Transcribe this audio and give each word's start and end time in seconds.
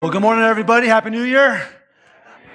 Well, 0.00 0.12
good 0.12 0.22
morning, 0.22 0.44
everybody. 0.44 0.86
Happy 0.86 1.10
New 1.10 1.24
Year. 1.24 1.60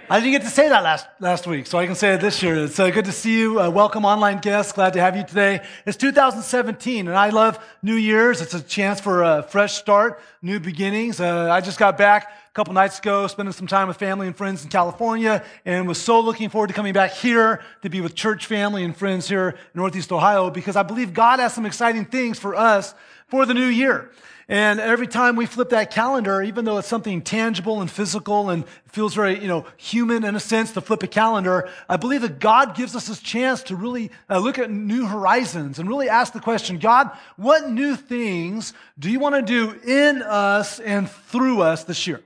I 0.09 0.21
didn't 0.21 0.31
get 0.31 0.43
to 0.43 0.47
say 0.47 0.69
that 0.69 0.81
last, 0.81 1.05
last 1.19 1.46
week, 1.46 1.67
so 1.67 1.77
I 1.77 1.85
can 1.85 1.93
say 1.93 2.13
it 2.13 2.21
this 2.21 2.42
year. 2.42 2.55
It's 2.63 2.79
uh, 2.79 2.89
good 2.89 3.04
to 3.04 3.12
see 3.12 3.38
you. 3.38 3.59
Uh, 3.59 3.69
welcome, 3.69 4.05
online 4.05 4.38
guests. 4.38 4.71
Glad 4.71 4.93
to 4.93 5.01
have 5.01 5.17
you 5.17 5.25
today. 5.25 5.59
It's 5.85 5.98
2017, 5.98 7.06
and 7.06 7.17
I 7.17 7.32
love 7.32 7.61
New 7.82 7.95
Year's. 7.95 8.39
It's 8.39 8.54
a 8.54 8.61
chance 8.61 9.02
for 9.02 9.23
a 9.23 9.43
fresh 9.43 9.73
start, 9.73 10.21
new 10.41 10.61
beginnings. 10.61 11.20
Uh, 11.20 11.52
I 11.52 11.59
just 11.59 11.77
got 11.77 11.98
back 11.98 12.32
a 12.32 12.54
couple 12.54 12.73
nights 12.73 13.00
ago, 13.00 13.27
spending 13.27 13.52
some 13.52 13.68
time 13.68 13.89
with 13.89 13.98
family 13.98 14.28
and 14.28 14.38
friends 14.38 14.64
in 14.64 14.70
California, 14.70 15.44
and 15.66 15.86
was 15.86 16.02
so 16.02 16.21
looking 16.21 16.48
forward 16.48 16.68
to 16.68 16.73
coming 16.73 16.94
back 16.94 17.12
here 17.12 17.62
to 17.82 17.89
be 17.89 18.00
with 18.00 18.16
church 18.16 18.46
family 18.46 18.86
and 18.86 18.96
friends 18.96 19.28
here 19.28 19.50
in 19.50 19.55
Northeast 19.73 20.14
Ohio 20.14 20.50
because 20.50 20.78
I 20.78 20.84
believe 20.84 21.14
God 21.14 21.41
has 21.41 21.54
some 21.54 21.66
exciting 21.66 22.05
things 22.05 22.39
for 22.39 22.55
us 22.55 22.96
for 23.28 23.46
the 23.46 23.54
new 23.54 23.68
year. 23.68 24.12
And 24.50 24.80
every 24.82 25.07
time 25.07 25.38
we 25.38 25.46
flip 25.46 25.70
that 25.70 25.91
calendar, 25.91 26.41
even 26.41 26.66
though 26.66 26.78
it's 26.78 26.88
something 26.88 27.21
tangible 27.21 27.80
and 27.80 27.89
physical 27.89 28.50
and 28.50 28.68
feels 28.88 29.14
very, 29.14 29.39
you 29.39 29.47
know, 29.47 29.66
human 29.78 30.25
in 30.25 30.36
a 30.36 30.39
sense 30.39 30.74
to 30.74 30.82
flip 30.82 31.02
a 31.02 31.07
calendar, 31.07 31.69
I 31.88 31.96
believe 31.96 32.21
that 32.21 32.39
God 32.39 32.75
gives 32.75 32.95
us 32.95 33.07
this 33.07 33.21
chance 33.21 33.63
to 33.63 33.75
really 33.75 34.11
uh, 34.29 34.39
look 34.39 34.59
at 34.59 34.69
new 34.69 35.05
horizons 35.05 35.79
and 35.79 35.88
really 35.88 36.09
ask 36.09 36.33
the 36.33 36.41
question, 36.41 36.77
God, 36.77 37.09
what 37.38 37.69
new 37.69 37.95
things 37.95 38.73
do 38.99 39.09
you 39.09 39.19
want 39.19 39.35
to 39.35 39.41
do 39.41 39.79
in 39.88 40.21
us 40.21 40.80
and 40.81 41.09
through 41.09 41.61
us 41.61 41.85
this 41.85 42.05
year? 42.05 42.21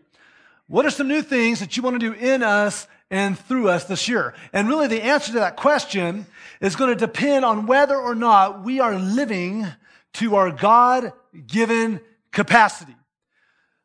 What 0.68 0.86
are 0.86 0.92
some 0.92 1.08
new 1.08 1.22
things 1.22 1.60
that 1.60 1.78
you 1.78 1.84
want 1.84 2.00
to 2.00 2.12
do 2.12 2.14
in 2.14 2.42
us 2.42 2.88
and 3.12 3.38
through 3.38 3.70
us 3.70 3.86
this 3.86 4.10
year? 4.10 4.34
And 4.52 4.68
really 4.68 4.88
the 4.88 5.04
answer 5.04 5.34
to 5.34 5.40
that 5.40 5.56
question 5.56 6.26
is 6.62 6.76
going 6.76 6.90
to 6.90 6.96
depend 6.96 7.46
on 7.46 7.68
whether 7.68 7.96
or 7.96 8.16
not 8.16 8.64
we 8.64 8.80
are 8.80 8.96
living 8.96 9.68
to 10.14 10.36
our 10.36 10.52
God 10.52 11.14
given 11.46 12.02
capacity. 12.32 12.96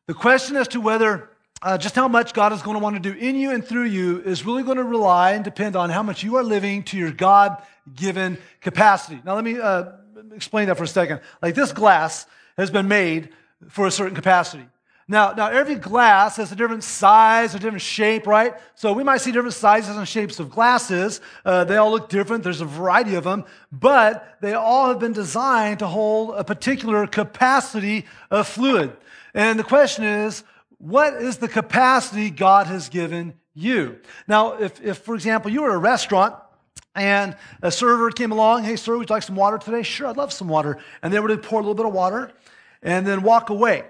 The 0.07 0.13
question 0.13 0.55
as 0.55 0.67
to 0.69 0.81
whether 0.81 1.29
uh, 1.61 1.77
just 1.77 1.95
how 1.95 2.07
much 2.07 2.33
God 2.33 2.51
is 2.51 2.61
going 2.61 2.75
to 2.75 2.83
want 2.83 3.01
to 3.01 3.01
do 3.01 3.17
in 3.17 3.35
you 3.35 3.51
and 3.51 3.65
through 3.65 3.85
you 3.85 4.21
is 4.21 4.45
really 4.45 4.63
going 4.63 4.77
to 4.77 4.83
rely 4.83 5.31
and 5.31 5.43
depend 5.43 5.75
on 5.75 5.89
how 5.89 6.03
much 6.03 6.23
you 6.23 6.35
are 6.35 6.43
living 6.43 6.83
to 6.83 6.97
your 6.97 7.11
God 7.11 7.61
given 7.95 8.37
capacity. 8.59 9.21
Now, 9.23 9.35
let 9.35 9.45
me 9.45 9.59
uh, 9.59 9.85
explain 10.35 10.67
that 10.67 10.77
for 10.77 10.83
a 10.83 10.87
second. 10.87 11.21
Like 11.41 11.55
this 11.55 11.71
glass 11.71 12.25
has 12.57 12.69
been 12.69 12.87
made 12.87 13.29
for 13.69 13.87
a 13.87 13.91
certain 13.91 14.15
capacity. 14.15 14.65
Now, 15.07 15.33
now 15.33 15.47
every 15.47 15.75
glass 15.75 16.37
has 16.37 16.51
a 16.51 16.55
different 16.55 16.83
size, 16.83 17.53
a 17.53 17.59
different 17.59 17.81
shape, 17.81 18.25
right? 18.25 18.53
So 18.75 18.93
we 18.93 19.03
might 19.03 19.17
see 19.17 19.31
different 19.31 19.53
sizes 19.53 19.97
and 19.97 20.07
shapes 20.07 20.39
of 20.39 20.49
glasses. 20.49 21.19
Uh, 21.43 21.65
they 21.65 21.75
all 21.75 21.91
look 21.91 22.07
different. 22.07 22.43
There's 22.43 22.61
a 22.61 22.65
variety 22.65 23.15
of 23.15 23.25
them, 23.25 23.43
but 23.71 24.37
they 24.39 24.53
all 24.53 24.87
have 24.87 24.99
been 24.99 25.13
designed 25.13 25.79
to 25.79 25.87
hold 25.87 26.35
a 26.35 26.43
particular 26.43 27.05
capacity 27.05 28.05
of 28.31 28.47
fluid. 28.47 28.95
And 29.33 29.59
the 29.59 29.63
question 29.63 30.05
is, 30.05 30.43
what 30.77 31.15
is 31.15 31.37
the 31.37 31.49
capacity 31.49 32.29
God 32.29 32.67
has 32.67 32.87
given 32.87 33.33
you? 33.53 33.99
Now, 34.27 34.53
if, 34.53 34.81
if 34.81 34.99
for 34.99 35.15
example, 35.15 35.51
you 35.51 35.63
were 35.63 35.71
at 35.71 35.75
a 35.75 35.79
restaurant 35.79 36.35
and 36.95 37.35
a 37.61 37.71
server 37.71 38.09
came 38.11 38.31
along, 38.31 38.63
hey, 38.63 38.77
sir, 38.77 38.97
would 38.97 39.09
you 39.09 39.13
like 39.13 39.23
some 39.23 39.35
water 39.35 39.57
today? 39.57 39.83
Sure, 39.83 40.07
I'd 40.07 40.17
love 40.17 40.31
some 40.31 40.47
water. 40.47 40.77
And 41.01 41.13
they 41.13 41.19
would 41.19 41.43
pour 41.43 41.59
a 41.59 41.61
little 41.61 41.75
bit 41.75 41.85
of 41.85 41.93
water 41.93 42.31
and 42.81 43.05
then 43.05 43.21
walk 43.21 43.49
away 43.49 43.83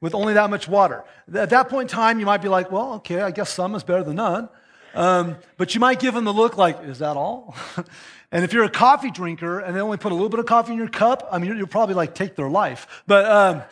with 0.00 0.14
only 0.14 0.34
that 0.34 0.50
much 0.50 0.66
water. 0.68 1.04
At 1.34 1.50
that 1.50 1.68
point 1.68 1.90
in 1.90 1.96
time, 1.96 2.20
you 2.20 2.26
might 2.26 2.42
be 2.42 2.48
like, 2.48 2.70
well, 2.70 2.94
okay, 2.94 3.20
I 3.20 3.30
guess 3.30 3.50
some 3.50 3.74
is 3.74 3.84
better 3.84 4.02
than 4.02 4.16
none. 4.16 4.48
Um, 4.94 5.36
but 5.56 5.74
you 5.74 5.80
might 5.80 6.00
give 6.00 6.14
them 6.14 6.24
the 6.24 6.32
look 6.32 6.56
like, 6.56 6.82
is 6.84 6.98
that 6.98 7.16
all? 7.16 7.54
and 8.32 8.44
if 8.44 8.52
you're 8.52 8.64
a 8.64 8.70
coffee 8.70 9.10
drinker 9.10 9.60
and 9.60 9.76
they 9.76 9.80
only 9.80 9.98
put 9.98 10.12
a 10.12 10.14
little 10.14 10.28
bit 10.28 10.40
of 10.40 10.46
coffee 10.46 10.72
in 10.72 10.78
your 10.78 10.88
cup, 10.88 11.28
I 11.30 11.38
mean, 11.38 11.56
you'll 11.56 11.66
probably 11.66 11.94
like 11.94 12.14
take 12.14 12.34
their 12.34 12.50
life. 12.50 13.02
But, 13.06 13.24
um, 13.26 13.62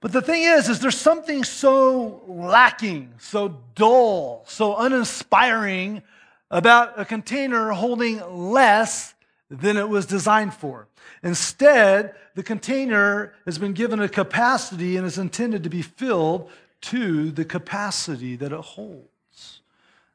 but 0.00 0.12
the 0.12 0.22
thing 0.22 0.42
is, 0.42 0.68
is 0.68 0.80
there's 0.80 0.98
something 0.98 1.42
so 1.42 2.22
lacking, 2.26 3.14
so 3.18 3.58
dull, 3.74 4.44
so 4.46 4.76
uninspiring 4.76 6.02
about 6.50 6.98
a 6.98 7.04
container 7.04 7.70
holding 7.70 8.20
less 8.52 9.14
than 9.50 9.76
it 9.76 9.88
was 9.88 10.06
designed 10.06 10.54
for. 10.54 10.87
Instead, 11.22 12.14
the 12.34 12.42
container 12.42 13.34
has 13.44 13.58
been 13.58 13.72
given 13.72 14.00
a 14.00 14.08
capacity 14.08 14.96
and 14.96 15.06
is 15.06 15.18
intended 15.18 15.64
to 15.64 15.70
be 15.70 15.82
filled 15.82 16.50
to 16.80 17.30
the 17.30 17.44
capacity 17.44 18.36
that 18.36 18.52
it 18.52 18.60
holds. 18.60 19.60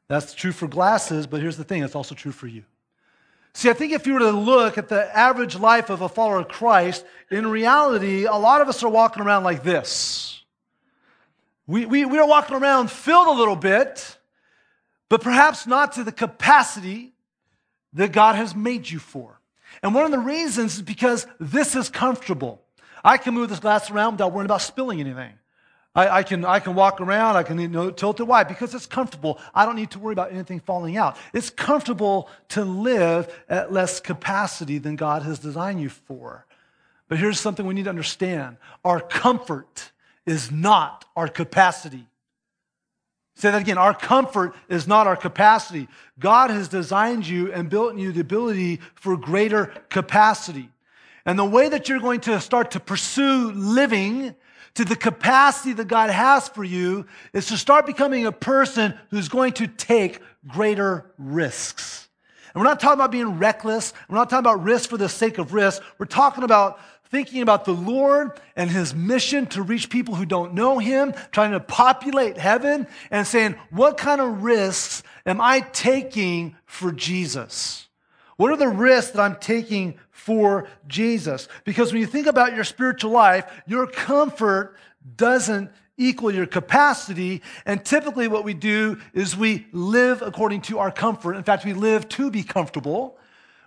That's 0.08 0.34
true 0.34 0.52
for 0.52 0.66
glasses, 0.66 1.26
but 1.26 1.40
here's 1.40 1.56
the 1.56 1.64
thing 1.64 1.82
it's 1.82 1.94
also 1.94 2.14
true 2.14 2.32
for 2.32 2.46
you. 2.46 2.64
See, 3.54 3.70
I 3.70 3.72
think 3.72 3.92
if 3.92 4.06
you 4.06 4.14
were 4.14 4.20
to 4.20 4.30
look 4.32 4.78
at 4.78 4.88
the 4.88 5.16
average 5.16 5.56
life 5.56 5.88
of 5.88 6.02
a 6.02 6.08
follower 6.08 6.40
of 6.40 6.48
Christ, 6.48 7.04
in 7.30 7.46
reality, 7.46 8.24
a 8.24 8.34
lot 8.34 8.60
of 8.60 8.68
us 8.68 8.82
are 8.82 8.90
walking 8.90 9.22
around 9.22 9.44
like 9.44 9.62
this. 9.62 10.42
We, 11.66 11.86
we, 11.86 12.04
we 12.04 12.18
are 12.18 12.26
walking 12.26 12.56
around 12.56 12.90
filled 12.90 13.28
a 13.28 13.38
little 13.38 13.56
bit, 13.56 14.18
but 15.08 15.22
perhaps 15.22 15.66
not 15.66 15.92
to 15.92 16.04
the 16.04 16.12
capacity 16.12 17.14
that 17.92 18.12
God 18.12 18.34
has 18.34 18.54
made 18.56 18.90
you 18.90 18.98
for. 18.98 19.40
And 19.84 19.94
one 19.94 20.06
of 20.06 20.10
the 20.10 20.18
reasons 20.18 20.76
is 20.76 20.82
because 20.82 21.26
this 21.38 21.76
is 21.76 21.90
comfortable. 21.90 22.62
I 23.04 23.18
can 23.18 23.34
move 23.34 23.50
this 23.50 23.60
glass 23.60 23.90
around 23.90 24.12
without 24.12 24.32
worrying 24.32 24.46
about 24.46 24.62
spilling 24.62 24.98
anything. 24.98 25.34
I, 25.94 26.08
I, 26.08 26.22
can, 26.22 26.42
I 26.42 26.58
can 26.58 26.74
walk 26.74 27.02
around, 27.02 27.36
I 27.36 27.42
can 27.42 27.58
you 27.58 27.68
know, 27.68 27.90
tilt 27.90 28.18
it. 28.18 28.24
Why? 28.24 28.44
Because 28.44 28.74
it's 28.74 28.86
comfortable. 28.86 29.38
I 29.54 29.66
don't 29.66 29.76
need 29.76 29.90
to 29.90 29.98
worry 29.98 30.14
about 30.14 30.32
anything 30.32 30.58
falling 30.60 30.96
out. 30.96 31.18
It's 31.34 31.50
comfortable 31.50 32.30
to 32.48 32.64
live 32.64 33.30
at 33.46 33.72
less 33.72 34.00
capacity 34.00 34.78
than 34.78 34.96
God 34.96 35.22
has 35.22 35.38
designed 35.38 35.82
you 35.82 35.90
for. 35.90 36.46
But 37.08 37.18
here's 37.18 37.38
something 37.38 37.66
we 37.66 37.74
need 37.74 37.84
to 37.84 37.90
understand 37.90 38.56
our 38.86 39.00
comfort 39.00 39.92
is 40.24 40.50
not 40.50 41.04
our 41.14 41.28
capacity. 41.28 42.06
Say 43.36 43.50
that 43.50 43.60
again. 43.60 43.78
Our 43.78 43.94
comfort 43.94 44.54
is 44.68 44.86
not 44.86 45.06
our 45.06 45.16
capacity. 45.16 45.88
God 46.18 46.50
has 46.50 46.68
designed 46.68 47.26
you 47.26 47.52
and 47.52 47.68
built 47.68 47.92
in 47.92 47.98
you 47.98 48.12
the 48.12 48.20
ability 48.20 48.80
for 48.94 49.16
greater 49.16 49.66
capacity. 49.88 50.70
And 51.26 51.38
the 51.38 51.44
way 51.44 51.68
that 51.68 51.88
you're 51.88 52.00
going 52.00 52.20
to 52.20 52.40
start 52.40 52.72
to 52.72 52.80
pursue 52.80 53.50
living 53.52 54.34
to 54.74 54.84
the 54.84 54.96
capacity 54.96 55.72
that 55.72 55.88
God 55.88 56.10
has 56.10 56.48
for 56.48 56.64
you 56.64 57.06
is 57.32 57.46
to 57.46 57.56
start 57.56 57.86
becoming 57.86 58.26
a 58.26 58.32
person 58.32 58.94
who's 59.10 59.28
going 59.28 59.52
to 59.54 59.66
take 59.66 60.20
greater 60.46 61.10
risks. 61.18 62.08
And 62.52 62.62
we're 62.62 62.68
not 62.68 62.78
talking 62.78 62.98
about 62.98 63.10
being 63.10 63.38
reckless. 63.38 63.92
We're 64.08 64.16
not 64.16 64.30
talking 64.30 64.46
about 64.46 64.62
risk 64.62 64.90
for 64.90 64.96
the 64.96 65.08
sake 65.08 65.38
of 65.38 65.54
risk. 65.54 65.82
We're 65.98 66.06
talking 66.06 66.44
about 66.44 66.78
thinking 67.14 67.42
about 67.42 67.64
the 67.64 67.72
Lord 67.72 68.32
and 68.56 68.68
his 68.68 68.92
mission 68.92 69.46
to 69.46 69.62
reach 69.62 69.88
people 69.88 70.16
who 70.16 70.26
don't 70.26 70.52
know 70.52 70.80
him, 70.80 71.14
trying 71.30 71.52
to 71.52 71.60
populate 71.60 72.36
heaven, 72.36 72.88
and 73.08 73.24
saying, 73.24 73.54
What 73.70 73.98
kind 73.98 74.20
of 74.20 74.42
risks 74.42 75.04
am 75.24 75.40
I 75.40 75.60
taking 75.60 76.56
for 76.66 76.90
Jesus? 76.90 77.86
What 78.36 78.50
are 78.50 78.56
the 78.56 78.66
risks 78.66 79.12
that 79.12 79.22
I'm 79.22 79.36
taking 79.36 79.94
for 80.10 80.66
Jesus? 80.88 81.46
Because 81.62 81.92
when 81.92 82.00
you 82.00 82.08
think 82.08 82.26
about 82.26 82.56
your 82.56 82.64
spiritual 82.64 83.12
life, 83.12 83.44
your 83.64 83.86
comfort 83.86 84.74
doesn't 85.16 85.70
equal 85.96 86.34
your 86.34 86.46
capacity. 86.46 87.42
And 87.64 87.84
typically, 87.84 88.26
what 88.26 88.42
we 88.42 88.54
do 88.54 88.98
is 89.12 89.36
we 89.36 89.68
live 89.70 90.20
according 90.20 90.62
to 90.62 90.80
our 90.80 90.90
comfort. 90.90 91.36
In 91.36 91.44
fact, 91.44 91.64
we 91.64 91.74
live 91.74 92.08
to 92.08 92.28
be 92.32 92.42
comfortable. 92.42 93.16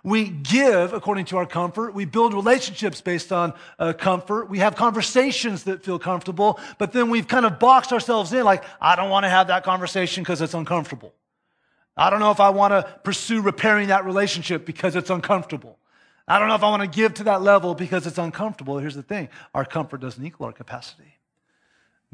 We 0.08 0.30
give 0.30 0.92
according 0.92 1.26
to 1.26 1.36
our 1.36 1.46
comfort. 1.46 1.92
We 1.94 2.04
build 2.04 2.32
relationships 2.32 3.00
based 3.00 3.30
on 3.32 3.52
uh, 3.78 3.92
comfort. 3.92 4.48
We 4.48 4.60
have 4.60 4.74
conversations 4.74 5.64
that 5.64 5.84
feel 5.84 5.98
comfortable, 5.98 6.58
but 6.78 6.92
then 6.92 7.10
we've 7.10 7.28
kind 7.28 7.44
of 7.44 7.58
boxed 7.58 7.92
ourselves 7.92 8.32
in 8.32 8.44
like, 8.44 8.64
I 8.80 8.96
don't 8.96 9.10
want 9.10 9.24
to 9.24 9.28
have 9.28 9.48
that 9.48 9.64
conversation 9.64 10.22
because 10.22 10.40
it's 10.40 10.54
uncomfortable. 10.54 11.12
I 11.96 12.10
don't 12.10 12.20
know 12.20 12.30
if 12.30 12.40
I 12.40 12.50
want 12.50 12.72
to 12.72 12.90
pursue 13.02 13.42
repairing 13.42 13.88
that 13.88 14.04
relationship 14.04 14.64
because 14.64 14.96
it's 14.96 15.10
uncomfortable. 15.10 15.78
I 16.26 16.38
don't 16.38 16.48
know 16.48 16.54
if 16.54 16.62
I 16.62 16.70
want 16.70 16.82
to 16.82 16.88
give 16.88 17.14
to 17.14 17.24
that 17.24 17.42
level 17.42 17.74
because 17.74 18.06
it's 18.06 18.18
uncomfortable. 18.18 18.78
Here's 18.78 18.94
the 18.94 19.02
thing 19.02 19.28
our 19.54 19.64
comfort 19.64 20.00
doesn't 20.00 20.24
equal 20.24 20.46
our 20.46 20.52
capacity. 20.52 21.18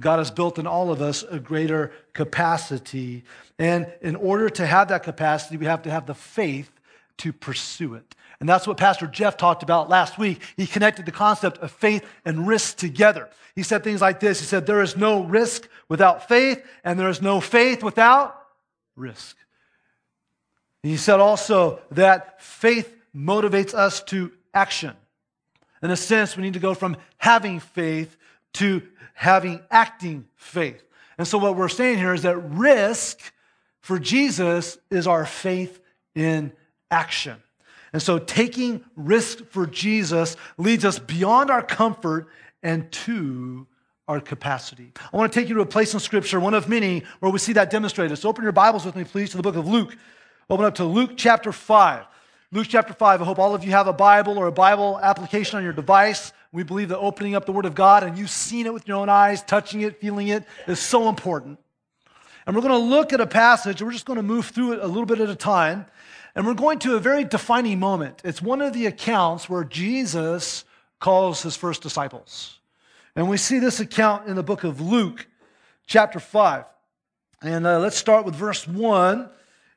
God 0.00 0.18
has 0.18 0.30
built 0.30 0.58
in 0.58 0.66
all 0.66 0.90
of 0.90 1.00
us 1.00 1.22
a 1.22 1.38
greater 1.38 1.92
capacity. 2.12 3.24
And 3.58 3.92
in 4.00 4.16
order 4.16 4.48
to 4.50 4.66
have 4.66 4.88
that 4.88 5.04
capacity, 5.04 5.56
we 5.56 5.66
have 5.66 5.82
to 5.82 5.90
have 5.90 6.06
the 6.06 6.14
faith 6.14 6.70
to 7.18 7.32
pursue 7.32 7.94
it. 7.94 8.14
And 8.40 8.48
that's 8.48 8.66
what 8.66 8.76
Pastor 8.76 9.06
Jeff 9.06 9.36
talked 9.36 9.62
about 9.62 9.88
last 9.88 10.18
week. 10.18 10.42
He 10.56 10.66
connected 10.66 11.06
the 11.06 11.12
concept 11.12 11.58
of 11.58 11.70
faith 11.70 12.04
and 12.24 12.46
risk 12.46 12.76
together. 12.76 13.28
He 13.54 13.62
said 13.62 13.84
things 13.84 14.00
like 14.00 14.20
this 14.20 14.40
He 14.40 14.46
said, 14.46 14.66
There 14.66 14.82
is 14.82 14.96
no 14.96 15.22
risk 15.22 15.68
without 15.88 16.28
faith, 16.28 16.64
and 16.82 16.98
there 16.98 17.08
is 17.08 17.22
no 17.22 17.40
faith 17.40 17.82
without 17.82 18.38
risk. 18.96 19.36
He 20.82 20.96
said 20.96 21.20
also 21.20 21.80
that 21.92 22.42
faith 22.42 22.94
motivates 23.14 23.72
us 23.72 24.02
to 24.04 24.32
action. 24.52 24.94
In 25.82 25.90
a 25.90 25.96
sense, 25.96 26.36
we 26.36 26.42
need 26.42 26.54
to 26.54 26.60
go 26.60 26.74
from 26.74 26.96
having 27.18 27.60
faith 27.60 28.16
to 28.54 28.82
having 29.14 29.60
acting 29.70 30.26
faith. 30.36 30.82
And 31.16 31.26
so, 31.26 31.38
what 31.38 31.56
we're 31.56 31.68
saying 31.68 31.98
here 31.98 32.12
is 32.12 32.22
that 32.22 32.36
risk 32.36 33.18
for 33.80 33.98
Jesus 33.98 34.78
is 34.90 35.06
our 35.06 35.24
faith 35.24 35.80
in 36.14 36.52
action. 36.90 37.42
And 37.92 38.02
so 38.02 38.18
taking 38.18 38.84
risk 38.96 39.44
for 39.50 39.66
Jesus 39.66 40.36
leads 40.58 40.84
us 40.84 40.98
beyond 40.98 41.50
our 41.50 41.62
comfort 41.62 42.28
and 42.62 42.90
to 42.90 43.66
our 44.08 44.20
capacity. 44.20 44.92
I 45.12 45.16
want 45.16 45.32
to 45.32 45.38
take 45.40 45.48
you 45.48 45.54
to 45.54 45.60
a 45.62 45.66
place 45.66 45.94
in 45.94 46.00
Scripture, 46.00 46.40
one 46.40 46.54
of 46.54 46.68
many, 46.68 47.04
where 47.20 47.30
we 47.30 47.38
see 47.38 47.54
that 47.54 47.70
demonstrated. 47.70 48.18
So 48.18 48.28
open 48.28 48.42
your 48.42 48.52
Bibles 48.52 48.84
with 48.84 48.96
me, 48.96 49.04
please, 49.04 49.30
to 49.30 49.36
the 49.36 49.42
book 49.42 49.56
of 49.56 49.66
Luke. 49.66 49.96
Open 50.50 50.66
up 50.66 50.74
to 50.76 50.84
Luke 50.84 51.12
chapter 51.16 51.52
5. 51.52 52.04
Luke 52.52 52.66
chapter 52.68 52.92
5. 52.92 53.22
I 53.22 53.24
hope 53.24 53.38
all 53.38 53.54
of 53.54 53.64
you 53.64 53.70
have 53.70 53.86
a 53.86 53.92
Bible 53.92 54.38
or 54.38 54.46
a 54.46 54.52
Bible 54.52 55.00
application 55.02 55.56
on 55.56 55.64
your 55.64 55.72
device. 55.72 56.32
We 56.52 56.62
believe 56.64 56.90
that 56.90 56.98
opening 56.98 57.34
up 57.34 57.46
the 57.46 57.52
Word 57.52 57.64
of 57.64 57.74
God 57.74 58.04
and 58.04 58.18
you've 58.18 58.30
seen 58.30 58.66
it 58.66 58.74
with 58.74 58.86
your 58.86 58.98
own 58.98 59.08
eyes, 59.08 59.42
touching 59.42 59.80
it, 59.80 60.00
feeling 60.00 60.28
it, 60.28 60.44
is 60.66 60.78
so 60.78 61.08
important. 61.08 61.58
And 62.46 62.54
we're 62.54 62.62
going 62.62 62.74
to 62.74 62.78
look 62.78 63.12
at 63.12 63.20
a 63.20 63.26
passage, 63.26 63.80
we're 63.80 63.92
just 63.92 64.04
going 64.04 64.18
to 64.18 64.22
move 64.22 64.46
through 64.46 64.74
it 64.74 64.80
a 64.80 64.86
little 64.86 65.06
bit 65.06 65.20
at 65.20 65.30
a 65.30 65.34
time. 65.34 65.86
And 66.34 66.46
we're 66.46 66.54
going 66.54 66.80
to 66.80 66.96
a 66.96 67.00
very 67.00 67.24
defining 67.24 67.78
moment. 67.78 68.20
It's 68.24 68.42
one 68.42 68.60
of 68.60 68.72
the 68.72 68.86
accounts 68.86 69.48
where 69.48 69.62
Jesus 69.62 70.64
calls 70.98 71.42
his 71.42 71.54
first 71.54 71.82
disciples. 71.82 72.58
And 73.14 73.28
we 73.28 73.36
see 73.36 73.60
this 73.60 73.78
account 73.78 74.28
in 74.28 74.34
the 74.34 74.42
book 74.42 74.64
of 74.64 74.80
Luke, 74.80 75.26
chapter 75.86 76.18
5. 76.18 76.64
And 77.42 77.66
uh, 77.66 77.78
let's 77.78 77.96
start 77.96 78.24
with 78.24 78.34
verse 78.34 78.66
1 78.66 79.28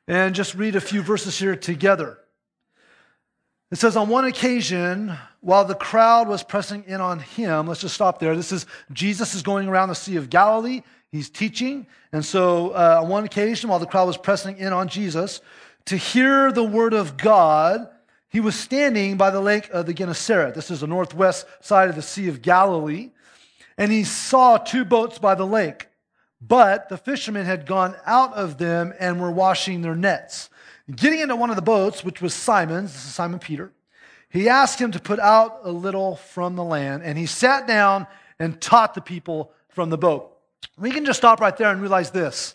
and 0.08 0.34
just 0.34 0.54
read 0.56 0.74
a 0.74 0.80
few 0.80 1.02
verses 1.02 1.38
here 1.38 1.54
together. 1.54 2.18
It 3.70 3.76
says, 3.76 3.96
On 3.96 4.08
one 4.08 4.24
occasion, 4.24 5.12
while 5.40 5.64
the 5.64 5.74
crowd 5.74 6.26
was 6.26 6.42
pressing 6.42 6.84
in 6.86 7.00
on 7.00 7.20
him, 7.20 7.68
let's 7.68 7.82
just 7.82 7.94
stop 7.94 8.18
there. 8.18 8.34
This 8.34 8.50
is 8.50 8.66
Jesus 8.92 9.34
is 9.34 9.42
going 9.42 9.68
around 9.68 9.90
the 9.90 9.94
Sea 9.94 10.16
of 10.16 10.30
Galilee. 10.30 10.82
He's 11.12 11.30
teaching. 11.30 11.86
And 12.12 12.24
so, 12.24 12.70
uh, 12.70 13.00
on 13.02 13.08
one 13.08 13.24
occasion, 13.24 13.70
while 13.70 13.78
the 13.78 13.86
crowd 13.86 14.06
was 14.06 14.16
pressing 14.16 14.56
in 14.56 14.72
on 14.72 14.88
Jesus 14.88 15.40
to 15.88 15.96
hear 15.96 16.50
the 16.52 16.64
word 16.64 16.94
of 16.94 17.16
God, 17.16 17.88
he 18.28 18.40
was 18.40 18.54
standing 18.54 19.16
by 19.16 19.30
the 19.30 19.40
lake 19.40 19.68
of 19.70 19.86
the 19.86 19.94
Gennesaret. 19.94 20.54
This 20.54 20.70
is 20.70 20.80
the 20.80 20.86
northwest 20.86 21.46
side 21.60 21.88
of 21.88 21.96
the 21.96 22.02
Sea 22.02 22.28
of 22.28 22.42
Galilee 22.42 23.10
and 23.78 23.92
he 23.92 24.04
saw 24.04 24.58
two 24.58 24.84
boats 24.84 25.18
by 25.18 25.36
the 25.36 25.46
lake. 25.46 25.86
But 26.40 26.88
the 26.88 26.98
fishermen 26.98 27.46
had 27.46 27.64
gone 27.64 27.96
out 28.04 28.34
of 28.34 28.58
them 28.58 28.92
and 28.98 29.20
were 29.20 29.30
washing 29.30 29.80
their 29.80 29.94
nets. 29.94 30.50
Getting 30.94 31.20
into 31.20 31.36
one 31.36 31.50
of 31.50 31.56
the 31.56 31.62
boats, 31.62 32.04
which 32.04 32.20
was 32.20 32.34
Simon's, 32.34 32.92
this 32.92 33.04
is 33.04 33.14
Simon 33.14 33.38
Peter, 33.38 33.72
he 34.28 34.48
asked 34.48 34.78
him 34.78 34.92
to 34.92 35.00
put 35.00 35.18
out 35.20 35.60
a 35.62 35.70
little 35.70 36.16
from 36.16 36.54
the 36.54 36.64
land, 36.64 37.02
and 37.02 37.16
he 37.16 37.26
sat 37.26 37.66
down 37.66 38.06
and 38.38 38.60
taught 38.60 38.94
the 38.94 39.00
people 39.00 39.52
from 39.68 39.90
the 39.90 39.98
boat. 39.98 40.36
We 40.76 40.90
can 40.90 41.04
just 41.04 41.18
stop 41.18 41.40
right 41.40 41.56
there 41.56 41.70
and 41.70 41.80
realize 41.80 42.10
this 42.10 42.54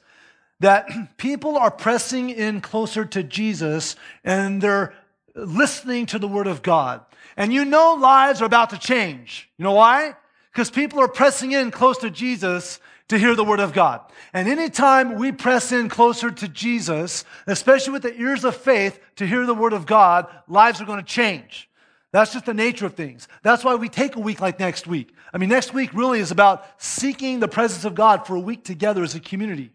that 0.64 0.90
people 1.18 1.58
are 1.58 1.72
pressing 1.72 2.30
in 2.30 2.60
closer 2.60 3.06
to 3.06 3.24
Jesus 3.24 3.96
and 4.24 4.62
they're 4.62 4.94
listening 5.36 6.06
to 6.08 6.20
the 6.20 6.28
word 6.28 6.48
of 6.48 6.62
God. 6.62 7.02
And 7.38 7.54
you 7.54 7.64
know 7.66 7.94
lives 7.94 8.42
are 8.42 8.46
about 8.46 8.72
to 8.72 8.78
change. 8.78 9.50
You 9.58 9.64
know 9.64 9.74
why? 9.74 10.16
because 10.54 10.70
people 10.70 11.00
are 11.00 11.08
pressing 11.08 11.52
in 11.52 11.72
close 11.72 11.98
to 11.98 12.12
Jesus 12.12 12.80
to 13.08 13.18
hear 13.18 13.36
the 13.36 13.44
word 13.44 13.60
of 13.60 13.74
God. 13.74 14.02
And 14.34 14.48
anytime 14.48 15.18
we 15.18 15.32
press 15.32 15.72
in 15.72 15.90
closer 15.90 16.30
to 16.30 16.48
Jesus, 16.48 17.26
especially 17.48 17.94
with 17.94 18.04
the 18.04 18.16
ears 18.16 18.46
of 18.46 18.56
faith 18.56 19.00
to 19.16 19.26
hear 19.26 19.46
the 19.46 19.56
word 19.56 19.74
of 19.74 19.86
God, 19.86 20.28
lives 20.48 20.80
are 20.80 20.86
going 20.86 21.00
to 21.00 21.06
change. 21.06 21.70
That's 22.12 22.34
just 22.34 22.46
the 22.46 22.54
nature 22.54 22.86
of 22.86 22.94
things. 22.94 23.28
That's 23.42 23.64
why 23.64 23.74
we 23.76 23.90
take 23.90 24.16
a 24.16 24.20
week 24.20 24.40
like 24.40 24.60
next 24.60 24.86
week. 24.86 25.14
I 25.34 25.40
mean, 25.40 25.50
next 25.50 25.74
week 25.74 25.92
really 25.96 26.20
is 26.20 26.30
about 26.30 26.66
seeking 26.78 27.40
the 27.40 27.48
presence 27.48 27.84
of 27.84 27.96
God 27.96 28.28
for 28.28 28.36
a 28.36 28.40
week 28.40 28.64
together 28.64 29.02
as 29.02 29.16
a 29.16 29.20
community. 29.20 29.72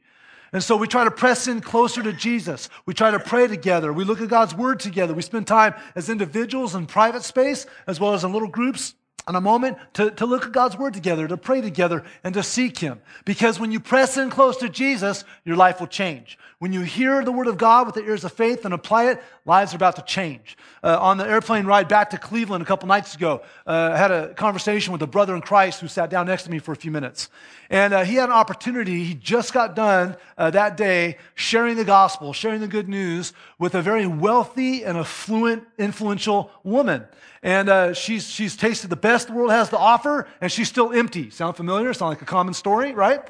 And 0.52 0.62
so 0.62 0.76
we 0.76 0.86
try 0.86 1.04
to 1.04 1.10
press 1.10 1.46
in 1.46 1.60
closer 1.60 2.02
to 2.02 2.12
Jesus. 2.12 2.68
We 2.86 2.94
try 2.94 3.10
to 3.10 3.20
pray 3.20 3.46
together. 3.46 3.92
We 3.92 4.04
look 4.04 4.20
at 4.20 4.28
God's 4.28 4.54
word 4.54 4.80
together. 4.80 5.12
We 5.12 5.22
spend 5.22 5.46
time 5.46 5.74
as 5.94 6.08
individuals 6.08 6.74
in 6.74 6.86
private 6.86 7.22
space 7.22 7.66
as 7.86 8.00
well 8.00 8.14
as 8.14 8.24
in 8.24 8.32
little 8.32 8.48
groups 8.48 8.94
on 9.28 9.36
a 9.36 9.40
moment 9.42 9.76
to, 9.92 10.10
to 10.12 10.24
look 10.24 10.46
at 10.46 10.52
God's 10.52 10.76
word 10.76 10.94
together, 10.94 11.28
to 11.28 11.36
pray 11.36 11.60
together, 11.60 12.02
and 12.24 12.32
to 12.32 12.42
seek 12.42 12.78
Him. 12.78 13.00
Because 13.26 13.60
when 13.60 13.70
you 13.70 13.78
press 13.78 14.16
in 14.16 14.30
close 14.30 14.56
to 14.56 14.70
Jesus, 14.70 15.22
your 15.44 15.54
life 15.54 15.80
will 15.80 15.86
change. 15.86 16.38
When 16.60 16.72
you 16.72 16.80
hear 16.80 17.22
the 17.22 17.30
word 17.30 17.46
of 17.46 17.58
God 17.58 17.86
with 17.86 17.94
the 17.94 18.02
ears 18.02 18.24
of 18.24 18.32
faith 18.32 18.64
and 18.64 18.72
apply 18.72 19.10
it, 19.10 19.22
lives 19.44 19.74
are 19.74 19.76
about 19.76 19.96
to 19.96 20.02
change. 20.02 20.56
Uh, 20.82 20.98
on 20.98 21.18
the 21.18 21.28
airplane 21.28 21.66
ride 21.66 21.88
back 21.88 22.10
to 22.10 22.18
Cleveland 22.18 22.62
a 22.62 22.66
couple 22.66 22.88
nights 22.88 23.14
ago, 23.14 23.42
uh, 23.66 23.90
I 23.92 23.98
had 23.98 24.10
a 24.10 24.34
conversation 24.34 24.92
with 24.92 25.02
a 25.02 25.06
brother 25.06 25.36
in 25.36 25.42
Christ 25.42 25.80
who 25.80 25.88
sat 25.88 26.08
down 26.08 26.26
next 26.26 26.44
to 26.44 26.50
me 26.50 26.58
for 26.58 26.72
a 26.72 26.76
few 26.76 26.90
minutes. 26.90 27.28
And 27.70 27.92
uh, 27.92 28.04
he 28.04 28.14
had 28.14 28.30
an 28.30 28.34
opportunity, 28.34 29.04
he 29.04 29.14
just 29.14 29.52
got 29.52 29.76
done 29.76 30.16
uh, 30.38 30.50
that 30.50 30.76
day 30.78 31.18
sharing 31.34 31.76
the 31.76 31.84
gospel, 31.84 32.32
sharing 32.32 32.60
the 32.60 32.66
good 32.66 32.88
news 32.88 33.34
with 33.58 33.74
a 33.74 33.82
very 33.82 34.06
wealthy 34.06 34.84
and 34.84 34.96
affluent, 34.96 35.64
influential 35.76 36.50
woman. 36.64 37.04
And 37.42 37.68
uh, 37.68 37.94
she's, 37.94 38.28
she's 38.28 38.56
tasted 38.56 38.90
the 38.90 38.96
best 38.96 39.28
the 39.28 39.32
world 39.32 39.50
has 39.50 39.68
to 39.70 39.78
offer, 39.78 40.26
and 40.40 40.50
she's 40.50 40.68
still 40.68 40.92
empty. 40.92 41.30
Sound 41.30 41.56
familiar? 41.56 41.94
Sound 41.94 42.10
like 42.10 42.22
a 42.22 42.26
common 42.26 42.54
story, 42.54 42.92
right? 42.92 43.20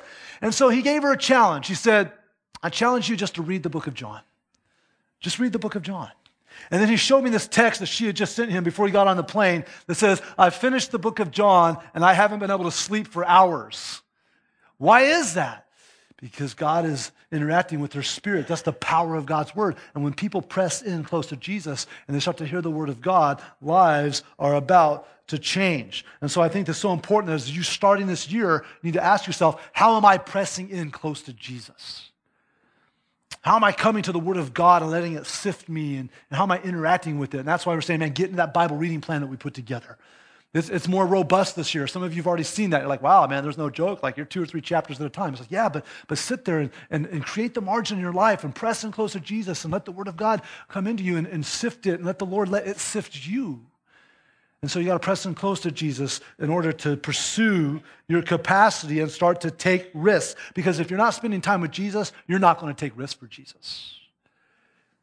And 0.41 0.55
so 0.55 0.69
he 0.69 0.83
gave 0.83 1.03
her 1.03 1.13
a 1.13 1.19
challenge. 1.19 1.67
He 1.67 1.75
said, 1.75 2.13
I 2.63 2.71
challenge 2.71 3.09
you 3.09 3.17
just 3.17 3.35
to 3.37 3.43
read 3.43 3.63
the 3.63 3.71
book 3.71 3.87
of 3.87 3.95
John. 3.95 4.21
Just 5.21 5.39
read 5.39 5.53
the 5.53 5.59
book 5.59 5.75
of 5.75 5.83
John. 5.83 6.11
And 6.71 6.81
then 6.81 6.89
he 6.89 6.97
showed 6.97 7.23
me 7.23 7.31
this 7.31 7.47
text 7.47 7.81
that 7.81 7.87
she 7.87 8.07
had 8.07 8.17
just 8.17 8.35
sent 8.35 8.51
him 8.51 8.65
before 8.65 8.87
he 8.87 8.93
got 8.93 9.07
on 9.07 9.17
the 9.17 9.23
plane 9.23 9.65
that 9.87 9.95
says, 9.95 10.21
I've 10.37 10.55
finished 10.55 10.91
the 10.91 10.99
book 10.99 11.19
of 11.21 11.31
John 11.31 11.79
and 11.95 12.05
I 12.05 12.15
haven't 12.15 12.41
been 12.41 12.51
able 12.51 12.65
to 12.65 12.73
sleep 12.73 13.07
for 13.07 13.25
hours. 13.25 14.03
Why 14.77 15.03
is 15.03 15.35
that? 15.35 15.68
Because 16.21 16.55
God 16.55 16.85
is 16.85 17.13
interacting 17.31 17.81
with 17.81 17.93
their 17.93 18.03
spirit. 18.03 18.49
That's 18.49 18.63
the 18.63 18.73
power 18.73 19.15
of 19.15 19.25
God's 19.25 19.55
word. 19.55 19.77
And 19.95 20.03
when 20.03 20.15
people 20.15 20.43
press 20.43 20.83
in 20.83 21.05
close 21.05 21.27
to 21.29 21.37
Jesus 21.37 21.87
and 22.07 22.15
they 22.15 22.21
start 22.21 22.39
to 22.39 22.47
hear 22.47 22.61
the 22.61 22.71
word 22.71 22.89
of 22.89 23.01
God, 23.01 23.41
lives 23.63 24.25
are 24.39 24.55
about 24.55 25.07
to 25.29 25.39
change. 25.39 26.05
And 26.21 26.31
so 26.31 26.41
I 26.41 26.49
think 26.49 26.67
that's 26.67 26.79
so 26.79 26.93
important 26.93 27.33
as 27.33 27.55
you 27.55 27.63
starting 27.63 28.07
this 28.07 28.31
year, 28.31 28.65
you 28.83 28.89
need 28.89 28.95
to 28.95 29.05
ask 29.05 29.27
yourself, 29.27 29.63
how 29.73 29.97
am 29.97 30.05
I 30.05 30.19
pressing 30.19 30.71
in 30.71 30.91
close 30.91 31.23
to 31.23 31.33
Jesus? 31.33 32.11
How 33.43 33.57
am 33.57 33.63
I 33.63 33.73
coming 33.73 34.03
to 34.03 34.13
the 34.13 34.19
Word 34.19 34.37
of 34.37 34.53
God 34.53 34.83
and 34.83 34.91
letting 34.91 35.15
it 35.15 35.27
sift 35.27 35.69
me? 35.69 35.97
And, 35.97 36.11
and 36.31 36.37
how 36.37 36.43
am 36.43 36.51
I 36.51 36.61
interacting 36.61 37.19
with 37.19 37.35
it? 37.35 37.39
And 37.39 37.49
that's 37.49 37.65
why 37.65 37.75
we're 37.75 37.81
saying, 37.81 38.01
man, 38.01 38.11
get 38.11 38.27
into 38.27 38.39
that 38.39 38.53
Bible 38.53 38.77
reading 38.77 39.01
plan 39.01 39.21
that 39.21 39.29
we 39.29 39.37
put 39.37 39.55
together. 39.55 39.97
It's, 40.55 40.71
it's, 40.71 40.89
more 40.89 41.07
robust 41.07 41.57
this 41.57 41.75
year. 41.75 41.87
Some 41.87 42.03
of 42.03 42.15
you 42.15 42.23
have 42.23 42.27
already 42.27 42.43
seen 42.43 42.71
that. 42.71 42.81
You're 42.81 42.89
like, 42.89 43.03
wow, 43.03 43.27
man, 43.27 43.43
there's 43.43 43.59
no 43.59 43.69
joke. 43.69 44.03
Like, 44.03 44.17
you're 44.17 44.25
two 44.25 44.43
or 44.43 44.47
three 44.47 44.63
chapters 44.63 44.99
at 44.99 45.07
a 45.07 45.11
time. 45.11 45.35
It's 45.35 45.43
like, 45.43 45.51
yeah, 45.51 45.69
but, 45.69 45.85
but 46.07 46.17
sit 46.17 46.47
there 46.47 46.61
and, 46.61 46.71
and, 46.91 47.05
and 47.07 47.23
create 47.23 47.53
the 47.53 47.61
margin 47.61 47.99
in 47.99 48.03
your 48.03 48.15
life 48.15 48.45
and 48.45 48.55
press 48.55 48.83
in 48.83 48.91
close 48.91 49.13
to 49.13 49.21
Jesus 49.21 49.65
and 49.65 49.73
let 49.73 49.85
the 49.85 49.93
Word 49.93 50.09
of 50.09 50.17
God 50.17 50.41
come 50.69 50.87
into 50.87 51.03
you 51.03 51.19
and, 51.19 51.27
and 51.27 51.45
sift 51.45 51.87
it 51.87 51.95
and 51.95 52.05
let 52.07 52.19
the 52.19 52.25
Lord 52.25 52.49
let 52.49 52.67
it 52.67 52.79
sift 52.79 53.27
you. 53.27 53.67
And 54.63 54.71
so 54.71 54.79
you 54.79 54.87
got 54.87 54.95
to 54.95 54.99
press 55.01 55.25
in 55.27 55.35
close 55.35 55.61
to 55.61 55.71
Jesus 55.71 56.21
in 56.39 56.51
order 56.51 56.73
to 56.73 56.97
pursue 56.97 57.81
your 58.09 58.23
capacity 58.23 59.01
and 59.01 59.11
start 59.11 59.43
to 59.43 59.51
take 59.51 59.91
risks. 59.95 60.41
Because 60.55 60.81
if 60.81 60.91
you're 60.91 60.99
not 60.99 61.15
spending 61.15 61.41
time 61.41 61.61
with 61.61 61.71
Jesus, 61.71 62.13
you're 62.27 62.41
not 62.41 62.59
going 62.59 62.75
to 62.75 62.79
take 62.79 62.99
risks 62.99 63.21
for 63.21 63.27
Jesus. 63.27 63.95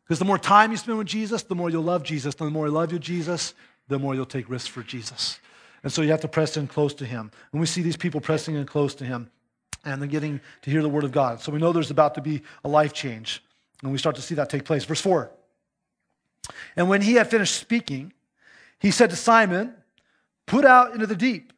Because 0.04 0.20
the 0.20 0.26
more 0.26 0.38
time 0.38 0.72
you 0.72 0.78
spend 0.78 0.98
with 0.98 1.08
Jesus, 1.08 1.44
the 1.44 1.56
more 1.56 1.70
you'll 1.70 1.84
love 1.84 2.04
Jesus. 2.04 2.36
The 2.36 2.50
more 2.50 2.68
you 2.68 2.74
love 2.74 2.92
you, 2.92 3.00
Jesus, 3.00 3.54
the 3.88 4.00
more 4.00 4.16
you'll 4.16 4.26
take 4.26 4.50
risks 4.50 4.68
for 4.68 4.84
Jesus. 4.84 5.40
And 5.84 5.92
so 5.92 6.02
you 6.02 6.10
have 6.12 6.22
to 6.22 6.28
press 6.28 6.58
in 6.58 6.68
close 6.68 6.94
to 6.96 7.06
him. 7.06 7.32
And 7.52 7.62
we 7.62 7.68
see 7.68 7.82
these 7.82 7.98
people 7.98 8.20
pressing 8.20 8.56
in 8.56 8.66
close 8.66 8.96
to 8.96 9.06
him 9.06 9.30
and 9.84 10.02
then 10.02 10.10
getting 10.10 10.42
to 10.64 10.72
hear 10.72 10.82
the 10.82 10.90
word 10.90 11.04
of 11.04 11.12
God. 11.12 11.42
So 11.42 11.52
we 11.52 11.60
know 11.60 11.72
there's 11.72 11.92
about 11.92 12.16
to 12.16 12.22
be 12.22 12.42
a 12.64 12.68
life 12.68 12.92
change. 12.92 13.44
And 13.84 13.92
we 13.92 13.98
start 13.98 14.16
to 14.16 14.22
see 14.22 14.36
that 14.36 14.50
take 14.50 14.66
place. 14.66 14.84
Verse 14.84 15.02
4. 15.02 15.32
And 16.76 16.90
when 16.90 17.02
he 17.02 17.14
had 17.14 17.30
finished 17.30 17.56
speaking, 17.56 18.14
he 18.80 18.92
said 18.92 19.12
to 19.12 19.16
Simon, 19.16 19.74
Put 20.48 20.66
out 20.66 20.94
into 20.94 21.08
the 21.08 21.16
deep 21.16 21.54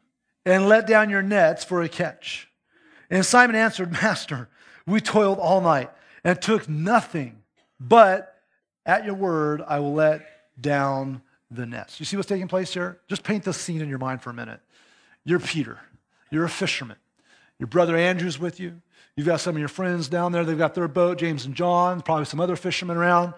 and 0.46 0.70
let 0.70 0.88
down 0.88 1.10
your 1.10 1.22
nets 1.22 1.64
for 1.64 1.82
a 1.82 1.90
catch. 1.90 2.50
And 3.10 3.26
Simon 3.26 3.56
answered, 3.56 3.92
Master, 3.92 4.50
we 4.86 5.02
toiled 5.02 5.40
all 5.40 5.62
night 5.62 5.90
and 6.24 6.42
took 6.42 6.70
nothing, 6.70 7.44
but 7.80 8.36
at 8.86 9.06
your 9.06 9.16
word 9.16 9.62
I 9.66 9.80
will 9.80 9.94
let 9.94 10.26
down 10.60 11.22
the 11.50 11.66
nets. 11.66 12.00
You 12.00 12.06
see 12.06 12.18
what's 12.18 12.30
taking 12.30 12.48
place 12.48 12.74
here? 12.74 13.00
Just 13.08 13.24
paint 13.24 13.44
the 13.44 13.54
scene 13.54 13.82
in 13.82 13.90
your 13.90 14.00
mind 14.00 14.22
for 14.22 14.30
a 14.30 14.34
minute. 14.34 14.60
You're 15.24 15.40
Peter, 15.40 15.80
you're 16.32 16.46
a 16.46 16.50
fisherman. 16.50 16.98
Your 17.60 17.68
brother 17.68 17.98
Andrew's 17.98 18.38
with 18.38 18.60
you. 18.60 18.82
You've 19.16 19.26
got 19.26 19.40
some 19.40 19.56
of 19.56 19.60
your 19.60 19.68
friends 19.68 20.10
down 20.10 20.32
there, 20.32 20.46
they've 20.46 20.58
got 20.58 20.76
their 20.76 20.88
boat, 20.88 21.18
James 21.18 21.46
and 21.46 21.56
John, 21.56 22.02
probably 22.02 22.26
some 22.26 22.40
other 22.40 22.56
fishermen 22.56 22.98
around. 22.98 23.34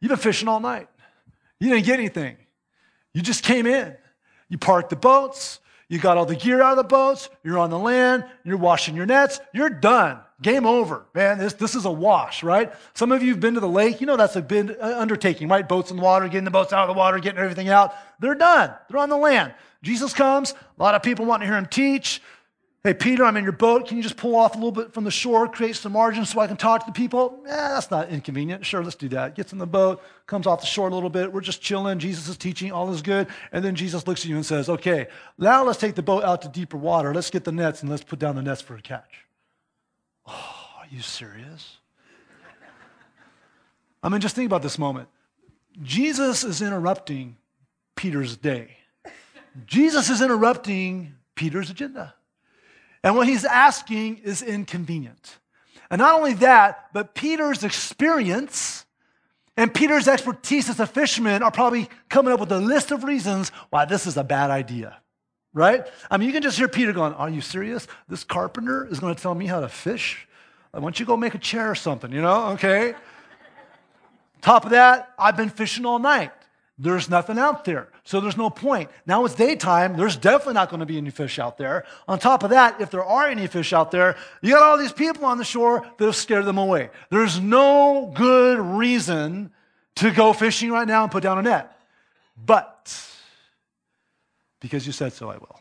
You've 0.00 0.10
been 0.10 0.18
fishing 0.18 0.48
all 0.48 0.60
night. 0.60 0.88
You 1.58 1.70
didn't 1.70 1.86
get 1.86 1.98
anything. 1.98 2.36
You 3.12 3.22
just 3.22 3.42
came 3.42 3.66
in. 3.66 3.96
You 4.48 4.58
parked 4.58 4.90
the 4.90 4.96
boats. 4.96 5.60
You 5.88 5.98
got 5.98 6.16
all 6.16 6.26
the 6.26 6.36
gear 6.36 6.60
out 6.60 6.72
of 6.72 6.76
the 6.76 6.84
boats. 6.84 7.28
You're 7.42 7.58
on 7.58 7.70
the 7.70 7.78
land. 7.78 8.24
You're 8.44 8.56
washing 8.56 8.94
your 8.94 9.06
nets. 9.06 9.40
You're 9.54 9.70
done. 9.70 10.20
Game 10.42 10.66
over. 10.66 11.06
Man, 11.14 11.38
this, 11.38 11.54
this 11.54 11.74
is 11.74 11.86
a 11.86 11.90
wash, 11.90 12.42
right? 12.42 12.72
Some 12.92 13.10
of 13.10 13.22
you 13.22 13.30
have 13.30 13.40
been 13.40 13.54
to 13.54 13.60
the 13.60 13.68
lake. 13.68 14.02
You 14.02 14.06
know 14.06 14.18
that's 14.18 14.36
a 14.36 14.42
big 14.42 14.70
uh, 14.70 14.98
undertaking, 14.98 15.48
right? 15.48 15.66
Boats 15.66 15.90
in 15.90 15.96
the 15.96 16.02
water, 16.02 16.26
getting 16.28 16.44
the 16.44 16.50
boats 16.50 16.74
out 16.74 16.88
of 16.88 16.94
the 16.94 16.98
water, 16.98 17.18
getting 17.18 17.40
everything 17.40 17.70
out. 17.70 17.94
They're 18.20 18.34
done. 18.34 18.74
They're 18.88 19.00
on 19.00 19.08
the 19.08 19.16
land. 19.16 19.54
Jesus 19.82 20.12
comes. 20.12 20.52
A 20.52 20.82
lot 20.82 20.94
of 20.94 21.02
people 21.02 21.24
want 21.24 21.40
to 21.40 21.46
hear 21.46 21.56
him 21.56 21.66
teach. 21.66 22.20
Hey, 22.84 22.94
Peter, 22.94 23.24
I'm 23.24 23.36
in 23.36 23.42
your 23.42 23.52
boat. 23.52 23.88
Can 23.88 23.96
you 23.96 24.02
just 24.02 24.16
pull 24.16 24.36
off 24.36 24.54
a 24.54 24.58
little 24.58 24.70
bit 24.70 24.92
from 24.92 25.02
the 25.02 25.10
shore, 25.10 25.48
create 25.48 25.74
some 25.74 25.90
margin 25.92 26.24
so 26.24 26.38
I 26.38 26.46
can 26.46 26.56
talk 26.56 26.84
to 26.84 26.86
the 26.86 26.92
people? 26.92 27.42
Eh, 27.44 27.50
that's 27.50 27.90
not 27.90 28.10
inconvenient. 28.10 28.64
Sure, 28.64 28.84
let's 28.84 28.94
do 28.94 29.08
that. 29.08 29.34
Gets 29.34 29.52
in 29.52 29.58
the 29.58 29.66
boat, 29.66 30.00
comes 30.26 30.46
off 30.46 30.60
the 30.60 30.66
shore 30.66 30.86
a 30.86 30.94
little 30.94 31.10
bit. 31.10 31.32
We're 31.32 31.40
just 31.40 31.60
chilling. 31.60 31.98
Jesus 31.98 32.28
is 32.28 32.36
teaching. 32.36 32.70
All 32.70 32.92
is 32.92 33.02
good. 33.02 33.26
And 33.50 33.64
then 33.64 33.74
Jesus 33.74 34.06
looks 34.06 34.20
at 34.20 34.28
you 34.28 34.36
and 34.36 34.46
says, 34.46 34.68
Okay, 34.68 35.08
now 35.36 35.64
let's 35.64 35.80
take 35.80 35.96
the 35.96 36.02
boat 36.02 36.22
out 36.22 36.42
to 36.42 36.48
deeper 36.48 36.76
water. 36.76 37.12
Let's 37.12 37.30
get 37.30 37.42
the 37.42 37.50
nets 37.50 37.80
and 37.80 37.90
let's 37.90 38.04
put 38.04 38.20
down 38.20 38.36
the 38.36 38.42
nets 38.42 38.60
for 38.60 38.76
a 38.76 38.82
catch. 38.82 39.25
Oh, 40.26 40.56
are 40.78 40.86
you 40.90 41.00
serious? 41.00 41.78
I 44.02 44.08
mean, 44.08 44.20
just 44.20 44.36
think 44.36 44.46
about 44.46 44.62
this 44.62 44.78
moment. 44.78 45.08
Jesus 45.82 46.44
is 46.44 46.62
interrupting 46.62 47.36
Peter's 47.96 48.36
day. 48.36 48.76
Jesus 49.66 50.10
is 50.10 50.22
interrupting 50.22 51.14
Peter's 51.34 51.70
agenda. 51.70 52.14
And 53.02 53.16
what 53.16 53.26
he's 53.26 53.44
asking 53.44 54.18
is 54.18 54.42
inconvenient. 54.42 55.38
And 55.90 56.00
not 56.00 56.14
only 56.14 56.34
that, 56.34 56.88
but 56.92 57.14
Peter's 57.14 57.62
experience 57.64 58.84
and 59.56 59.72
Peter's 59.72 60.08
expertise 60.08 60.68
as 60.68 60.80
a 60.80 60.86
fisherman 60.86 61.42
are 61.42 61.50
probably 61.50 61.88
coming 62.08 62.32
up 62.32 62.40
with 62.40 62.52
a 62.52 62.58
list 62.58 62.90
of 62.90 63.04
reasons 63.04 63.50
why 63.70 63.84
this 63.84 64.06
is 64.06 64.16
a 64.16 64.24
bad 64.24 64.50
idea. 64.50 64.98
Right? 65.56 65.86
I 66.10 66.18
mean, 66.18 66.26
you 66.26 66.34
can 66.34 66.42
just 66.42 66.58
hear 66.58 66.68
Peter 66.68 66.92
going, 66.92 67.14
Are 67.14 67.30
you 67.30 67.40
serious? 67.40 67.88
This 68.10 68.24
carpenter 68.24 68.86
is 68.90 69.00
going 69.00 69.14
to 69.14 69.20
tell 69.20 69.34
me 69.34 69.46
how 69.46 69.60
to 69.60 69.70
fish? 69.70 70.28
Why 70.70 70.80
don't 70.80 71.00
you 71.00 71.06
go 71.06 71.16
make 71.16 71.34
a 71.34 71.38
chair 71.38 71.70
or 71.70 71.74
something, 71.74 72.12
you 72.12 72.20
know? 72.20 72.48
Okay. 72.48 72.94
Top 74.42 74.66
of 74.66 74.72
that, 74.72 75.14
I've 75.18 75.34
been 75.34 75.48
fishing 75.48 75.86
all 75.86 75.98
night. 75.98 76.30
There's 76.78 77.08
nothing 77.08 77.38
out 77.38 77.64
there. 77.64 77.88
So 78.04 78.20
there's 78.20 78.36
no 78.36 78.50
point. 78.50 78.90
Now 79.06 79.24
it's 79.24 79.34
daytime. 79.34 79.96
There's 79.96 80.14
definitely 80.14 80.52
not 80.52 80.68
going 80.68 80.80
to 80.80 80.86
be 80.86 80.98
any 80.98 81.08
fish 81.08 81.38
out 81.38 81.56
there. 81.56 81.86
On 82.06 82.18
top 82.18 82.42
of 82.42 82.50
that, 82.50 82.78
if 82.82 82.90
there 82.90 83.02
are 83.02 83.26
any 83.26 83.46
fish 83.46 83.72
out 83.72 83.90
there, 83.90 84.16
you 84.42 84.52
got 84.52 84.62
all 84.62 84.76
these 84.76 84.92
people 84.92 85.24
on 85.24 85.38
the 85.38 85.44
shore 85.44 85.90
that 85.96 86.04
have 86.04 86.16
scared 86.16 86.44
them 86.44 86.58
away. 86.58 86.90
There's 87.08 87.40
no 87.40 88.12
good 88.14 88.58
reason 88.58 89.52
to 89.94 90.10
go 90.10 90.34
fishing 90.34 90.70
right 90.70 90.86
now 90.86 91.04
and 91.04 91.10
put 91.10 91.22
down 91.22 91.38
a 91.38 91.42
net. 91.42 91.74
But 92.36 92.75
because 94.66 94.86
you 94.86 94.92
said 94.92 95.12
so, 95.12 95.30
I 95.30 95.36
will. 95.36 95.60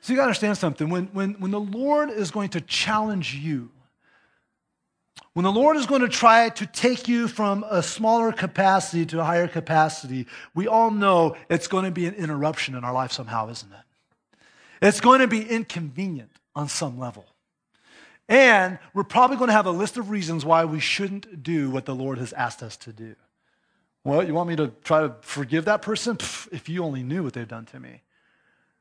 So 0.00 0.12
you 0.12 0.16
got 0.16 0.24
to 0.24 0.28
understand 0.28 0.58
something. 0.58 0.90
When, 0.90 1.06
when, 1.12 1.34
when 1.34 1.50
the 1.50 1.60
Lord 1.60 2.10
is 2.10 2.30
going 2.30 2.50
to 2.50 2.60
challenge 2.60 3.34
you, 3.34 3.70
when 5.32 5.44
the 5.44 5.52
Lord 5.52 5.76
is 5.76 5.86
going 5.86 6.02
to 6.02 6.08
try 6.08 6.48
to 6.50 6.66
take 6.66 7.08
you 7.08 7.26
from 7.26 7.64
a 7.68 7.82
smaller 7.82 8.30
capacity 8.30 9.06
to 9.06 9.20
a 9.20 9.24
higher 9.24 9.48
capacity, 9.48 10.26
we 10.54 10.68
all 10.68 10.90
know 10.90 11.36
it's 11.48 11.66
going 11.66 11.84
to 11.84 11.90
be 11.90 12.06
an 12.06 12.14
interruption 12.14 12.74
in 12.74 12.84
our 12.84 12.92
life 12.92 13.12
somehow, 13.12 13.48
isn't 13.48 13.72
it? 13.72 14.38
It's 14.86 15.00
going 15.00 15.20
to 15.20 15.26
be 15.26 15.42
inconvenient 15.42 16.30
on 16.54 16.68
some 16.68 16.98
level. 16.98 17.26
And 18.28 18.78
we're 18.94 19.04
probably 19.04 19.36
going 19.36 19.48
to 19.48 19.54
have 19.54 19.66
a 19.66 19.70
list 19.70 19.96
of 19.96 20.10
reasons 20.10 20.44
why 20.44 20.64
we 20.64 20.80
shouldn't 20.80 21.42
do 21.42 21.70
what 21.70 21.84
the 21.84 21.94
Lord 21.94 22.18
has 22.18 22.32
asked 22.32 22.62
us 22.62 22.76
to 22.78 22.92
do. 22.92 23.16
What, 24.04 24.26
you 24.26 24.34
want 24.34 24.50
me 24.50 24.56
to 24.56 24.68
try 24.84 25.00
to 25.00 25.14
forgive 25.22 25.64
that 25.64 25.80
person? 25.80 26.16
Pff, 26.16 26.52
if 26.52 26.68
you 26.68 26.84
only 26.84 27.02
knew 27.02 27.22
what 27.22 27.32
they've 27.32 27.48
done 27.48 27.64
to 27.66 27.80
me. 27.80 28.02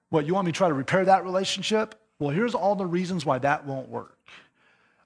What, 0.09 0.27
you 0.27 0.33
want 0.33 0.45
me 0.45 0.51
to 0.51 0.57
try 0.57 0.67
to 0.67 0.73
repair 0.73 1.05
that 1.05 1.23
relationship? 1.23 1.95
Well, 2.19 2.29
here's 2.29 2.53
all 2.53 2.75
the 2.75 2.85
reasons 2.85 3.25
why 3.25 3.39
that 3.39 3.65
won't 3.65 3.87
work. 3.89 4.17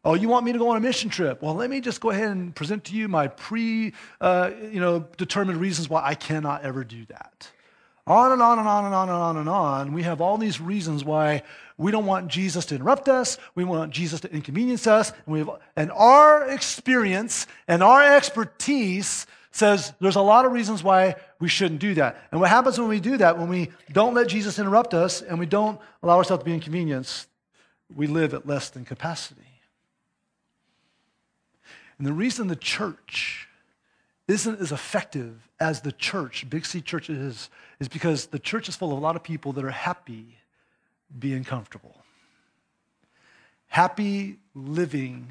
Oh, 0.04 0.16
you 0.16 0.28
want 0.28 0.46
me 0.46 0.54
to 0.54 0.58
go 0.58 0.70
on 0.70 0.78
a 0.78 0.80
mission 0.80 1.10
trip? 1.10 1.42
Well, 1.42 1.54
let 1.54 1.70
me 1.70 1.82
just 1.82 2.02
go 2.02 2.10
ahead 2.10 2.32
and 2.32 2.56
present 2.56 2.86
to 2.86 2.96
you 2.96 3.08
my 3.08 3.28
pre, 3.28 3.94
uh, 4.20 4.52
you 4.72 4.80
know, 4.80 5.06
determined 5.18 5.60
reasons 5.60 5.88
why 5.88 6.02
I 6.04 6.16
cannot 6.16 6.64
ever 6.64 6.84
do 6.84 7.06
that. 7.06 7.50
On 8.08 8.32
and 8.32 8.42
on 8.42 8.58
and 8.58 8.68
on 8.68 8.86
and 8.86 8.96
on 8.96 9.10
and 9.10 9.18
on 9.18 9.38
and 9.38 9.50
on. 9.50 9.94
We 9.94 10.04
have 10.04 10.20
all 10.20 10.38
these 10.38 10.60
reasons 10.60 11.04
why 11.04 11.44
we 11.78 11.92
don't 11.92 12.06
want 12.06 12.30
Jesus 12.30 12.66
to 12.68 12.76
interrupt 12.76 13.08
us. 13.08 13.38
We 13.54 13.66
want 13.66 13.92
Jesus 13.92 14.22
to 14.22 14.34
inconvenience 14.34 14.88
us. 14.88 15.12
And, 15.12 15.34
we 15.34 15.40
have, 15.40 15.52
and 15.76 15.92
our 15.92 16.50
experience 16.50 17.46
and 17.68 17.84
our 17.84 18.16
expertise 18.16 19.28
says 19.58 19.94
there's 20.00 20.16
a 20.16 20.22
lot 20.22 20.46
of 20.46 20.52
reasons 20.52 20.84
why 20.84 21.16
we 21.40 21.50
shouldn't 21.50 21.82
do 21.82 21.96
that. 21.96 22.28
And 22.32 22.40
what 22.40 22.50
happens 22.50 22.80
when 22.80 22.88
we 22.88 23.00
do 23.00 23.18
that, 23.18 23.38
when 23.38 23.50
we 23.50 23.72
don't 23.92 24.14
let 24.14 24.28
Jesus 24.28 24.60
interrupt 24.60 24.94
us 24.94 25.22
and 25.22 25.40
we 25.40 25.46
don't 25.46 25.80
allow 26.04 26.18
ourselves 26.18 26.42
to 26.42 26.46
be 26.46 26.54
inconvenienced, 26.54 27.28
we 27.96 28.08
live 28.08 28.34
at 28.34 28.46
less 28.46 28.70
than 28.70 28.86
capacity. 28.86 29.42
And 31.98 32.06
the 32.06 32.14
reason 32.14 32.48
the 32.48 32.56
church 32.56 33.48
isn't 34.28 34.60
as 34.60 34.72
effective 34.72 35.50
as 35.60 35.82
the 35.82 35.92
church, 35.92 36.48
Big 36.50 36.66
C 36.66 36.82
church 36.82 37.10
is, 37.10 37.50
is 37.80 37.88
because 37.88 38.28
the 38.28 38.40
church 38.40 38.70
is 38.70 38.76
full 38.76 38.92
of 38.92 38.98
a 38.98 39.02
lot 39.02 39.16
of 39.16 39.24
people 39.24 39.54
that 39.54 39.66
are 39.66 39.72
happy 39.72 40.38
being 41.18 41.44
comfortable. 41.44 41.96
Happy 43.68 44.38
living 44.54 45.28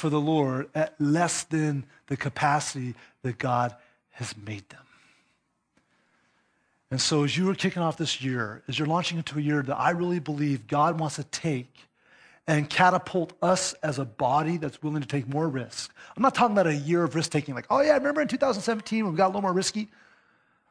for 0.00 0.08
the 0.08 0.20
Lord 0.20 0.68
at 0.74 0.98
less 0.98 1.44
than 1.44 1.84
the 2.06 2.16
capacity 2.16 2.94
that 3.22 3.38
God 3.38 3.76
has 4.12 4.34
made 4.36 4.68
them. 4.70 4.80
And 6.90 7.00
so, 7.00 7.22
as 7.22 7.36
you 7.36 7.48
are 7.50 7.54
kicking 7.54 7.82
off 7.82 7.98
this 7.98 8.20
year, 8.20 8.62
as 8.66 8.78
you're 8.78 8.88
launching 8.88 9.18
into 9.18 9.38
a 9.38 9.42
year 9.42 9.62
that 9.62 9.76
I 9.76 9.90
really 9.90 10.18
believe 10.18 10.66
God 10.66 10.98
wants 10.98 11.16
to 11.16 11.24
take 11.24 11.72
and 12.46 12.68
catapult 12.68 13.32
us 13.42 13.74
as 13.74 13.98
a 13.98 14.04
body 14.04 14.56
that's 14.56 14.82
willing 14.82 15.02
to 15.02 15.06
take 15.06 15.28
more 15.28 15.48
risk. 15.48 15.94
I'm 16.16 16.22
not 16.22 16.34
talking 16.34 16.56
about 16.56 16.66
a 16.66 16.74
year 16.74 17.04
of 17.04 17.14
risk 17.14 17.30
taking, 17.30 17.54
like, 17.54 17.66
oh 17.70 17.80
yeah, 17.80 17.92
remember 17.92 18.22
in 18.22 18.26
2017 18.26 19.04
when 19.04 19.12
we 19.12 19.16
got 19.16 19.26
a 19.26 19.28
little 19.28 19.42
more 19.42 19.52
risky? 19.52 19.88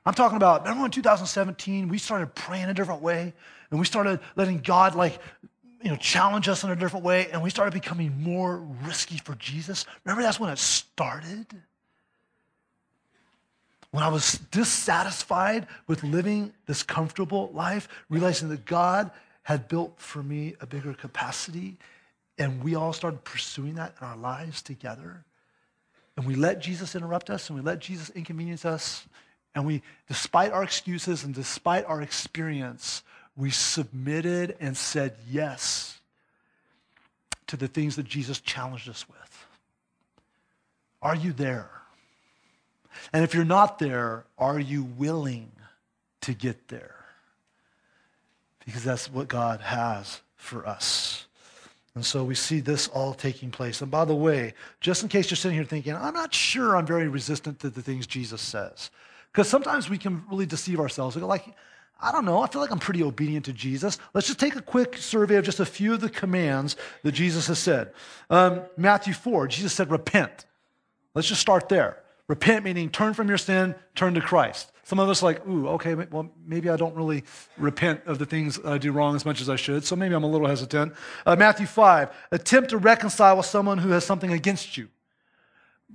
I'm 0.05 0.13
talking 0.13 0.36
about, 0.38 0.63
remember 0.63 0.86
in 0.86 0.91
2017 0.91 1.88
we 1.88 2.00
started 2.00 2.33
praying 2.36 2.65
a 2.65 2.74
different 2.74 3.01
way 3.01 3.33
and 3.69 3.79
we 3.79 3.86
started 3.86 4.19
letting 4.36 4.57
God 4.57 4.95
like, 4.95 5.19
you 5.81 5.89
know, 5.89 5.95
challenge 5.95 6.48
us 6.50 6.63
in 6.63 6.71
a 6.71 6.75
different 6.75 7.05
way 7.05 7.29
and 7.31 7.41
we 7.41 7.50
started 7.50 7.74
becoming 7.74 8.21
more 8.21 8.57
risky 8.83 9.17
for 9.17 9.36
Jesus. 9.36 9.86
Remember 10.03 10.21
that's 10.21 10.39
when 10.39 10.50
it 10.50 10.59
started? 10.59 11.48
When 13.91 14.03
I 14.03 14.09
was 14.09 14.39
dissatisfied 14.51 15.67
with 15.88 16.03
living 16.03 16.53
this 16.67 16.83
comfortable 16.83 17.50
life, 17.53 17.88
realizing 18.09 18.50
that 18.50 18.65
God 18.65 19.09
had 19.43 19.67
built 19.67 20.00
for 20.00 20.21
me 20.21 20.55
a 20.62 20.67
bigger 20.67 20.93
capacity, 20.93 21.77
and 22.38 22.63
we 22.63 22.75
all 22.75 22.93
started 22.93 23.24
pursuing 23.24 23.75
that 23.75 23.95
in 24.00 24.07
our 24.07 24.17
lives 24.17 24.62
together. 24.62 25.24
And 26.15 26.25
we 26.25 26.36
let 26.36 26.59
Jesus 26.59 26.95
interrupt 26.95 27.29
us 27.29 27.50
and 27.50 27.57
we 27.57 27.63
let 27.63 27.79
Jesus 27.79 28.09
inconvenience 28.12 28.65
us. 28.65 29.05
And 29.55 29.65
we, 29.65 29.81
despite 30.07 30.51
our 30.51 30.63
excuses 30.63 31.24
and 31.24 31.33
despite 31.33 31.86
our 31.86 32.01
experience, 32.01 33.03
we 33.39 33.50
submitted 33.50 34.55
and 34.60 34.77
said 34.77 35.15
yes 35.27 36.00
to 37.48 37.58
the 37.58 37.67
things 37.67 37.96
that 37.96 38.05
Jesus 38.05 38.39
challenged 38.39 38.88
us 38.88 39.10
with. 39.10 39.46
Are 41.01 41.15
you 41.15 41.34
there? 41.34 41.72
And 43.13 43.24
if 43.24 43.34
you're 43.34 43.46
not 43.46 43.79
there, 43.79 44.25
are 44.38 44.60
you 44.60 44.84
willing 44.84 45.51
to 46.22 46.34
get 46.34 46.67
there? 46.67 47.00
because 48.69 48.84
that's 48.84 49.12
what 49.12 49.27
God 49.27 49.62
has 49.62 50.22
for 50.36 50.67
us. 50.67 51.25
And 51.96 52.05
so 52.05 52.24
we 52.24 52.36
see 52.36 52.60
this 52.60 52.88
all 52.89 53.15
taking 53.15 53.50
place. 53.50 53.81
And 53.81 53.89
by 53.89 54.05
the 54.05 54.13
way, 54.13 54.53
just 54.79 55.01
in 55.01 55.10
case 55.10 55.31
you're 55.31 55.38
sitting 55.38 55.58
here 55.58 55.65
thinking, 55.65 55.96
I'm 55.96 56.13
not 56.13 56.36
sure 56.36 56.77
I'm 56.77 56.86
very 56.86 57.08
resistant 57.08 57.60
to 57.62 57.72
the 57.72 57.81
things 57.81 58.05
Jesus 58.05 58.41
says. 58.41 58.91
Because 59.31 59.50
sometimes 59.50 59.89
we 59.89 59.98
can 59.98 60.24
really 60.29 60.46
deceive 60.46 60.79
ourselves. 60.79 61.15
We 61.15 61.22
go 61.22 61.27
like, 61.27 61.48
I 62.01 62.13
don't 62.13 62.23
know, 62.23 62.41
I 62.41 62.47
feel 62.47 62.61
like 62.61 62.71
I'm 62.71 62.79
pretty 62.79 63.03
obedient 63.03 63.45
to 63.45 63.53
Jesus. 63.53 63.97
Let's 64.13 64.27
just 64.27 64.39
take 64.39 64.55
a 64.55 64.61
quick 64.61 64.95
survey 64.97 65.35
of 65.35 65.43
just 65.43 65.59
a 65.59 65.65
few 65.65 65.93
of 65.93 65.99
the 65.99 66.09
commands 66.09 66.77
that 67.03 67.11
Jesus 67.11 67.47
has 67.47 67.59
said. 67.59 67.91
Um, 68.29 68.61
Matthew 68.77 69.13
4, 69.13 69.47
Jesus 69.47 69.73
said, 69.73 69.91
repent. 69.91 70.45
Let's 71.13 71.27
just 71.27 71.41
start 71.41 71.67
there. 71.67 72.01
Repent 72.29 72.63
meaning 72.63 72.89
turn 72.89 73.13
from 73.13 73.27
your 73.27 73.37
sin, 73.37 73.75
turn 73.95 74.13
to 74.13 74.21
Christ. 74.21 74.71
Some 74.83 74.99
of 74.99 75.09
us 75.09 75.21
like, 75.21 75.45
ooh, 75.47 75.67
okay, 75.69 75.93
well, 75.93 76.31
maybe 76.45 76.69
I 76.69 76.77
don't 76.77 76.95
really 76.95 77.23
repent 77.57 78.01
of 78.05 78.17
the 78.17 78.25
things 78.25 78.59
I 78.63 78.77
do 78.77 78.91
wrong 78.91 79.15
as 79.15 79.25
much 79.25 79.41
as 79.41 79.49
I 79.49 79.55
should, 79.55 79.83
so 79.83 79.95
maybe 79.95 80.15
I'm 80.15 80.23
a 80.23 80.29
little 80.29 80.47
hesitant. 80.47 80.93
Uh, 81.25 81.35
Matthew 81.35 81.67
5, 81.67 82.09
attempt 82.31 82.69
to 82.69 82.77
reconcile 82.77 83.35
with 83.37 83.45
someone 83.45 83.77
who 83.77 83.89
has 83.89 84.05
something 84.05 84.31
against 84.31 84.77
you. 84.77 84.87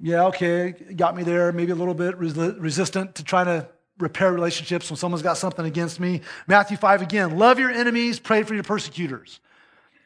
Yeah, 0.03 0.27
okay, 0.27 0.73
got 0.97 1.17
me 1.17 1.23
there, 1.23 1.51
maybe 1.53 1.73
a 1.73 1.77
little 1.77 1.95
bit 1.95 2.17
resistant 2.19 3.15
to 3.15 3.25
trying 3.25 3.47
to 3.47 3.69
repair 3.99 4.33
relationships 4.33 4.91
when 4.91 4.97
someone's 4.97 5.23
got 5.23 5.37
something 5.37 5.65
against 5.65 6.01
me. 6.01 6.21
Matthew 6.47 6.77
5 6.77 7.03
again, 7.03 7.39
love 7.39 7.59
your 7.59 7.71
enemies, 7.71 8.19
pray 8.19 8.43
for 8.43 8.55
your 8.55 8.65
persecutors. 8.65 9.41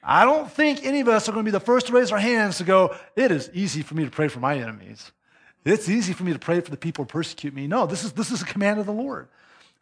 I 0.02 0.24
don't 0.24 0.50
think 0.50 0.84
any 0.84 1.00
of 1.00 1.08
us 1.08 1.28
are 1.28 1.32
going 1.32 1.44
to 1.44 1.48
be 1.48 1.52
the 1.52 1.60
first 1.60 1.88
to 1.88 1.92
raise 1.92 2.12
our 2.12 2.18
hands 2.18 2.58
to 2.58 2.64
go, 2.64 2.94
it 3.16 3.30
is 3.30 3.50
easy 3.52 3.82
for 3.82 3.94
me 3.94 4.04
to 4.04 4.10
pray 4.10 4.28
for 4.28 4.40
my 4.40 4.58
enemies. 4.58 5.12
It's 5.64 5.88
easy 5.88 6.12
for 6.12 6.24
me 6.24 6.32
to 6.32 6.38
pray 6.38 6.60
for 6.60 6.70
the 6.70 6.76
people 6.76 7.04
who 7.04 7.08
persecute 7.08 7.54
me. 7.54 7.66
No, 7.66 7.86
this 7.86 8.04
is, 8.04 8.12
this 8.12 8.30
is 8.30 8.42
a 8.42 8.46
command 8.46 8.80
of 8.80 8.86
the 8.86 8.92
Lord. 8.92 9.28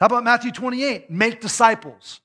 How 0.01 0.07
about 0.07 0.25
Matthew 0.25 0.51
28? 0.51 1.11
Make 1.11 1.41
disciples. 1.41 2.21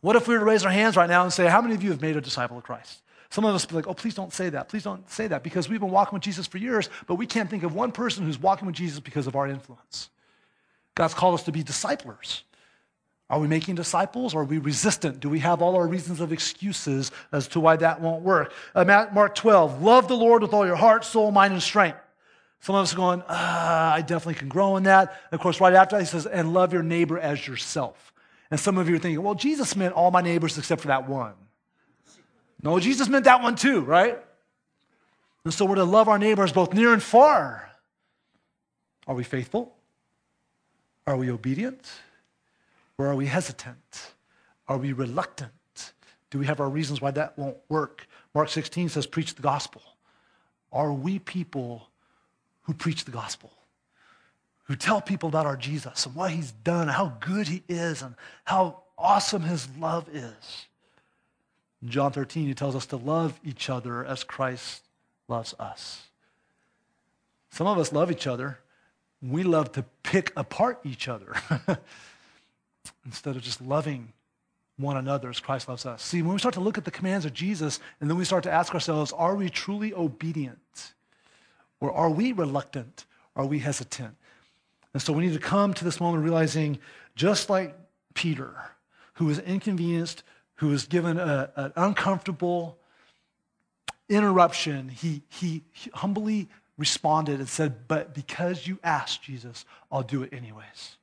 What 0.00 0.16
if 0.16 0.28
we 0.28 0.34
were 0.34 0.40
to 0.40 0.46
raise 0.46 0.64
our 0.64 0.70
hands 0.70 0.96
right 0.96 1.08
now 1.08 1.22
and 1.22 1.32
say, 1.32 1.46
How 1.46 1.60
many 1.60 1.74
of 1.74 1.82
you 1.82 1.90
have 1.90 2.00
made 2.00 2.16
a 2.16 2.20
disciple 2.20 2.58
of 2.58 2.64
Christ? 2.64 3.02
Some 3.30 3.44
of 3.44 3.54
us 3.54 3.66
be 3.66 3.74
like, 3.74 3.86
Oh, 3.86 3.94
please 3.94 4.14
don't 4.14 4.32
say 4.32 4.48
that. 4.50 4.68
Please 4.68 4.82
don't 4.82 5.08
say 5.10 5.26
that 5.26 5.42
because 5.42 5.68
we've 5.68 5.80
been 5.80 5.90
walking 5.90 6.16
with 6.16 6.22
Jesus 6.22 6.46
for 6.46 6.58
years, 6.58 6.88
but 7.06 7.16
we 7.16 7.26
can't 7.26 7.50
think 7.50 7.62
of 7.62 7.74
one 7.74 7.92
person 7.92 8.24
who's 8.24 8.38
walking 8.38 8.66
with 8.66 8.76
Jesus 8.76 9.00
because 9.00 9.26
of 9.26 9.36
our 9.36 9.46
influence. 9.46 10.10
God's 11.00 11.14
called 11.14 11.32
us 11.32 11.44
to 11.44 11.52
be 11.52 11.62
disciplers. 11.62 12.44
Are 13.30 13.40
we 13.40 13.48
making 13.48 13.74
disciples 13.74 14.34
are 14.34 14.44
we 14.44 14.58
resistant? 14.58 15.18
Do 15.18 15.30
we 15.30 15.38
have 15.38 15.62
all 15.62 15.74
our 15.74 15.86
reasons 15.86 16.20
of 16.20 16.30
excuses 16.30 17.10
as 17.32 17.48
to 17.48 17.60
why 17.60 17.76
that 17.76 18.02
won't 18.02 18.22
work? 18.22 18.52
Uh, 18.74 18.84
Mark 18.84 19.34
12, 19.34 19.82
love 19.82 20.08
the 20.08 20.16
Lord 20.16 20.42
with 20.42 20.52
all 20.52 20.66
your 20.66 20.76
heart, 20.76 21.06
soul, 21.06 21.30
mind, 21.30 21.54
and 21.54 21.62
strength. 21.62 21.96
Some 22.60 22.74
of 22.74 22.82
us 22.82 22.92
are 22.92 22.98
going, 22.98 23.22
ah, 23.30 23.94
I 23.94 24.02
definitely 24.02 24.34
can 24.34 24.50
grow 24.50 24.76
in 24.76 24.82
that. 24.82 25.18
Of 25.32 25.40
course, 25.40 25.58
right 25.58 25.72
after 25.72 25.96
that, 25.96 26.02
he 26.02 26.06
says, 26.06 26.26
and 26.26 26.52
love 26.52 26.74
your 26.74 26.82
neighbor 26.82 27.18
as 27.18 27.46
yourself. 27.46 28.12
And 28.50 28.60
some 28.60 28.76
of 28.76 28.86
you 28.86 28.96
are 28.96 28.98
thinking, 28.98 29.22
well, 29.22 29.34
Jesus 29.34 29.74
meant 29.74 29.94
all 29.94 30.10
my 30.10 30.20
neighbors 30.20 30.58
except 30.58 30.82
for 30.82 30.88
that 30.88 31.08
one. 31.08 31.32
No, 32.62 32.78
Jesus 32.78 33.08
meant 33.08 33.24
that 33.24 33.42
one 33.42 33.54
too, 33.54 33.80
right? 33.80 34.18
And 35.46 35.54
so 35.54 35.64
we're 35.64 35.76
to 35.76 35.84
love 35.84 36.10
our 36.10 36.18
neighbors 36.18 36.52
both 36.52 36.74
near 36.74 36.92
and 36.92 37.02
far. 37.02 37.70
Are 39.06 39.14
we 39.14 39.24
faithful? 39.24 39.74
Are 41.10 41.16
we 41.16 41.28
obedient? 41.28 41.90
Or 42.96 43.08
are 43.08 43.16
we 43.16 43.26
hesitant? 43.26 44.12
Are 44.68 44.78
we 44.78 44.92
reluctant? 44.92 45.50
Do 46.30 46.38
we 46.38 46.46
have 46.46 46.60
our 46.60 46.68
reasons 46.68 47.00
why 47.00 47.10
that 47.10 47.36
won't 47.36 47.56
work? 47.68 48.06
Mark 48.32 48.48
16 48.48 48.90
says, 48.90 49.06
preach 49.06 49.34
the 49.34 49.42
gospel. 49.42 49.82
Are 50.72 50.92
we 50.92 51.18
people 51.18 51.88
who 52.62 52.74
preach 52.74 53.04
the 53.04 53.10
gospel? 53.10 53.50
Who 54.66 54.76
tell 54.76 55.00
people 55.00 55.28
about 55.28 55.46
our 55.46 55.56
Jesus 55.56 56.06
and 56.06 56.14
what 56.14 56.30
he's 56.30 56.52
done, 56.52 56.82
and 56.82 56.92
how 56.92 57.16
good 57.18 57.48
he 57.48 57.64
is, 57.68 58.02
and 58.02 58.14
how 58.44 58.82
awesome 58.96 59.42
his 59.42 59.68
love 59.80 60.08
is? 60.12 60.66
In 61.82 61.88
John 61.88 62.12
13, 62.12 62.46
he 62.46 62.54
tells 62.54 62.76
us 62.76 62.86
to 62.86 62.96
love 62.96 63.40
each 63.44 63.68
other 63.68 64.04
as 64.04 64.22
Christ 64.22 64.84
loves 65.26 65.56
us. 65.58 66.02
Some 67.50 67.66
of 67.66 67.78
us 67.78 67.92
love 67.92 68.12
each 68.12 68.28
other. 68.28 68.60
We 69.22 69.42
love 69.42 69.72
to 69.72 69.84
pick 70.02 70.32
apart 70.36 70.80
each 70.84 71.08
other 71.08 71.34
instead 73.04 73.36
of 73.36 73.42
just 73.42 73.60
loving 73.60 74.12
one 74.76 74.96
another 74.96 75.28
as 75.28 75.40
Christ 75.40 75.68
loves 75.68 75.84
us. 75.84 76.02
See, 76.02 76.22
when 76.22 76.32
we 76.32 76.38
start 76.38 76.54
to 76.54 76.60
look 76.60 76.78
at 76.78 76.84
the 76.84 76.90
commands 76.90 77.26
of 77.26 77.34
Jesus 77.34 77.80
and 78.00 78.08
then 78.08 78.16
we 78.16 78.24
start 78.24 78.44
to 78.44 78.50
ask 78.50 78.72
ourselves, 78.72 79.12
are 79.12 79.34
we 79.34 79.50
truly 79.50 79.92
obedient? 79.92 80.94
Or 81.80 81.92
are 81.92 82.10
we 82.10 82.32
reluctant? 82.32 83.04
Are 83.36 83.46
we 83.46 83.58
hesitant? 83.58 84.16
And 84.92 85.02
so 85.02 85.12
we 85.12 85.26
need 85.26 85.34
to 85.34 85.38
come 85.38 85.74
to 85.74 85.84
this 85.84 86.00
moment 86.00 86.24
realizing, 86.24 86.78
just 87.14 87.48
like 87.48 87.76
Peter, 88.14 88.54
who 89.14 89.26
was 89.26 89.38
inconvenienced, 89.38 90.22
who 90.56 90.68
was 90.68 90.86
given 90.86 91.18
a, 91.18 91.50
an 91.56 91.72
uncomfortable 91.76 92.78
interruption, 94.08 94.88
he, 94.88 95.22
he 95.28 95.62
humbly 95.94 96.48
responded 96.80 97.38
and 97.38 97.48
said, 97.48 97.86
But 97.86 98.14
because 98.14 98.66
you 98.66 98.78
asked, 98.82 99.22
Jesus, 99.22 99.66
I'll 99.92 100.02
do 100.02 100.22
it 100.22 100.32
anyways. 100.32 100.96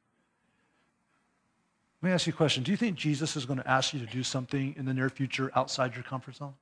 Let 2.01 2.09
me 2.09 2.13
ask 2.13 2.25
you 2.25 2.33
a 2.33 2.35
question. 2.35 2.63
Do 2.63 2.71
you 2.71 2.77
think 2.77 2.97
Jesus 2.97 3.35
is 3.35 3.45
going 3.45 3.59
to 3.59 3.69
ask 3.69 3.93
you 3.93 3.99
to 3.99 4.05
do 4.05 4.23
something 4.23 4.73
in 4.75 4.85
the 4.85 4.93
near 4.93 5.09
future 5.09 5.51
outside 5.55 5.93
your 5.93 6.03
comfort 6.03 6.35
zone? 6.35 6.55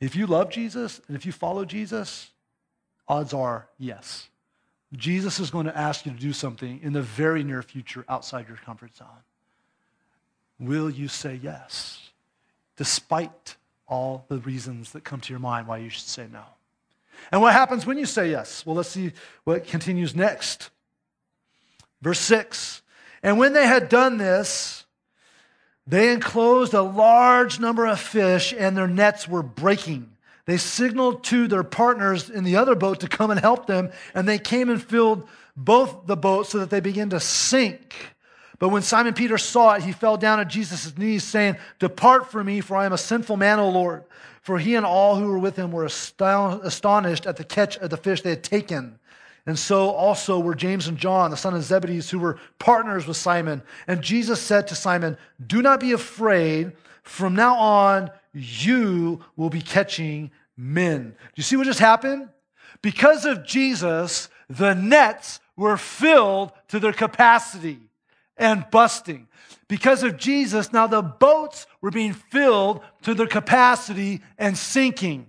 If 0.00 0.14
you 0.14 0.26
love 0.26 0.50
Jesus 0.50 1.00
and 1.08 1.16
if 1.16 1.26
you 1.26 1.32
follow 1.32 1.64
Jesus, 1.64 2.30
odds 3.08 3.34
are 3.34 3.66
yes. 3.76 4.28
Jesus 4.96 5.40
is 5.40 5.50
going 5.50 5.66
to 5.66 5.76
ask 5.76 6.06
you 6.06 6.12
to 6.12 6.18
do 6.18 6.32
something 6.32 6.80
in 6.82 6.92
the 6.92 7.02
very 7.02 7.42
near 7.42 7.62
future 7.62 8.04
outside 8.08 8.46
your 8.46 8.56
comfort 8.58 8.94
zone. 8.96 9.08
Will 10.60 10.90
you 10.90 11.08
say 11.08 11.38
yes, 11.42 12.10
despite 12.76 13.56
all 13.88 14.24
the 14.28 14.38
reasons 14.38 14.92
that 14.92 15.02
come 15.02 15.20
to 15.20 15.32
your 15.32 15.40
mind 15.40 15.66
why 15.66 15.78
you 15.78 15.88
should 15.88 16.06
say 16.06 16.28
no? 16.32 16.44
And 17.30 17.40
what 17.40 17.52
happens 17.52 17.86
when 17.86 17.98
you 17.98 18.06
say 18.06 18.30
yes? 18.30 18.64
Well, 18.64 18.76
let's 18.76 18.88
see 18.88 19.12
what 19.44 19.66
continues 19.66 20.14
next. 20.14 20.70
Verse 22.00 22.20
6 22.20 22.82
And 23.22 23.38
when 23.38 23.52
they 23.52 23.66
had 23.66 23.88
done 23.88 24.18
this, 24.18 24.84
they 25.86 26.12
enclosed 26.12 26.74
a 26.74 26.82
large 26.82 27.58
number 27.58 27.86
of 27.86 27.98
fish, 27.98 28.54
and 28.56 28.76
their 28.76 28.88
nets 28.88 29.26
were 29.26 29.42
breaking. 29.42 30.10
They 30.44 30.58
signaled 30.58 31.24
to 31.24 31.48
their 31.48 31.62
partners 31.62 32.30
in 32.30 32.44
the 32.44 32.56
other 32.56 32.74
boat 32.74 33.00
to 33.00 33.08
come 33.08 33.30
and 33.30 33.40
help 33.40 33.66
them, 33.66 33.90
and 34.14 34.28
they 34.28 34.38
came 34.38 34.70
and 34.70 34.82
filled 34.82 35.28
both 35.56 36.06
the 36.06 36.16
boats 36.16 36.50
so 36.50 36.58
that 36.58 36.70
they 36.70 36.80
began 36.80 37.10
to 37.10 37.20
sink. 37.20 37.94
But 38.58 38.70
when 38.70 38.82
Simon 38.82 39.14
Peter 39.14 39.38
saw 39.38 39.74
it, 39.74 39.82
he 39.82 39.92
fell 39.92 40.16
down 40.16 40.40
at 40.40 40.48
Jesus' 40.48 40.96
knees, 40.98 41.22
saying, 41.22 41.56
Depart 41.78 42.30
from 42.30 42.46
me, 42.46 42.60
for 42.60 42.76
I 42.76 42.86
am 42.86 42.92
a 42.92 42.98
sinful 42.98 43.36
man, 43.36 43.60
O 43.60 43.68
Lord. 43.70 44.04
For 44.42 44.58
he 44.58 44.74
and 44.74 44.84
all 44.84 45.16
who 45.16 45.28
were 45.28 45.38
with 45.38 45.56
him 45.56 45.70
were 45.70 45.84
astonished 45.84 47.26
at 47.26 47.36
the 47.36 47.44
catch 47.44 47.76
of 47.76 47.90
the 47.90 47.96
fish 47.96 48.22
they 48.22 48.30
had 48.30 48.42
taken. 48.42 48.98
And 49.46 49.58
so 49.58 49.90
also 49.90 50.40
were 50.40 50.54
James 50.54 50.88
and 50.88 50.98
John, 50.98 51.30
the 51.30 51.36
son 51.36 51.54
of 51.54 51.62
Zebedee, 51.62 52.00
who 52.00 52.18
were 52.18 52.38
partners 52.58 53.06
with 53.06 53.16
Simon. 53.16 53.62
And 53.86 54.02
Jesus 54.02 54.40
said 54.40 54.68
to 54.68 54.74
Simon, 54.74 55.16
Do 55.46 55.62
not 55.62 55.80
be 55.80 55.92
afraid. 55.92 56.72
From 57.02 57.34
now 57.34 57.56
on, 57.56 58.10
you 58.34 59.24
will 59.36 59.50
be 59.50 59.62
catching 59.62 60.30
men. 60.56 61.10
Do 61.10 61.32
you 61.36 61.42
see 61.42 61.56
what 61.56 61.64
just 61.64 61.78
happened? 61.78 62.28
Because 62.82 63.24
of 63.24 63.46
Jesus, 63.46 64.28
the 64.50 64.74
nets 64.74 65.40
were 65.56 65.76
filled 65.76 66.52
to 66.68 66.78
their 66.78 66.92
capacity 66.92 67.87
and 68.38 68.64
busting. 68.70 69.28
Because 69.68 70.02
of 70.02 70.16
Jesus, 70.16 70.72
now 70.72 70.86
the 70.86 71.02
boats 71.02 71.66
were 71.80 71.90
being 71.90 72.14
filled 72.14 72.80
to 73.02 73.14
their 73.14 73.26
capacity 73.26 74.22
and 74.38 74.56
sinking. 74.56 75.26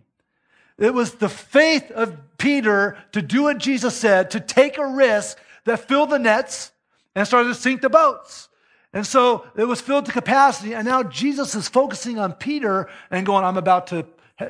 It 0.78 0.94
was 0.94 1.16
the 1.16 1.30
faith 1.30 1.92
of 1.92 2.18
Peter 2.38 2.98
to 3.12 3.22
do 3.22 3.44
what 3.44 3.58
Jesus 3.58 3.96
said, 3.96 4.32
to 4.32 4.40
take 4.40 4.78
a 4.78 4.86
risk 4.86 5.38
that 5.66 5.88
filled 5.88 6.10
the 6.10 6.20
nets 6.20 6.72
and 7.16 7.28
started 7.28 7.50
to 7.50 7.56
sink 7.56 7.82
the 7.82 7.90
boats. 7.90 8.48
And 8.94 9.06
so 9.06 9.46
it 9.56 9.66
was 9.66 9.82
filled 9.82 10.06
to 10.06 10.12
capacity. 10.12 10.74
And 10.74 10.88
now 10.88 11.04
Jesus 11.04 11.54
is 11.54 11.68
focusing 11.68 12.18
on 12.18 12.34
Peter 12.34 12.90
and 13.12 13.26
going, 13.26 13.44
I'm 13.44 13.58
about 13.58 13.88
to 13.88 14.06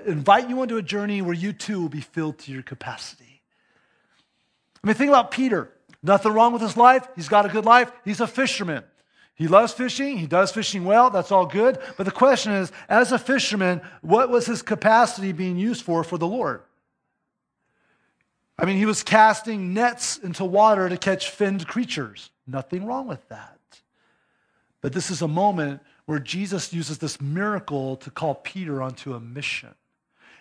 invite 0.06 0.50
you 0.50 0.62
into 0.62 0.78
a 0.78 0.84
journey 0.84 1.22
where 1.22 1.34
you 1.34 1.52
too 1.52 1.82
will 1.82 1.90
be 1.90 2.02
filled 2.02 2.38
to 2.40 2.52
your 2.52 2.62
capacity. 2.62 3.42
I 4.84 4.88
mean, 4.88 4.96
think 4.96 5.10
about 5.10 5.32
Peter. 5.32 5.72
Nothing 6.02 6.34
wrong 6.34 6.54
with 6.54 6.62
his 6.62 6.78
life. 6.78 7.08
He's 7.16 7.28
got 7.28 7.46
a 7.46 7.50
good 7.50 7.66
life. 7.66 7.92
He's 8.06 8.22
a 8.22 8.28
fisherman. 8.28 8.84
He 9.36 9.48
loves 9.48 9.74
fishing. 9.74 10.18
He 10.18 10.28
does 10.28 10.52
fishing 10.52 10.84
well. 10.84 11.10
That's 11.10 11.32
all 11.32 11.46
good. 11.46 11.80
But 11.98 12.06
the 12.06 12.12
question 12.12 12.52
is, 12.52 12.72
as 12.90 13.12
a 13.12 13.18
fisherman, 13.18 13.82
what 14.02 14.30
was 14.30 14.46
his 14.46 14.62
capacity 14.62 15.32
being 15.32 15.58
used 15.58 15.84
for 15.84 16.04
for 16.04 16.18
the 16.18 16.28
Lord? 16.28 16.62
I 18.58 18.66
mean, 18.66 18.78
he 18.78 18.86
was 18.86 19.04
casting 19.04 19.74
nets 19.74 20.18
into 20.18 20.44
water 20.44 20.90
to 20.90 20.98
catch 20.98 21.30
finned 21.30 21.66
creatures. 21.68 22.30
Nothing 22.46 22.86
wrong 22.86 23.08
with 23.08 23.26
that. 23.30 23.58
But 24.82 24.92
this 24.92 25.10
is 25.10 25.22
a 25.22 25.28
moment 25.28 25.82
where 26.06 26.20
Jesus 26.20 26.74
uses 26.74 26.98
this 26.98 27.22
miracle 27.22 27.96
to 27.98 28.12
call 28.12 28.36
Peter 28.36 28.82
onto 28.82 29.14
a 29.14 29.20
mission. 29.20 29.76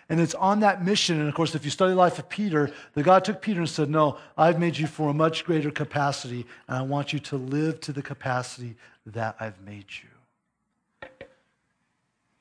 And 0.09 0.19
it's 0.19 0.33
on 0.33 0.61
that 0.61 0.83
mission. 0.83 1.19
And 1.19 1.29
of 1.29 1.35
course, 1.35 1.53
if 1.53 1.63
you 1.63 1.71
study 1.71 1.91
the 1.91 1.97
life 1.97 2.17
of 2.17 2.27
Peter, 2.27 2.71
the 2.95 3.03
God 3.03 3.23
took 3.23 3.41
Peter 3.41 3.59
and 3.59 3.69
said, 3.69 3.89
No, 3.89 4.17
I've 4.35 4.59
made 4.59 4.77
you 4.77 4.87
for 4.87 5.09
a 5.09 5.13
much 5.13 5.45
greater 5.45 5.69
capacity, 5.69 6.45
and 6.67 6.77
I 6.77 6.81
want 6.81 7.13
you 7.13 7.19
to 7.19 7.37
live 7.37 7.79
to 7.81 7.93
the 7.93 8.01
capacity 8.01 8.75
that 9.05 9.35
I've 9.39 9.61
made 9.61 9.85
you. 10.01 10.09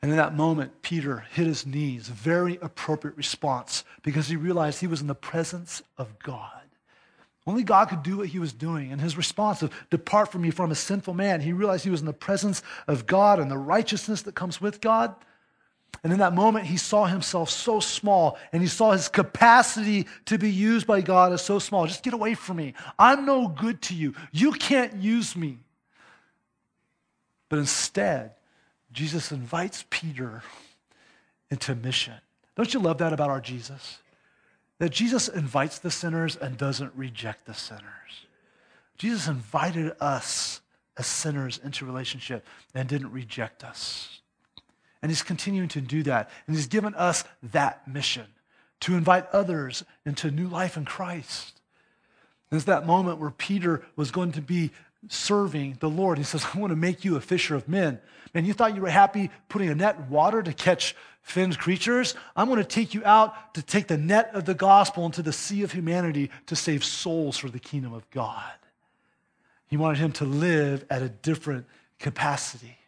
And 0.01 0.13
in 0.13 0.17
that 0.17 0.35
moment, 0.35 0.81
Peter 0.81 1.27
hit 1.33 1.47
his 1.47 1.67
knees, 1.67 2.09
very 2.09 2.59
appropriate 2.63 3.17
response, 3.17 3.85
because 4.03 4.29
he 4.29 4.37
realized 4.37 4.81
he 4.81 4.87
was 4.87 5.01
in 5.01 5.09
the 5.09 5.15
presence 5.15 5.83
of 5.99 6.19
God. 6.21 6.53
Only 7.49 7.65
God 7.65 7.89
could 7.89 8.03
do 8.03 8.19
what 8.19 8.29
he 8.29 8.39
was 8.39 8.53
doing. 8.53 8.93
And 8.93 9.01
his 9.01 9.17
response 9.17 9.63
of, 9.63 9.73
Depart 9.91 10.31
from 10.31 10.43
me, 10.43 10.51
from 10.51 10.71
a 10.71 10.75
sinful 10.75 11.15
man, 11.15 11.41
he 11.41 11.53
realized 11.53 11.83
he 11.83 11.91
was 11.91 12.01
in 12.01 12.07
the 12.07 12.13
presence 12.13 12.63
of 12.87 13.07
God 13.07 13.41
and 13.41 13.51
the 13.51 13.59
righteousness 13.59 14.23
that 14.23 14.35
comes 14.35 14.61
with 14.61 14.81
God. 14.81 15.15
And 16.05 16.13
in 16.13 16.21
that 16.21 16.35
moment, 16.35 16.67
he 16.67 16.77
saw 16.77 17.07
himself 17.07 17.51
so 17.51 17.81
small 17.81 18.39
and 18.53 18.63
he 18.63 18.69
saw 18.69 18.93
his 18.93 19.09
capacity 19.09 20.07
to 20.27 20.39
be 20.39 20.51
used 20.51 20.87
by 20.87 21.01
God 21.01 21.33
as 21.33 21.43
so 21.43 21.59
small. 21.59 21.87
Just 21.87 22.05
get 22.05 22.15
away 22.15 22.35
from 22.35 22.59
me. 22.59 22.75
I'm 22.99 23.27
no 23.27 23.49
good 23.49 23.83
to 23.83 23.95
you. 23.95 24.15
You 24.31 24.53
can't 24.53 24.95
use 24.95 25.35
me. 25.35 25.59
But 27.49 27.59
instead, 27.59 28.33
Jesus 28.93 29.33
invites 29.33 29.85
Peter 29.91 30.43
into 31.51 31.75
mission. 31.75 32.15
Don't 32.57 32.73
you 32.73 32.81
love 32.81 32.99
that 32.99 33.13
about 33.13 33.31
our 33.31 33.41
Jesus? 33.41 33.99
That 34.79 34.91
Jesus 34.91 35.29
invites 35.29 35.79
the 35.79 35.91
sinners 35.91 36.37
and 36.37 36.57
doesn't 36.57 36.93
reject 36.95 37.47
the 37.47 37.55
sinners. 37.55 37.83
Jesus 38.97 39.27
invited 39.29 39.93
us 40.01 40.61
as 40.97 41.07
sinners 41.07 41.59
into 41.63 41.85
relationship 41.85 42.45
and 42.75 42.89
didn't 42.89 43.13
reject 43.13 43.65
us. 43.65 44.21
And 45.03 45.11
he's 45.11 45.23
continuing 45.23 45.69
to 45.69 45.81
do 45.81 46.03
that. 46.05 46.31
And 46.47 46.57
he's 46.57 46.67
given 46.67 46.95
us 46.95 47.25
that 47.43 47.87
mission 47.87 48.27
to 48.81 48.95
invite 48.95 49.27
others 49.33 49.85
into 50.05 50.31
new 50.31 50.49
life 50.49 50.77
in 50.77 50.85
Christ. 50.85 51.61
There's 52.51 52.65
that 52.65 52.87
moment 52.87 53.19
where 53.19 53.31
Peter 53.31 53.83
was 53.97 54.11
going 54.11 54.33
to 54.33 54.43
be 54.43 54.71
serving 55.09 55.77
the 55.81 55.91
Lord. 55.91 56.19
He 56.19 56.25
says, 56.25 56.47
I 56.53 56.59
want 56.59 56.71
to 56.71 56.77
make 56.77 57.05
you 57.05 57.17
a 57.17 57.21
fisher 57.21 57.55
of 57.55 57.69
men. 57.69 58.01
Man, 58.35 58.45
you 58.45 58.53
thought 58.53 58.75
you 58.75 58.83
were 58.83 58.91
happy 58.91 59.31
putting 59.49 59.69
a 59.69 59.75
net 59.75 59.97
in 59.97 60.09
water 60.11 60.43
to 60.43 60.53
catch 60.53 60.97
finned 61.23 61.59
creatures? 61.59 62.15
I'm 62.35 62.49
going 62.49 62.59
to 62.59 62.65
take 62.65 62.95
you 62.95 63.03
out 63.05 63.55
to 63.55 63.63
take 63.63 63.87
the 63.87 63.99
net 63.99 64.31
of 64.35 64.45
the 64.45 64.55
gospel 64.55 65.07
into 65.07 65.23
the 65.23 65.33
sea 65.33 65.63
of 65.63 65.73
humanity 65.73 66.31
to 66.47 66.57
save 66.57 66.85
souls 66.85 67.39
for 67.39 67.49
the 67.49 67.61
kingdom 67.61 67.93
of 67.93 68.09
God. 68.11 68.53
He 69.69 69.77
wanted 69.77 69.99
him 69.99 70.13
to 70.13 70.25
live 70.25 70.85
at 70.91 71.03
a 71.03 71.09
different 71.09 71.67
capacity. 71.99 72.79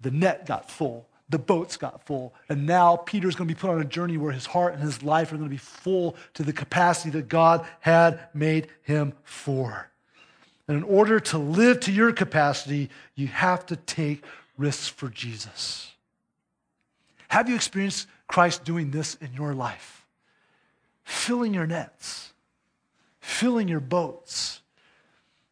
The 0.00 0.10
net 0.10 0.46
got 0.46 0.70
full, 0.70 1.06
the 1.30 1.38
boats 1.38 1.76
got 1.76 2.04
full, 2.04 2.34
and 2.48 2.66
now 2.66 2.96
Peter's 2.96 3.36
going 3.36 3.48
to 3.48 3.54
be 3.54 3.58
put 3.58 3.70
on 3.70 3.80
a 3.80 3.84
journey 3.84 4.16
where 4.16 4.32
his 4.32 4.46
heart 4.46 4.74
and 4.74 4.82
his 4.82 5.02
life 5.02 5.32
are 5.32 5.36
going 5.36 5.48
to 5.48 5.54
be 5.54 5.56
full 5.56 6.16
to 6.34 6.42
the 6.42 6.52
capacity 6.52 7.10
that 7.10 7.28
God 7.28 7.66
had 7.78 8.20
made 8.34 8.68
him 8.82 9.14
for. 9.22 9.88
And 10.66 10.76
in 10.76 10.82
order 10.82 11.20
to 11.20 11.38
live 11.38 11.80
to 11.80 11.92
your 11.92 12.12
capacity, 12.12 12.90
you 13.14 13.28
have 13.28 13.64
to 13.66 13.76
take 13.76 14.24
risks 14.56 14.88
for 14.88 15.08
Jesus. 15.08 15.92
Have 17.28 17.48
you 17.48 17.54
experienced 17.54 18.08
Christ 18.26 18.64
doing 18.64 18.90
this 18.90 19.14
in 19.16 19.32
your 19.34 19.54
life? 19.54 20.04
Filling 21.04 21.54
your 21.54 21.66
nets, 21.66 22.32
filling 23.20 23.68
your 23.68 23.80
boats, 23.80 24.62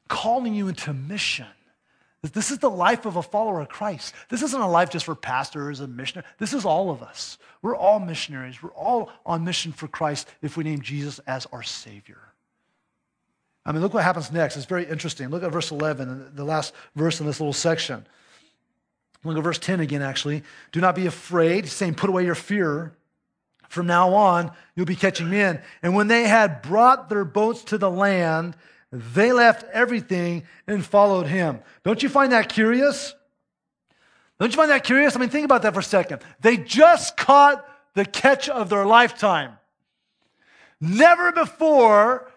calling 0.09 0.55
you 0.55 0.69
into 0.69 0.93
mission. 0.93 1.47
This 2.23 2.51
is 2.51 2.59
the 2.59 2.71
life 2.71 3.07
of 3.07 3.17
a 3.17 3.23
follower 3.23 3.61
of 3.61 3.69
Christ. 3.69 4.13
This 4.29 4.43
isn't 4.43 4.61
a 4.61 4.69
life 4.69 4.91
just 4.91 5.05
for 5.05 5.15
pastors 5.15 5.79
and 5.79 5.97
missionaries. 5.97 6.29
This 6.39 6.53
is 6.53 6.65
all 6.65 6.91
of 6.91 7.01
us. 7.01 7.39
We're 7.63 7.77
all 7.77 8.01
missionaries. 8.01 8.61
We're 8.61 8.71
all 8.71 9.11
on 9.25 9.45
mission 9.45 9.71
for 9.71 9.87
Christ 9.87 10.29
if 10.43 10.57
we 10.57 10.65
name 10.65 10.81
Jesus 10.81 11.21
as 11.21 11.47
our 11.53 11.63
Savior. 11.63 12.19
I 13.65 13.73
mean, 13.73 13.83
look 13.83 13.95
what 13.95 14.03
happens 14.03 14.33
next. 14.33 14.57
It's 14.57 14.67
very 14.67 14.87
interesting. 14.87 15.29
Look 15.29 15.45
at 15.45 15.53
verse 15.53 15.71
11, 15.71 16.33
the 16.35 16.45
last 16.45 16.75
verse 16.97 17.21
in 17.21 17.27
this 17.27 17.39
little 17.39 17.53
section. 17.53 18.05
Look 19.23 19.37
at 19.37 19.45
verse 19.45 19.59
10 19.59 19.81
again, 19.81 20.03
actually. 20.03 20.43
Do 20.73 20.81
not 20.81 20.97
be 20.97 21.07
afraid. 21.07 21.65
He's 21.65 21.73
saying, 21.73 21.95
put 21.95 22.11
away 22.11 22.25
your 22.25 22.35
fear. 22.35 22.95
From 23.69 23.87
now 23.87 24.15
on, 24.15 24.51
you'll 24.75 24.87
be 24.87 24.97
catching 24.97 25.29
men. 25.31 25.61
And 25.83 25.95
when 25.95 26.09
they 26.09 26.23
had 26.23 26.63
brought 26.63 27.11
their 27.11 27.25
boats 27.25 27.63
to 27.65 27.79
the 27.79 27.91
land, 27.91 28.57
they 28.91 29.33
left 29.33 29.65
everything 29.73 30.45
and 30.67 30.85
followed 30.85 31.27
him. 31.27 31.61
Don't 31.85 32.03
you 32.03 32.09
find 32.09 32.33
that 32.33 32.49
curious? 32.49 33.15
Don't 34.41 34.51
you 34.51 34.57
find 34.57 34.71
that 34.71 34.85
curious? 34.85 35.17
I 35.17 35.21
mean, 35.21 35.29
think 35.29 35.45
about 35.45 35.63
that 35.63 35.75
for 35.75 35.81
a 35.81 35.85
second. 35.85 36.23
They 36.41 36.57
just 36.57 37.17
caught 37.17 37.67
the 37.95 38.05
catch 38.05 38.49
of 38.49 38.71
their 38.71 38.87
lifetime. 38.87 39.59
Never 40.81 41.33
before 41.33 42.31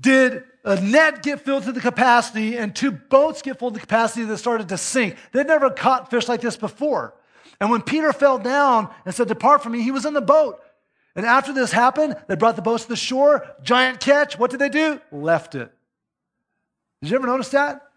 did 0.00 0.44
a 0.64 0.80
net 0.80 1.22
get 1.22 1.40
filled 1.40 1.64
to 1.64 1.72
the 1.72 1.80
capacity 1.80 2.56
and 2.56 2.76
two 2.76 2.90
boats 2.90 3.42
get 3.42 3.58
full 3.58 3.70
to 3.70 3.74
the 3.74 3.80
capacity 3.80 4.24
that 4.26 4.36
started 4.36 4.68
to 4.68 4.76
sink. 4.76 5.16
They'd 5.32 5.46
never 5.46 5.70
caught 5.70 6.10
fish 6.10 6.28
like 6.28 6.40
this 6.40 6.56
before. 6.56 7.14
And 7.58 7.70
when 7.70 7.82
Peter 7.82 8.12
fell 8.12 8.38
down 8.38 8.92
and 9.04 9.14
said, 9.14 9.28
Depart 9.28 9.62
from 9.62 9.72
me, 9.72 9.82
he 9.82 9.90
was 9.90 10.04
in 10.04 10.14
the 10.14 10.20
boat. 10.20 10.62
And 11.18 11.26
after 11.26 11.52
this 11.52 11.72
happened, 11.72 12.14
they 12.28 12.36
brought 12.36 12.54
the 12.54 12.62
boats 12.62 12.84
to 12.84 12.90
the 12.90 12.96
shore, 12.96 13.44
giant 13.60 13.98
catch. 13.98 14.38
What 14.38 14.52
did 14.52 14.60
they 14.60 14.68
do? 14.68 15.00
Left 15.10 15.56
it. 15.56 15.68
Did 17.02 17.10
you 17.10 17.16
ever 17.16 17.26
notice 17.26 17.48
that? 17.48 17.88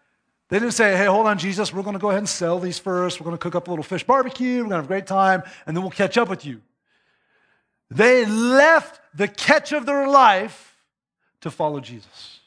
They 0.48 0.58
didn't 0.58 0.74
say, 0.74 0.96
hey, 0.96 1.06
hold 1.06 1.28
on, 1.28 1.38
Jesus, 1.38 1.72
we're 1.72 1.84
going 1.84 1.94
to 1.94 2.00
go 2.00 2.08
ahead 2.08 2.18
and 2.18 2.28
sell 2.28 2.58
these 2.58 2.80
first. 2.80 3.20
We're 3.20 3.26
going 3.26 3.38
to 3.38 3.40
cook 3.40 3.54
up 3.54 3.68
a 3.68 3.70
little 3.70 3.84
fish 3.84 4.02
barbecue. 4.02 4.54
We're 4.54 4.62
going 4.62 4.70
to 4.70 4.76
have 4.78 4.84
a 4.86 4.88
great 4.88 5.06
time, 5.06 5.44
and 5.66 5.76
then 5.76 5.84
we'll 5.84 5.92
catch 5.92 6.18
up 6.18 6.28
with 6.28 6.44
you. 6.44 6.62
They 7.92 8.26
left 8.26 9.00
the 9.14 9.28
catch 9.28 9.70
of 9.70 9.86
their 9.86 10.08
life 10.08 10.76
to 11.42 11.50
follow 11.52 11.78
Jesus. 11.78 12.40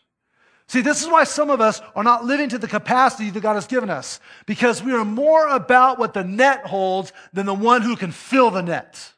See, 0.67 0.81
this 0.81 1.01
is 1.01 1.07
why 1.07 1.23
some 1.23 1.49
of 1.49 1.61
us 1.61 1.79
are 1.95 2.03
not 2.03 2.25
living 2.25 2.49
to 2.49 2.57
the 2.57 2.67
capacity 2.67 3.29
that 3.29 3.39
God 3.39 3.53
has 3.53 3.65
given 3.65 3.89
us, 3.89 4.19
because 4.45 4.83
we 4.83 4.91
are 4.91 5.05
more 5.05 5.47
about 5.47 5.99
what 5.99 6.13
the 6.13 6.25
net 6.25 6.65
holds 6.65 7.13
than 7.31 7.45
the 7.45 7.53
one 7.53 7.81
who 7.81 7.95
can 7.95 8.11
fill 8.11 8.51
the 8.51 8.61
net. 8.61 9.13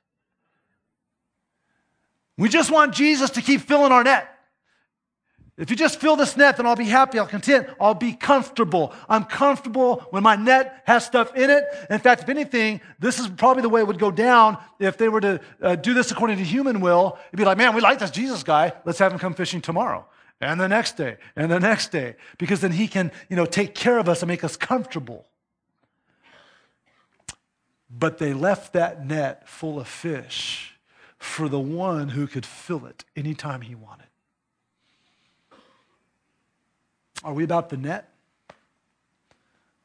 We 2.38 2.50
just 2.50 2.71
want 2.71 2.93
Jesus 2.93 3.32
to 3.32 3.41
keep 3.41 3.62
filling 3.62 3.91
our 3.91 4.04
net. 4.04 4.38
If 5.58 5.71
you 5.71 5.76
just 5.76 6.00
fill 6.00 6.15
this 6.15 6.38
net, 6.38 6.58
then 6.58 6.67
I'll 6.67 6.76
be 6.76 6.86
happy, 6.86 7.17
I'll 7.17 7.26
content, 7.26 7.67
I'll 7.82 7.95
be 7.95 8.13
comfortable. 8.13 8.93
I'm 9.10 9.23
comfortable 9.23 10.06
when 10.12 10.21
my 10.21 10.36
net 10.36 10.84
has 10.86 11.04
stuff 11.04 11.36
in 11.36 11.50
it. 11.50 11.63
In 11.89 11.97
fact, 11.97 12.21
if 12.21 12.30
anything, 12.30 12.80
this 13.00 13.17
is 13.17 13.28
probably 13.28 13.63
the 13.63 13.69
way 13.69 13.82
it 13.82 13.88
would 13.88 13.97
go 13.97 14.12
down 14.12 14.60
if 14.80 14.97
they 14.97 15.10
were 15.10 15.21
to 15.21 15.41
uh, 15.60 15.76
do 15.76 15.95
this 15.95 16.12
according 16.12 16.38
to 16.38 16.43
human 16.43 16.80
will. 16.80 17.17
It'd 17.30 17.39
be 17.39 17.43
like, 17.43 17.58
man, 17.58 17.73
we 17.73 17.82
like 17.82 17.97
this 17.97 18.12
Jesus 18.12 18.43
guy. 18.43 18.71
Let's 18.86 19.00
have 19.00 19.12
him 19.12 19.17
come 19.17 19.34
fishing 19.34 19.60
tomorrow. 19.60 20.06
And 20.39 20.60
the 20.60 20.67
next 20.67 20.95
day, 20.95 21.17
and 21.36 21.50
the 21.50 21.60
next 21.60 21.91
day, 21.91 22.17
because 22.38 22.62
then 22.62 22.71
he 22.71 22.88
can, 22.88 23.12
you 23.28 23.36
know, 23.36 23.47
take 23.47 23.73
care 23.73 23.97
of 23.97 24.08
us 24.08 24.21
and 24.21 24.30
make 24.30 24.43
us 24.43 24.56
comfortable. 24.56 25.26
But 27.89 28.19
they 28.19 28.34
left 28.34 28.73
that 28.73 29.04
net 29.04 29.50
full 29.50 29.80
of 29.80 29.88
fish 29.88 30.77
for 31.17 31.49
the 31.49 31.60
one 31.60 32.10
who 32.10 32.27
could 32.27 32.45
fill 32.45 32.86
it 32.86 33.03
anytime 33.15 33.62
he 33.62 33.75
wanted. 33.75 34.08
Are 37.23 37.34
we 37.34 37.43
about 37.43 37.69
the 37.69 37.77
net? 37.77 38.10
Are 38.49 38.56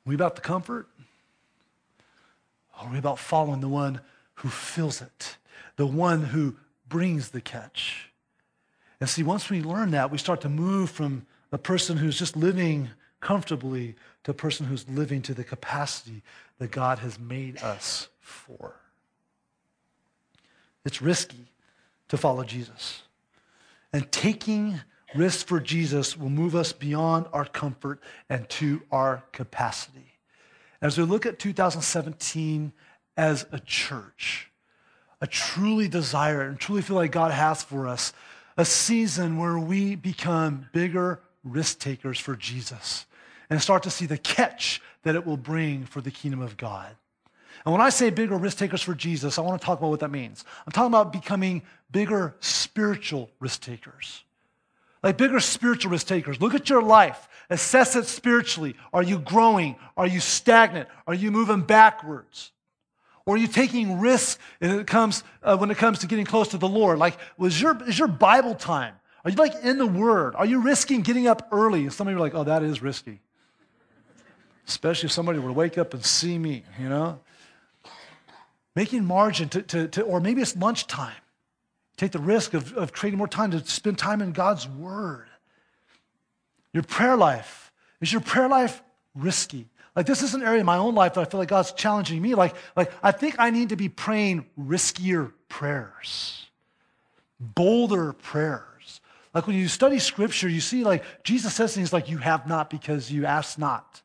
we 0.06 0.14
about 0.14 0.34
the 0.36 0.42
comfort? 0.42 0.88
Or 2.78 2.86
are 2.86 2.92
we 2.92 2.98
about 2.98 3.18
following 3.18 3.60
the 3.60 3.68
one 3.68 4.00
who 4.36 4.48
fills 4.48 5.00
it, 5.00 5.36
the 5.76 5.86
one 5.86 6.24
who 6.24 6.56
brings 6.88 7.30
the 7.30 7.40
catch? 7.40 8.10
And 9.00 9.08
see, 9.08 9.22
once 9.22 9.48
we 9.50 9.62
learn 9.62 9.90
that, 9.92 10.10
we 10.10 10.18
start 10.18 10.40
to 10.42 10.48
move 10.48 10.90
from 10.90 11.26
a 11.50 11.58
person 11.58 11.96
who's 11.96 12.18
just 12.18 12.36
living 12.36 12.90
comfortably 13.20 13.94
to 14.24 14.30
a 14.32 14.34
person 14.34 14.66
who's 14.66 14.88
living 14.88 15.22
to 15.22 15.34
the 15.34 15.44
capacity 15.44 16.22
that 16.58 16.70
God 16.70 16.98
has 16.98 17.18
made 17.18 17.58
us 17.62 18.08
for. 18.20 18.81
It's 20.84 21.02
risky 21.02 21.50
to 22.08 22.16
follow 22.16 22.44
Jesus. 22.44 23.02
And 23.92 24.10
taking 24.10 24.80
risks 25.14 25.42
for 25.42 25.60
Jesus 25.60 26.16
will 26.16 26.30
move 26.30 26.54
us 26.54 26.72
beyond 26.72 27.26
our 27.32 27.44
comfort 27.44 28.00
and 28.28 28.48
to 28.50 28.82
our 28.90 29.24
capacity. 29.32 30.18
As 30.80 30.98
we 30.98 31.04
look 31.04 31.26
at 31.26 31.38
2017 31.38 32.72
as 33.16 33.46
a 33.52 33.60
church, 33.60 34.50
I 35.20 35.26
truly 35.26 35.86
desire 35.86 36.42
and 36.42 36.58
truly 36.58 36.82
feel 36.82 36.96
like 36.96 37.12
God 37.12 37.30
has 37.30 37.62
for 37.62 37.86
us 37.86 38.12
a 38.56 38.64
season 38.64 39.36
where 39.36 39.58
we 39.58 39.94
become 39.94 40.68
bigger 40.72 41.20
risk 41.44 41.78
takers 41.78 42.18
for 42.18 42.34
Jesus 42.34 43.06
and 43.48 43.60
start 43.62 43.82
to 43.84 43.90
see 43.90 44.06
the 44.06 44.18
catch 44.18 44.82
that 45.02 45.14
it 45.14 45.26
will 45.26 45.36
bring 45.36 45.84
for 45.84 46.00
the 46.00 46.10
kingdom 46.10 46.40
of 46.40 46.56
God. 46.56 46.96
And 47.64 47.72
when 47.72 47.80
I 47.80 47.90
say 47.90 48.10
bigger 48.10 48.36
risk 48.36 48.58
takers 48.58 48.82
for 48.82 48.94
Jesus, 48.94 49.38
I 49.38 49.42
want 49.42 49.60
to 49.60 49.64
talk 49.64 49.78
about 49.78 49.90
what 49.90 50.00
that 50.00 50.10
means. 50.10 50.44
I'm 50.66 50.72
talking 50.72 50.90
about 50.90 51.12
becoming 51.12 51.62
bigger 51.90 52.34
spiritual 52.40 53.30
risk 53.38 53.62
takers. 53.62 54.24
Like 55.02 55.16
bigger 55.16 55.40
spiritual 55.40 55.92
risk 55.92 56.06
takers. 56.06 56.40
Look 56.40 56.54
at 56.54 56.68
your 56.68 56.82
life. 56.82 57.28
Assess 57.50 57.96
it 57.96 58.06
spiritually. 58.06 58.74
Are 58.92 59.02
you 59.02 59.18
growing? 59.18 59.76
Are 59.96 60.06
you 60.06 60.20
stagnant? 60.20 60.88
Are 61.06 61.14
you 61.14 61.30
moving 61.30 61.62
backwards? 61.62 62.50
Or 63.26 63.34
are 63.34 63.38
you 63.38 63.46
taking 63.46 64.00
risks 64.00 64.38
when 64.58 64.80
it 64.80 64.86
comes, 64.86 65.22
uh, 65.42 65.56
when 65.56 65.70
it 65.70 65.78
comes 65.78 66.00
to 66.00 66.06
getting 66.06 66.24
close 66.24 66.48
to 66.48 66.58
the 66.58 66.68
Lord? 66.68 66.98
Like, 66.98 67.16
was 67.36 67.60
your, 67.60 67.80
is 67.88 67.98
your 67.98 68.08
Bible 68.08 68.54
time? 68.54 68.94
Are 69.24 69.30
you 69.30 69.36
like 69.36 69.54
in 69.62 69.78
the 69.78 69.86
Word? 69.86 70.34
Are 70.34 70.46
you 70.46 70.60
risking 70.60 71.02
getting 71.02 71.28
up 71.28 71.48
early? 71.52 71.88
Some 71.90 72.08
of 72.08 72.12
you 72.12 72.18
are 72.18 72.20
like, 72.20 72.34
oh, 72.34 72.44
that 72.44 72.64
is 72.64 72.82
risky. 72.82 73.20
Especially 74.66 75.06
if 75.06 75.12
somebody 75.12 75.38
were 75.38 75.48
to 75.48 75.52
wake 75.52 75.78
up 75.78 75.94
and 75.94 76.04
see 76.04 76.38
me, 76.38 76.64
you 76.80 76.88
know? 76.88 77.20
Making 78.74 79.04
margin 79.04 79.48
to, 79.50 79.62
to, 79.62 79.88
to, 79.88 80.02
or 80.02 80.20
maybe 80.20 80.42
it's 80.42 80.56
lunchtime. 80.56 81.14
Take 81.96 82.12
the 82.12 82.18
risk 82.18 82.54
of, 82.54 82.72
of 82.74 82.92
creating 82.92 83.18
more 83.18 83.28
time 83.28 83.50
to 83.50 83.64
spend 83.66 83.98
time 83.98 84.22
in 84.22 84.32
God's 84.32 84.66
Word. 84.66 85.26
Your 86.72 86.82
prayer 86.82 87.16
life. 87.16 87.70
Is 88.00 88.12
your 88.12 88.22
prayer 88.22 88.48
life 88.48 88.82
risky? 89.14 89.68
Like 89.94 90.06
this 90.06 90.22
is 90.22 90.34
an 90.34 90.42
area 90.42 90.60
in 90.60 90.66
my 90.66 90.78
own 90.78 90.94
life 90.94 91.14
that 91.14 91.20
I 91.20 91.24
feel 91.26 91.38
like 91.38 91.48
God's 91.48 91.72
challenging 91.72 92.20
me. 92.22 92.34
Like, 92.34 92.54
like 92.76 92.92
I 93.02 93.12
think 93.12 93.36
I 93.38 93.50
need 93.50 93.68
to 93.70 93.76
be 93.76 93.88
praying 93.88 94.46
riskier 94.58 95.32
prayers, 95.48 96.46
bolder 97.38 98.14
prayers. 98.14 99.00
Like 99.34 99.46
when 99.46 99.56
you 99.56 99.68
study 99.68 99.98
scripture, 99.98 100.48
you 100.48 100.60
see 100.60 100.82
like 100.82 101.04
Jesus 101.24 101.54
says 101.54 101.74
things 101.74 101.92
like, 101.92 102.08
you 102.08 102.18
have 102.18 102.46
not 102.46 102.70
because 102.70 103.12
you 103.12 103.26
ask 103.26 103.58
not. 103.58 104.01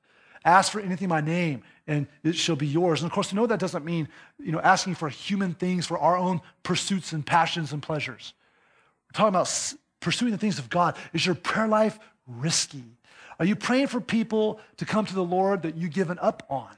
Ask 0.48 0.72
for 0.72 0.80
anything 0.80 1.04
in 1.04 1.10
my 1.10 1.20
name 1.20 1.62
and 1.88 2.08
it 2.24 2.36
shall 2.36 2.56
be 2.56 2.68
yours. 2.68 3.02
And 3.02 3.12
of 3.12 3.14
course, 3.14 3.30
to 3.30 3.36
know 3.36 3.46
that 3.48 3.60
doesn't 3.60 3.84
mean, 3.84 4.08
you 4.40 4.54
know, 4.54 4.62
asking 4.62 4.96
for 4.96 5.10
human 5.10 5.54
things 5.54 5.86
for 5.86 5.98
our 5.98 6.18
own 6.18 6.40
pursuits 6.64 7.12
and 7.12 7.26
passions 7.26 7.74
and 7.74 7.84
pleasures. 7.84 8.34
We're 9.08 9.18
talking 9.18 9.36
about 9.36 9.74
pursuing 10.00 10.32
the 10.32 10.38
things 10.38 10.58
of 10.58 10.70
God. 10.70 10.96
Is 11.12 11.26
your 11.26 11.36
prayer 11.36 11.68
life 11.68 12.00
risky? 12.26 12.86
Are 13.40 13.46
you 13.46 13.58
praying 13.58 13.88
for 13.88 14.00
people 14.00 14.62
to 14.78 14.86
come 14.86 15.06
to 15.06 15.14
the 15.14 15.24
Lord 15.24 15.64
that 15.64 15.76
you've 15.76 15.92
given 15.92 16.18
up 16.20 16.44
on? 16.50 16.70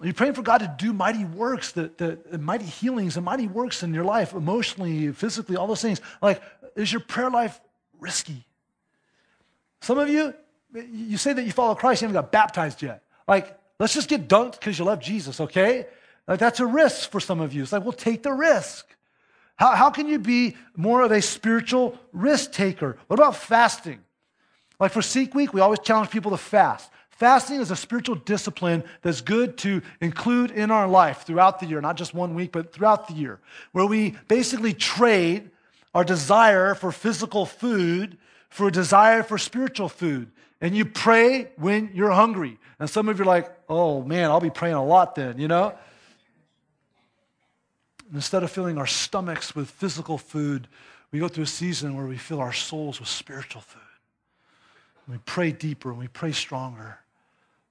Are 0.00 0.06
you 0.06 0.14
praying 0.14 0.34
for 0.34 0.42
God 0.42 0.58
to 0.58 0.72
do 0.78 0.92
mighty 0.92 1.24
works, 1.24 1.72
the, 1.72 1.90
the, 1.96 2.18
the 2.30 2.38
mighty 2.38 2.64
healings 2.64 3.16
and 3.16 3.24
mighty 3.24 3.48
works 3.48 3.82
in 3.82 3.92
your 3.92 4.04
life, 4.04 4.34
emotionally, 4.34 5.10
physically, 5.10 5.56
all 5.56 5.66
those 5.66 5.82
things? 5.82 6.00
Like, 6.22 6.40
is 6.76 6.92
your 6.92 7.00
prayer 7.00 7.30
life 7.30 7.60
risky? 7.98 8.44
Some 9.80 9.98
of 9.98 10.08
you, 10.08 10.32
you 10.74 11.16
say 11.16 11.32
that 11.32 11.44
you 11.44 11.52
follow 11.52 11.74
Christ, 11.74 12.02
you 12.02 12.08
haven't 12.08 12.20
got 12.20 12.32
baptized 12.32 12.82
yet. 12.82 13.02
Like, 13.28 13.58
let's 13.78 13.94
just 13.94 14.08
get 14.08 14.28
dunked 14.28 14.52
because 14.52 14.78
you 14.78 14.84
love 14.84 15.00
Jesus, 15.00 15.40
okay? 15.40 15.86
Like, 16.26 16.40
that's 16.40 16.60
a 16.60 16.66
risk 16.66 17.10
for 17.10 17.20
some 17.20 17.40
of 17.40 17.52
you. 17.52 17.62
It's 17.62 17.72
like, 17.72 17.82
well, 17.82 17.92
take 17.92 18.22
the 18.22 18.32
risk. 18.32 18.86
How, 19.56 19.76
how 19.76 19.90
can 19.90 20.08
you 20.08 20.18
be 20.18 20.56
more 20.76 21.02
of 21.02 21.12
a 21.12 21.22
spiritual 21.22 21.98
risk 22.12 22.52
taker? 22.52 22.98
What 23.06 23.18
about 23.18 23.36
fasting? 23.36 24.00
Like 24.80 24.92
for 24.92 25.02
Seek 25.02 25.34
Week, 25.34 25.54
we 25.54 25.60
always 25.60 25.78
challenge 25.78 26.10
people 26.10 26.32
to 26.32 26.36
fast. 26.36 26.90
Fasting 27.10 27.60
is 27.60 27.70
a 27.70 27.76
spiritual 27.76 28.16
discipline 28.16 28.82
that's 29.02 29.20
good 29.20 29.56
to 29.58 29.82
include 30.00 30.50
in 30.50 30.72
our 30.72 30.88
life 30.88 31.22
throughout 31.22 31.60
the 31.60 31.66
year, 31.66 31.80
not 31.80 31.96
just 31.96 32.12
one 32.12 32.34
week, 32.34 32.50
but 32.50 32.72
throughout 32.72 33.06
the 33.06 33.14
year, 33.14 33.38
where 33.70 33.86
we 33.86 34.16
basically 34.26 34.74
trade 34.74 35.50
our 35.94 36.02
desire 36.02 36.74
for 36.74 36.90
physical 36.90 37.46
food 37.46 38.18
for 38.48 38.68
a 38.68 38.72
desire 38.72 39.22
for 39.22 39.38
spiritual 39.38 39.88
food. 39.88 40.30
And 40.64 40.74
you 40.74 40.86
pray 40.86 41.50
when 41.56 41.90
you're 41.92 42.10
hungry. 42.10 42.58
And 42.78 42.88
some 42.88 43.10
of 43.10 43.18
you 43.18 43.24
are 43.24 43.26
like, 43.26 43.54
oh 43.68 44.02
man, 44.02 44.30
I'll 44.30 44.40
be 44.40 44.48
praying 44.48 44.76
a 44.76 44.82
lot 44.82 45.14
then, 45.14 45.38
you 45.38 45.46
know? 45.46 45.74
Instead 48.14 48.42
of 48.42 48.50
filling 48.50 48.78
our 48.78 48.86
stomachs 48.86 49.54
with 49.54 49.68
physical 49.68 50.16
food, 50.16 50.66
we 51.12 51.18
go 51.18 51.28
through 51.28 51.44
a 51.44 51.48
season 51.48 51.94
where 51.94 52.06
we 52.06 52.16
fill 52.16 52.40
our 52.40 52.54
souls 52.54 52.98
with 52.98 53.10
spiritual 53.10 53.60
food. 53.60 53.82
And 55.04 55.16
we 55.16 55.20
pray 55.26 55.52
deeper 55.52 55.90
and 55.90 55.98
we 55.98 56.08
pray 56.08 56.32
stronger. 56.32 56.96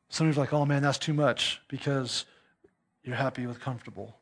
Some 0.09 0.27
of 0.27 0.35
you 0.35 0.39
are 0.39 0.43
like, 0.43 0.53
oh 0.53 0.63
man, 0.63 0.83
that's 0.83 0.99
too 0.99 1.15
much 1.15 1.61
because 1.69 2.25
you're 3.03 3.15
happy 3.15 3.47
with 3.47 3.59
comfortable, 3.59 4.15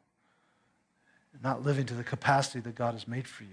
not 1.44 1.66
living 1.66 1.86
to 1.88 1.94
the 1.94 2.06
capacity 2.06 2.62
that 2.62 2.76
God 2.76 2.94
has 2.94 3.06
made 3.06 3.28
for 3.28 3.44
you. 3.44 3.50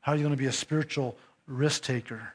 How 0.00 0.12
are 0.12 0.14
you 0.16 0.22
going 0.22 0.34
to 0.34 0.42
be 0.42 0.46
a 0.46 0.52
spiritual 0.52 1.18
risk 1.46 1.82
taker? 1.82 2.32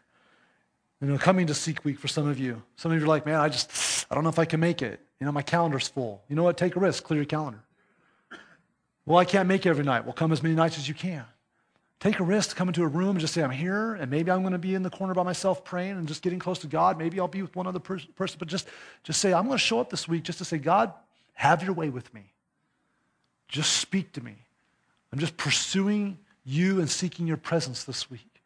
You 1.02 1.08
know, 1.08 1.18
coming 1.18 1.48
to 1.48 1.54
Seek 1.54 1.86
Week 1.86 2.00
for 2.00 2.08
some 2.08 2.28
of 2.28 2.40
you. 2.40 2.62
Some 2.76 2.92
of 2.92 2.98
you 2.98 3.06
are 3.06 3.08
like, 3.08 3.26
man, 3.26 3.40
I 3.40 3.50
just, 3.50 4.08
I 4.10 4.16
don't 4.16 4.24
know 4.24 4.30
if 4.30 4.40
I 4.40 4.46
can 4.46 4.60
make 4.60 4.82
it. 4.82 5.00
You 5.20 5.26
know, 5.26 5.32
my 5.32 5.44
calendar's 5.44 5.88
full. 5.88 6.24
You 6.28 6.36
know 6.36 6.44
what? 6.44 6.58
Take 6.58 6.76
a 6.76 6.80
risk. 6.80 7.04
Clear 7.04 7.20
your 7.20 7.26
calendar. 7.26 7.60
Well, 9.06 9.18
I 9.18 9.26
can't 9.26 9.48
make 9.48 9.66
every 9.66 9.86
night. 9.86 10.06
Well, 10.06 10.14
come 10.14 10.32
as 10.32 10.42
many 10.42 10.56
nights 10.56 10.78
as 10.78 10.88
you 10.88 10.94
can. 10.94 11.24
Take 12.00 12.20
a 12.20 12.24
risk 12.24 12.50
to 12.50 12.56
come 12.56 12.68
into 12.68 12.84
a 12.84 12.88
room 12.88 13.12
and 13.12 13.20
just 13.20 13.34
say, 13.34 13.42
I'm 13.42 13.50
here, 13.50 13.96
and 13.96 14.12
maybe 14.12 14.30
I'm 14.30 14.42
going 14.42 14.54
to 14.54 14.60
be 14.60 14.76
in 14.76 14.84
the 14.84 14.90
corner 14.90 15.14
by 15.14 15.24
myself 15.24 15.64
praying 15.64 15.92
and 15.92 16.08
just 16.08 16.22
getting 16.22 16.38
close 16.40 16.60
to 16.60 16.68
God. 16.68 16.98
Maybe 16.98 17.20
I'll 17.20 17.28
be 17.28 17.42
with 17.42 17.56
one 17.56 17.66
other 17.66 17.80
per- 17.80 18.00
person, 18.16 18.38
but 18.38 18.48
just, 18.48 18.68
just 19.04 19.20
say, 19.20 19.34
I'm 19.34 19.46
going 19.46 19.58
to 19.58 19.64
show 19.64 19.80
up 19.80 19.90
this 19.90 20.08
week 20.08 20.24
just 20.24 20.38
to 20.40 20.46
say, 20.46 20.58
God, 20.58 20.94
have 21.34 21.64
your 21.64 21.74
way 21.74 21.90
with 21.90 22.14
me. 22.14 22.34
Just 23.48 23.78
speak 23.78 24.12
to 24.14 24.22
me. 24.22 24.36
I'm 25.12 25.20
just 25.20 25.38
pursuing 25.38 26.20
you 26.44 26.80
and 26.80 26.90
seeking 26.90 27.26
your 27.26 27.38
presence 27.38 27.84
this 27.84 28.12
week. 28.12 28.42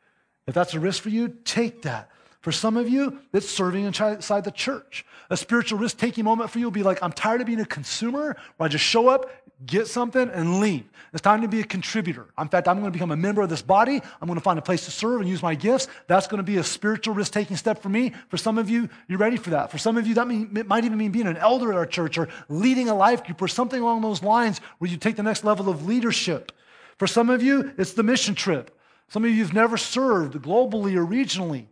If 0.47 0.53
that's 0.53 0.73
a 0.73 0.79
risk 0.79 1.03
for 1.03 1.09
you, 1.09 1.35
take 1.43 1.81
that. 1.81 2.09
For 2.41 2.51
some 2.51 2.75
of 2.75 2.89
you, 2.89 3.19
it's 3.33 3.47
serving 3.47 3.85
inside 3.85 4.43
the 4.43 4.51
church. 4.51 5.05
A 5.29 5.37
spiritual 5.37 5.77
risk 5.77 5.97
taking 5.97 6.25
moment 6.25 6.49
for 6.49 6.57
you 6.57 6.65
will 6.65 6.71
be 6.71 6.81
like, 6.81 7.01
I'm 7.03 7.11
tired 7.11 7.39
of 7.39 7.47
being 7.47 7.59
a 7.59 7.65
consumer 7.65 8.35
where 8.57 8.65
I 8.65 8.67
just 8.67 8.83
show 8.83 9.07
up, 9.09 9.29
get 9.63 9.87
something, 9.87 10.27
and 10.27 10.59
leave. 10.59 10.83
It's 11.13 11.21
time 11.21 11.41
to 11.41 11.47
be 11.47 11.59
a 11.59 11.63
contributor. 11.63 12.25
In 12.39 12.47
fact, 12.47 12.67
I'm 12.67 12.79
going 12.79 12.91
to 12.91 12.91
become 12.91 13.11
a 13.11 13.15
member 13.15 13.43
of 13.43 13.49
this 13.49 13.61
body. 13.61 14.01
I'm 14.19 14.27
going 14.27 14.39
to 14.39 14.43
find 14.43 14.57
a 14.57 14.61
place 14.61 14.85
to 14.85 14.91
serve 14.91 15.21
and 15.21 15.29
use 15.29 15.43
my 15.43 15.53
gifts. 15.53 15.87
That's 16.07 16.25
going 16.25 16.39
to 16.39 16.43
be 16.43 16.57
a 16.57 16.63
spiritual 16.63 17.13
risk 17.13 17.31
taking 17.31 17.57
step 17.57 17.79
for 17.79 17.89
me. 17.89 18.13
For 18.29 18.37
some 18.37 18.57
of 18.57 18.71
you, 18.71 18.89
you're 19.07 19.19
ready 19.19 19.37
for 19.37 19.51
that. 19.51 19.69
For 19.69 19.77
some 19.77 19.97
of 19.97 20.07
you, 20.07 20.15
that 20.15 20.27
mean, 20.27 20.63
might 20.65 20.83
even 20.83 20.97
mean 20.97 21.11
being 21.11 21.27
an 21.27 21.37
elder 21.37 21.71
at 21.71 21.77
our 21.77 21.85
church 21.85 22.17
or 22.17 22.27
leading 22.49 22.89
a 22.89 22.95
life 22.95 23.23
group 23.23 23.39
or 23.39 23.47
something 23.47 23.81
along 23.81 24.01
those 24.01 24.23
lines 24.23 24.59
where 24.79 24.89
you 24.89 24.97
take 24.97 25.15
the 25.15 25.23
next 25.23 25.43
level 25.43 25.69
of 25.69 25.85
leadership. 25.85 26.51
For 26.97 27.05
some 27.05 27.29
of 27.29 27.43
you, 27.43 27.71
it's 27.77 27.93
the 27.93 28.03
mission 28.03 28.33
trip. 28.33 28.75
Some 29.09 29.25
of 29.25 29.31
you 29.31 29.43
have 29.43 29.53
never 29.53 29.77
served 29.77 30.41
globally 30.41 30.95
or 30.95 31.05
regionally. 31.05 31.67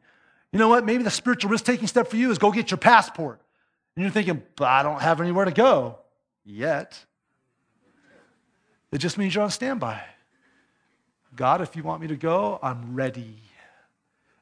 You 0.52 0.60
know 0.60 0.68
what? 0.68 0.86
Maybe 0.86 1.04
the 1.04 1.12
spiritual 1.12 1.52
risk 1.52 1.66
taking 1.66 1.88
step 1.88 2.08
for 2.08 2.18
you 2.18 2.32
is 2.32 2.38
go 2.38 2.52
get 2.52 2.72
your 2.72 2.78
passport. 2.78 3.40
And 3.96 4.04
you're 4.04 4.12
thinking, 4.12 4.42
but 4.56 4.68
I 4.68 4.84
don't 4.84 5.02
have 5.02 5.22
anywhere 5.22 5.46
to 5.46 5.52
go 5.52 6.00
yet. 6.46 7.04
It 8.92 8.98
just 8.98 9.18
means 9.18 9.36
you're 9.36 9.44
on 9.44 9.52
standby. 9.52 10.02
God, 11.36 11.62
if 11.62 11.76
you 11.76 11.84
want 11.84 12.02
me 12.02 12.08
to 12.08 12.16
go, 12.16 12.60
I'm 12.64 12.96
ready. 12.96 13.38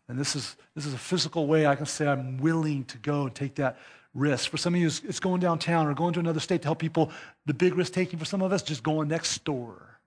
And 0.08 0.18
this 0.18 0.36
is, 0.36 0.56
this 0.74 0.86
is 0.86 0.94
a 0.94 0.98
physical 0.98 1.48
way 1.48 1.66
I 1.66 1.76
can 1.76 1.86
say 1.86 2.08
I'm 2.08 2.38
willing 2.38 2.86
to 2.86 2.98
go 2.98 3.24
and 3.24 3.36
take 3.36 3.56
that 3.56 3.78
risk. 4.14 4.50
For 4.50 4.58
some 4.58 4.74
of 4.74 4.80
you, 4.80 4.88
it's 4.88 5.20
going 5.20 5.42
downtown 5.42 5.88
or 5.88 5.94
going 5.94 6.14
to 6.14 6.20
another 6.20 6.40
state 6.40 6.62
to 6.62 6.70
help 6.70 6.80
people. 6.80 7.12
The 7.46 7.54
big 7.54 7.76
risk 7.76 7.92
taking 7.92 8.18
for 8.18 8.26
some 8.26 8.42
of 8.42 8.54
us, 8.54 8.62
just 8.62 8.84
going 8.84 9.10
next 9.10 9.44
door. 9.44 10.00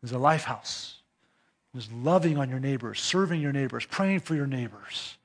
There's 0.00 0.12
a 0.12 0.18
life 0.18 0.42
house. 0.42 1.01
There's 1.72 1.90
loving 1.90 2.36
on 2.36 2.50
your 2.50 2.60
neighbors, 2.60 3.00
serving 3.00 3.40
your 3.40 3.52
neighbors, 3.52 3.86
praying 3.86 4.20
for 4.20 4.34
your 4.34 4.46
neighbors. 4.46 5.16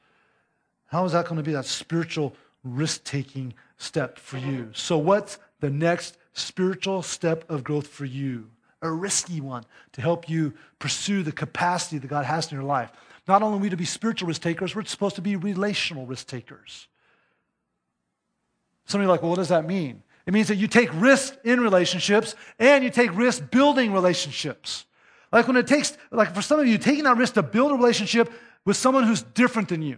How 0.88 1.04
is 1.06 1.12
that 1.12 1.26
going 1.26 1.38
to 1.38 1.44
be 1.44 1.52
that 1.52 1.66
spiritual 1.66 2.36
risk 2.64 3.04
taking 3.04 3.54
step 3.78 4.18
for 4.18 4.38
you? 4.38 4.70
So, 4.74 4.98
what's 4.98 5.40
the 5.60 5.70
next 5.70 6.18
spiritual 6.34 7.02
step 7.02 7.50
of 7.50 7.64
growth 7.64 7.88
for 7.88 8.06
you? 8.06 8.50
A 8.82 8.90
risky 8.90 9.42
one 9.42 9.66
to 9.94 10.02
help 10.02 10.30
you 10.30 10.54
pursue 10.80 11.24
the 11.24 11.32
capacity 11.32 11.98
that 11.98 12.08
God 12.08 12.26
has 12.26 12.50
in 12.50 12.56
your 12.56 12.64
life. 12.64 12.92
Not 13.28 13.42
only 13.42 13.58
are 13.58 13.62
we 13.62 13.70
to 13.70 13.78
be 13.78 13.86
spiritual 13.86 14.28
risk 14.28 14.42
takers, 14.42 14.76
we're 14.76 14.86
supposed 14.86 15.16
to 15.16 15.22
be 15.22 15.36
relational 15.36 16.06
risk 16.06 16.28
takers. 16.28 16.88
Somebody 18.86 19.10
like, 19.10 19.22
well, 19.22 19.32
what 19.32 19.38
does 19.38 19.50
that 19.50 19.66
mean? 19.66 20.02
It 20.26 20.34
means 20.34 20.48
that 20.48 20.56
you 20.56 20.68
take 20.68 20.90
risks 20.94 21.38
in 21.44 21.60
relationships 21.60 22.36
and 22.60 22.84
you 22.84 22.90
take 22.90 23.14
risks 23.16 23.46
building 23.46 23.92
relationships. 23.92 24.86
Like 25.32 25.48
when 25.48 25.58
it 25.58 25.68
takes, 25.68 25.98
like 26.12 26.34
for 26.34 26.42
some 26.42 26.60
of 26.60 26.68
you, 26.68 26.78
taking 26.78 27.04
that 27.04 27.18
risk 27.18 27.34
to 27.34 27.44
build 27.44 27.72
a 27.72 27.76
relationship 27.76 28.32
with 28.66 28.78
someone 28.78 29.04
who's 29.04 29.22
different 29.22 29.70
than 29.70 29.82
you. 29.82 29.98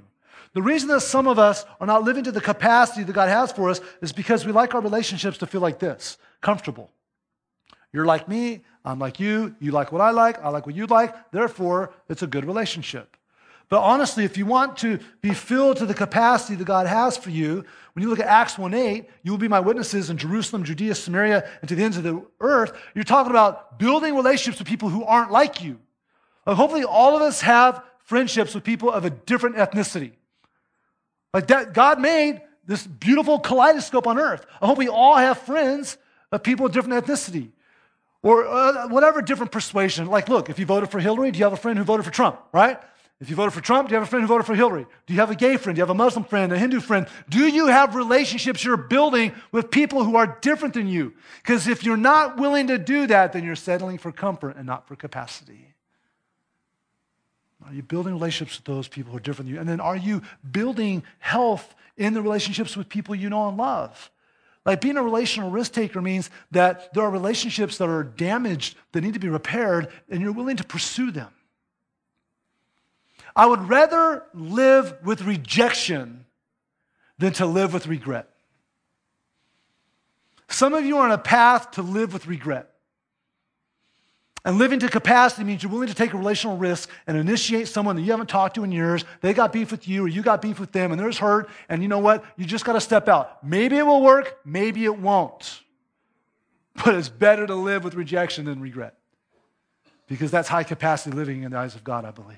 The 0.53 0.61
reason 0.61 0.89
that 0.89 1.01
some 1.01 1.27
of 1.27 1.37
us 1.37 1.65
are 1.79 1.85
not 1.85 2.03
living 2.03 2.23
to 2.23 2.31
the 2.31 2.41
capacity 2.41 3.03
that 3.03 3.13
God 3.13 3.29
has 3.29 3.51
for 3.51 3.69
us 3.69 3.81
is 4.01 4.11
because 4.11 4.45
we 4.45 4.51
like 4.51 4.73
our 4.73 4.81
relationships 4.81 5.37
to 5.39 5.47
feel 5.47 5.61
like 5.61 5.79
this 5.79 6.17
comfortable. 6.41 6.89
You're 7.91 8.05
like 8.05 8.27
me, 8.27 8.61
I'm 8.85 8.99
like 8.99 9.19
you, 9.19 9.55
you 9.59 9.71
like 9.71 9.91
what 9.91 10.01
I 10.01 10.11
like, 10.11 10.43
I 10.43 10.49
like 10.49 10.65
what 10.65 10.75
you 10.75 10.85
like, 10.87 11.31
therefore, 11.31 11.93
it's 12.07 12.23
a 12.23 12.27
good 12.27 12.45
relationship. 12.45 13.17
But 13.69 13.81
honestly, 13.81 14.25
if 14.25 14.35
you 14.35 14.47
want 14.47 14.77
to 14.77 14.99
be 15.21 15.33
filled 15.33 15.77
to 15.77 15.85
the 15.85 15.93
capacity 15.93 16.55
that 16.55 16.65
God 16.65 16.87
has 16.87 17.17
for 17.17 17.29
you, 17.29 17.63
when 17.93 18.03
you 18.03 18.09
look 18.09 18.19
at 18.19 18.25
Acts 18.25 18.57
1 18.57 18.73
8, 18.73 19.07
you 19.23 19.31
will 19.31 19.37
be 19.37 19.47
my 19.47 19.59
witnesses 19.59 20.09
in 20.09 20.17
Jerusalem, 20.17 20.63
Judea, 20.63 20.95
Samaria, 20.95 21.47
and 21.61 21.69
to 21.69 21.75
the 21.75 21.83
ends 21.83 21.95
of 21.95 22.03
the 22.03 22.25
earth. 22.39 22.73
You're 22.95 23.03
talking 23.03 23.29
about 23.29 23.77
building 23.77 24.15
relationships 24.15 24.57
with 24.57 24.67
people 24.67 24.89
who 24.89 25.03
aren't 25.03 25.31
like 25.31 25.63
you. 25.63 25.79
Like 26.47 26.57
hopefully, 26.57 26.83
all 26.83 27.15
of 27.15 27.21
us 27.21 27.41
have 27.41 27.83
friendships 28.05 28.55
with 28.55 28.63
people 28.63 28.91
of 28.91 29.05
a 29.05 29.11
different 29.11 29.57
ethnicity. 29.57 30.13
Like 31.31 31.47
that, 31.47 31.73
God 31.73 31.99
made 31.99 32.41
this 32.65 32.87
beautiful 32.87 33.39
kaleidoscope 33.39 34.07
on 34.07 34.17
earth. 34.17 34.45
I 34.61 34.65
hope 34.65 34.79
we 34.79 34.89
all 34.89 35.15
have 35.15 35.37
friends 35.39 35.97
of 36.31 36.41
people 36.41 36.65
of 36.65 36.71
different 36.71 37.05
ethnicity 37.05 37.49
or 38.23 38.47
uh, 38.47 38.87
whatever 38.87 39.21
different 39.21 39.51
persuasion. 39.51 40.07
Like, 40.07 40.27
look, 40.27 40.49
if 40.49 40.57
you 40.57 40.65
voted 40.65 40.89
for 40.89 40.99
Hillary, 40.99 41.31
do 41.31 41.37
you 41.37 41.45
have 41.45 41.53
a 41.53 41.57
friend 41.57 41.77
who 41.77 41.85
voted 41.85 42.05
for 42.05 42.11
Trump, 42.11 42.39
right? 42.51 42.79
If 43.21 43.29
you 43.29 43.35
voted 43.35 43.53
for 43.53 43.59
Trump, 43.59 43.89
do 43.89 43.93
you 43.93 43.99
have 43.99 44.07
a 44.07 44.09
friend 44.09 44.23
who 44.23 44.27
voted 44.27 44.47
for 44.47 44.55
Hillary? 44.55 44.85
Do 45.05 45.13
you 45.13 45.19
have 45.19 45.29
a 45.29 45.35
gay 45.35 45.57
friend? 45.57 45.75
Do 45.75 45.79
you 45.79 45.83
have 45.83 45.89
a 45.89 45.93
Muslim 45.93 46.23
friend, 46.23 46.53
a 46.53 46.57
Hindu 46.57 46.79
friend? 46.79 47.05
Do 47.27 47.49
you 47.49 47.67
have 47.67 47.95
relationships 47.95 48.63
you're 48.63 48.77
building 48.77 49.33
with 49.51 49.71
people 49.71 50.05
who 50.05 50.15
are 50.15 50.37
different 50.41 50.73
than 50.73 50.87
you? 50.87 51.13
Because 51.43 51.67
if 51.67 51.83
you're 51.83 51.97
not 51.97 52.37
willing 52.37 52.67
to 52.67 52.77
do 52.77 53.07
that, 53.07 53.33
then 53.33 53.43
you're 53.43 53.57
settling 53.57 53.97
for 53.97 54.13
comfort 54.13 54.55
and 54.55 54.65
not 54.65 54.87
for 54.87 54.95
capacity. 54.95 55.73
Are 57.67 57.73
you 57.73 57.83
building 57.83 58.13
relationships 58.13 58.57
with 58.57 58.65
those 58.65 58.87
people 58.87 59.11
who 59.11 59.17
are 59.17 59.21
different 59.21 59.47
than 59.47 59.55
you? 59.55 59.59
And 59.59 59.67
then 59.67 59.81
are 59.81 59.97
you 59.97 60.21
building 60.49 61.03
health 61.19 61.75
in 61.97 62.13
the 62.13 62.21
relationships 62.21 62.77
with 62.77 62.87
people 62.87 63.15
you 63.15 63.29
know 63.29 63.49
and 63.49 63.57
love? 63.57 64.09
Like 64.65 64.79
being 64.79 64.95
a 64.95 65.03
relational 65.03 65.51
risk 65.51 65.73
taker 65.73 66.01
means 66.01 66.29
that 66.51 66.93
there 66.93 67.03
are 67.03 67.11
relationships 67.11 67.79
that 67.79 67.89
are 67.89 68.03
damaged, 68.03 68.77
that 68.93 69.01
need 69.01 69.15
to 69.15 69.19
be 69.19 69.27
repaired, 69.27 69.89
and 70.09 70.21
you're 70.21 70.31
willing 70.31 70.55
to 70.57 70.63
pursue 70.63 71.11
them. 71.11 71.29
I 73.35 73.45
would 73.45 73.69
rather 73.69 74.23
live 74.33 74.95
with 75.03 75.21
rejection 75.21 76.25
than 77.17 77.33
to 77.33 77.45
live 77.45 77.73
with 77.73 77.87
regret. 77.87 78.29
Some 80.47 80.73
of 80.73 80.85
you 80.85 80.97
are 80.97 81.05
on 81.05 81.11
a 81.11 81.17
path 81.17 81.71
to 81.71 81.81
live 81.81 82.11
with 82.11 82.27
regret. 82.27 82.69
And 84.45 84.57
living 84.57 84.79
to 84.79 84.89
capacity 84.89 85.43
means 85.43 85.61
you're 85.61 85.71
willing 85.71 85.89
to 85.89 85.93
take 85.93 86.13
a 86.13 86.17
relational 86.17 86.57
risk 86.57 86.89
and 87.05 87.17
initiate 87.17 87.67
someone 87.67 87.95
that 87.97 88.01
you 88.03 88.11
haven't 88.11 88.29
talked 88.29 88.55
to 88.55 88.63
in 88.63 88.71
years. 88.71 89.03
They 89.21 89.33
got 89.33 89.51
beef 89.51 89.69
with 89.69 89.87
you, 89.87 90.05
or 90.05 90.07
you 90.07 90.21
got 90.21 90.41
beef 90.41 90.59
with 90.59 90.71
them, 90.71 90.91
and 90.91 90.99
there's 90.99 91.17
hurt. 91.17 91.49
And 91.67 91.81
you 91.81 91.89
know 91.89 91.99
what? 91.99 92.23
You 92.37 92.45
just 92.45 92.63
got 92.63 92.73
to 92.73 92.81
step 92.81 93.09
out. 93.09 93.43
Maybe 93.43 93.77
it 93.77 93.85
will 93.85 94.01
work, 94.01 94.39
maybe 94.45 94.85
it 94.85 94.97
won't. 94.97 95.61
But 96.83 96.95
it's 96.95 97.09
better 97.09 97.45
to 97.45 97.55
live 97.55 97.83
with 97.83 97.95
rejection 97.95 98.45
than 98.45 98.61
regret. 98.61 98.95
Because 100.07 100.31
that's 100.31 100.47
high 100.47 100.63
capacity 100.63 101.15
living 101.15 101.43
in 101.43 101.51
the 101.51 101.57
eyes 101.57 101.75
of 101.75 101.83
God, 101.83 102.05
I 102.05 102.11
believe. 102.11 102.37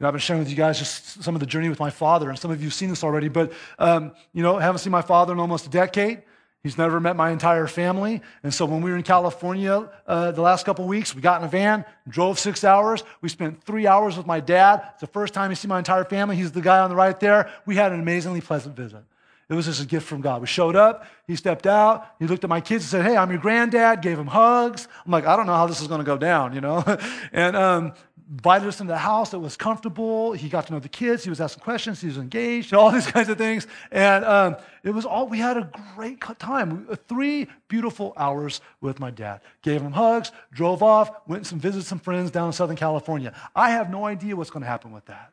You 0.00 0.04
know, 0.04 0.08
I've 0.08 0.14
been 0.14 0.20
sharing 0.20 0.40
with 0.40 0.48
you 0.48 0.56
guys 0.56 0.78
just 0.78 1.22
some 1.22 1.36
of 1.36 1.40
the 1.40 1.46
journey 1.46 1.68
with 1.68 1.78
my 1.78 1.90
father, 1.90 2.30
and 2.30 2.38
some 2.38 2.50
of 2.50 2.62
you 2.62 2.68
have 2.68 2.74
seen 2.74 2.88
this 2.88 3.04
already, 3.04 3.28
but, 3.28 3.52
um, 3.78 4.12
you 4.32 4.42
know, 4.42 4.56
haven't 4.56 4.78
seen 4.78 4.90
my 4.90 5.02
father 5.02 5.34
in 5.34 5.38
almost 5.38 5.66
a 5.66 5.68
decade. 5.68 6.22
He's 6.62 6.78
never 6.78 7.00
met 7.00 7.16
my 7.16 7.30
entire 7.30 7.66
family. 7.66 8.22
And 8.42 8.52
so 8.52 8.64
when 8.64 8.80
we 8.80 8.90
were 8.90 8.96
in 8.96 9.02
California 9.02 9.90
uh, 10.06 10.30
the 10.32 10.40
last 10.40 10.64
couple 10.64 10.86
weeks, 10.86 11.14
we 11.14 11.20
got 11.20 11.42
in 11.42 11.46
a 11.46 11.50
van, 11.50 11.84
drove 12.08 12.38
six 12.38 12.64
hours. 12.64 13.04
We 13.20 13.28
spent 13.28 13.62
three 13.64 13.86
hours 13.86 14.16
with 14.16 14.26
my 14.26 14.40
dad. 14.40 14.82
It's 14.92 15.02
the 15.02 15.06
first 15.06 15.34
time 15.34 15.50
he 15.50 15.56
see 15.56 15.68
my 15.68 15.78
entire 15.78 16.04
family. 16.04 16.34
He's 16.36 16.52
the 16.52 16.62
guy 16.62 16.78
on 16.78 16.88
the 16.88 16.96
right 16.96 17.18
there. 17.20 17.50
We 17.66 17.76
had 17.76 17.92
an 17.92 18.00
amazingly 18.00 18.40
pleasant 18.40 18.76
visit. 18.76 19.04
It 19.50 19.54
was 19.54 19.66
just 19.66 19.82
a 19.82 19.86
gift 19.86 20.06
from 20.06 20.20
God. 20.20 20.40
We 20.40 20.46
showed 20.46 20.76
up, 20.76 21.06
he 21.26 21.34
stepped 21.34 21.66
out, 21.66 22.06
he 22.20 22.26
looked 22.28 22.44
at 22.44 22.50
my 22.50 22.60
kids 22.60 22.84
and 22.84 22.90
said, 22.90 23.04
Hey, 23.04 23.16
I'm 23.16 23.30
your 23.30 23.40
granddad, 23.40 24.00
gave 24.00 24.16
them 24.16 24.28
hugs. 24.28 24.86
I'm 25.04 25.10
like, 25.10 25.26
I 25.26 25.34
don't 25.34 25.46
know 25.46 25.56
how 25.56 25.66
this 25.66 25.82
is 25.82 25.88
going 25.88 25.98
to 25.98 26.04
go 26.04 26.16
down, 26.16 26.54
you 26.54 26.60
know? 26.60 26.84
and 27.32 27.56
um, 27.56 27.92
invited 28.30 28.68
us 28.68 28.80
into 28.80 28.92
the 28.92 28.98
house. 28.98 29.34
It 29.34 29.38
was 29.38 29.56
comfortable. 29.56 30.32
He 30.32 30.48
got 30.48 30.66
to 30.68 30.72
know 30.72 30.78
the 30.78 30.88
kids. 30.88 31.24
He 31.24 31.30
was 31.30 31.40
asking 31.40 31.64
questions. 31.64 32.00
He 32.00 32.06
was 32.06 32.16
engaged, 32.16 32.72
all 32.74 32.90
these 32.90 33.06
kinds 33.06 33.28
of 33.28 33.36
things. 33.36 33.66
And 33.90 34.24
um, 34.24 34.56
it 34.84 34.90
was 34.90 35.04
all, 35.04 35.26
we 35.26 35.38
had 35.38 35.56
a 35.56 35.70
great 35.94 36.20
time. 36.38 36.86
Three 37.08 37.48
beautiful 37.68 38.12
hours 38.16 38.60
with 38.80 39.00
my 39.00 39.10
dad. 39.10 39.40
Gave 39.62 39.82
him 39.82 39.92
hugs, 39.92 40.30
drove 40.52 40.82
off, 40.82 41.10
went 41.26 41.50
and 41.50 41.60
visited 41.60 41.86
some 41.86 41.98
friends 41.98 42.30
down 42.30 42.46
in 42.46 42.52
Southern 42.52 42.76
California. 42.76 43.34
I 43.54 43.70
have 43.70 43.90
no 43.90 44.06
idea 44.06 44.36
what's 44.36 44.50
going 44.50 44.62
to 44.62 44.68
happen 44.68 44.92
with 44.92 45.06
that. 45.06 45.32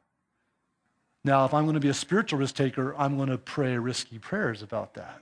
Now, 1.24 1.46
if 1.46 1.54
I'm 1.54 1.66
going 1.66 1.76
to 1.76 1.80
be 1.80 1.90
a 1.90 1.94
spiritual 1.94 2.40
risk 2.40 2.56
taker, 2.56 2.96
I'm 2.98 3.18
going 3.18 3.30
to 3.30 3.38
pray 3.38 3.78
risky 3.78 4.18
prayers 4.18 4.64
about 4.64 4.94
that. 4.96 5.22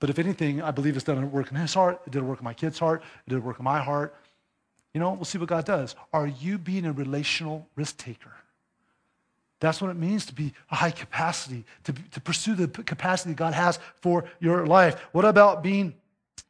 But 0.00 0.10
if 0.10 0.18
anything, 0.18 0.62
I 0.62 0.70
believe 0.70 0.94
it's 0.94 1.04
done 1.04 1.22
a 1.22 1.26
work 1.26 1.50
in 1.50 1.56
his 1.56 1.74
heart. 1.74 2.00
It 2.06 2.12
did 2.12 2.22
a 2.22 2.24
work 2.24 2.38
in 2.40 2.44
my 2.44 2.54
kid's 2.54 2.78
heart. 2.78 3.02
It 3.26 3.30
did 3.30 3.38
a 3.38 3.40
work 3.40 3.58
in 3.58 3.64
my 3.64 3.80
heart. 3.80 4.14
You 4.98 5.04
know, 5.04 5.12
we'll 5.12 5.26
see 5.26 5.38
what 5.38 5.48
God 5.48 5.64
does. 5.64 5.94
Are 6.12 6.26
you 6.26 6.58
being 6.58 6.84
a 6.84 6.90
relational 6.90 7.68
risk 7.76 7.98
taker? 7.98 8.32
That's 9.60 9.80
what 9.80 9.92
it 9.92 9.96
means 9.96 10.26
to 10.26 10.34
be 10.34 10.52
a 10.72 10.74
high 10.74 10.90
capacity, 10.90 11.64
to, 11.84 11.92
to 11.92 12.20
pursue 12.20 12.56
the 12.56 12.66
capacity 12.66 13.32
God 13.32 13.54
has 13.54 13.78
for 14.00 14.24
your 14.40 14.66
life. 14.66 14.98
What 15.12 15.24
about 15.24 15.62
being 15.62 15.94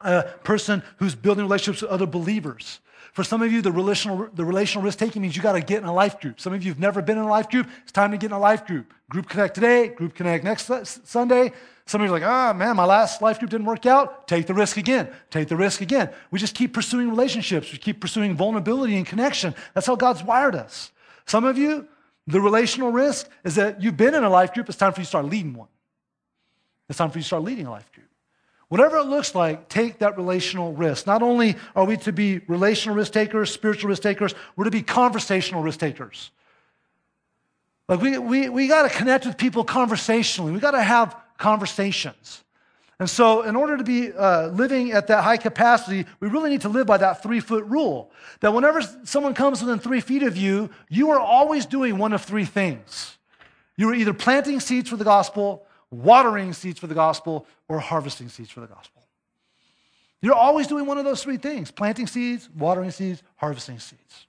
a 0.00 0.22
person 0.44 0.82
who's 0.96 1.14
building 1.14 1.44
relationships 1.44 1.82
with 1.82 1.90
other 1.90 2.06
believers? 2.06 2.80
For 3.18 3.24
some 3.24 3.42
of 3.42 3.50
you, 3.50 3.62
the 3.62 3.72
relational, 3.72 4.28
the 4.33 4.44
relational 4.44 4.85
risk 4.85 5.00
taking 5.00 5.22
means 5.22 5.35
you 5.35 5.42
got 5.42 5.54
to 5.54 5.61
get 5.61 5.83
in 5.83 5.88
a 5.88 5.92
life 5.92 6.20
group. 6.20 6.38
Some 6.38 6.52
of 6.52 6.62
you 6.62 6.70
have 6.70 6.78
never 6.78 7.02
been 7.02 7.18
in 7.18 7.24
a 7.24 7.28
life 7.28 7.50
group. 7.50 7.66
It's 7.83 7.90
time 7.90 8.12
to 8.12 8.16
get 8.16 8.26
in 8.26 8.33
a 8.33 8.38
life 8.38 8.64
group. 8.64 8.94
Group 9.11 9.28
Connect 9.28 9.57
today, 9.57 9.88
Group 9.88 10.14
Connect 10.14 10.44
next 10.44 10.70
Sunday. 11.04 11.50
Some 11.85 12.00
of 12.00 12.07
you 12.07 12.14
are 12.14 12.20
like, 12.20 12.28
ah, 12.28 12.50
oh, 12.50 12.54
man, 12.54 12.76
my 12.76 12.85
last 12.85 13.20
life 13.20 13.40
group 13.40 13.50
didn't 13.50 13.66
work 13.66 13.87
out. 13.87 14.28
Take 14.28 14.46
the 14.46 14.54
risk 14.54 14.76
again. 14.76 15.11
Take 15.31 15.48
the 15.48 15.57
risk 15.57 15.81
again. 15.81 16.11
We 16.31 16.38
just 16.38 16.54
keep 16.54 16.72
pursuing 16.72 17.11
relationships. 17.11 17.72
We 17.72 17.78
keep 17.78 18.00
pursuing 18.00 18.37
vulnerability 18.37 18.96
and 18.96 19.04
connection. 19.04 19.52
That's 19.74 19.88
how 19.88 19.96
God's 19.96 20.22
wired 20.22 20.54
us. 20.54 20.92
Some 21.26 21.44
of 21.44 21.59
you, 21.59 21.88
the 22.28 22.40
relational 22.40 22.92
risk 22.92 23.28
is 23.42 23.57
that 23.57 23.83
you've 23.83 23.96
been 23.96 24.14
in 24.14 24.22
a 24.22 24.31
life 24.31 24.54
group. 24.54 24.68
It's 24.68 24.78
time 24.78 24.92
for 24.92 25.00
you 25.00 25.07
to 25.07 25.09
start 25.09 25.24
leading 25.24 25.54
one. 25.54 25.66
It's 26.88 26.98
time 26.98 27.11
for 27.11 27.18
you 27.18 27.22
to 27.22 27.26
start 27.26 27.42
leading 27.42 27.66
a 27.66 27.72
life 27.72 27.90
group. 27.90 28.07
Whatever 28.68 28.98
it 28.98 29.04
looks 29.04 29.35
like, 29.35 29.68
take 29.68 29.98
that 29.98 30.16
relational 30.16 30.74
risk. 30.74 31.07
Not 31.07 31.22
only 31.22 31.57
are 31.74 31.85
we 31.85 31.96
to 31.98 32.12
be 32.12 32.40
relational 32.48 32.96
risk 32.96 33.12
takers, 33.12 33.50
spiritual 33.50 33.88
risk 33.88 34.02
takers, 34.02 34.35
we're 34.57 34.64
to 34.64 34.70
be 34.70 34.83
conversational 34.83 35.62
risk 35.62 35.81
takers. 35.81 36.31
Like 37.88 38.02
we, 38.02 38.18
we, 38.18 38.48
we 38.50 38.68
got 38.68 38.83
to 38.83 38.94
connect 38.94 39.24
with 39.24 39.38
people 39.38 39.64
conversationally. 39.64 40.52
We 40.52 40.61
got 40.61 40.72
to 40.72 40.83
have 40.83 41.16
conversations. 41.38 42.44
And 43.00 43.09
so, 43.09 43.42
in 43.42 43.54
order 43.54 43.76
to 43.76 43.85
be 43.85 44.12
uh, 44.12 44.48
living 44.48 44.90
at 44.90 45.07
that 45.07 45.22
high 45.22 45.37
capacity, 45.37 46.04
we 46.18 46.28
really 46.28 46.50
need 46.50 46.62
to 46.62 46.68
live 46.68 46.88
by 46.88 46.96
that 46.98 47.22
three 47.22 47.38
foot 47.38 47.64
rule. 47.64 48.11
That 48.40 48.52
whenever 48.52 48.83
someone 49.04 49.35
comes 49.35 49.62
within 49.62 49.78
three 49.78 50.00
feet 50.00 50.24
of 50.24 50.37
you, 50.37 50.68
you 50.88 51.11
are 51.11 51.20
always 51.20 51.64
doing 51.64 51.96
one 51.96 52.12
of 52.12 52.22
three 52.22 52.44
things. 52.44 53.16
You 53.76 53.88
are 53.90 53.94
either 53.94 54.12
planting 54.12 54.59
seeds 54.59 54.90
for 54.90 54.96
the 54.96 55.04
gospel, 55.04 55.64
watering 55.90 56.53
seeds 56.53 56.79
for 56.79 56.87
the 56.87 56.94
gospel, 56.94 57.46
or 57.68 57.81
harvesting 57.81 58.29
seeds 58.29 58.51
for 58.51 58.61
the 58.61 58.66
gospel. 58.66 59.03
You're 60.20 60.35
always 60.35 60.66
doing 60.66 60.87
one 60.87 60.98
of 60.98 61.05
those 61.05 61.22
three 61.22 61.37
things 61.37 61.70
planting 61.70 62.07
seeds, 62.07 62.48
watering 62.57 62.90
seeds, 62.90 63.22
harvesting 63.37 63.79
seeds. 63.79 64.27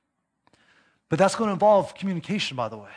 But 1.10 1.18
that's 1.18 1.36
going 1.36 1.48
to 1.48 1.54
involve 1.54 1.96
communication, 1.96 2.56
by 2.56 2.70
the 2.70 2.78
way. 2.78 2.92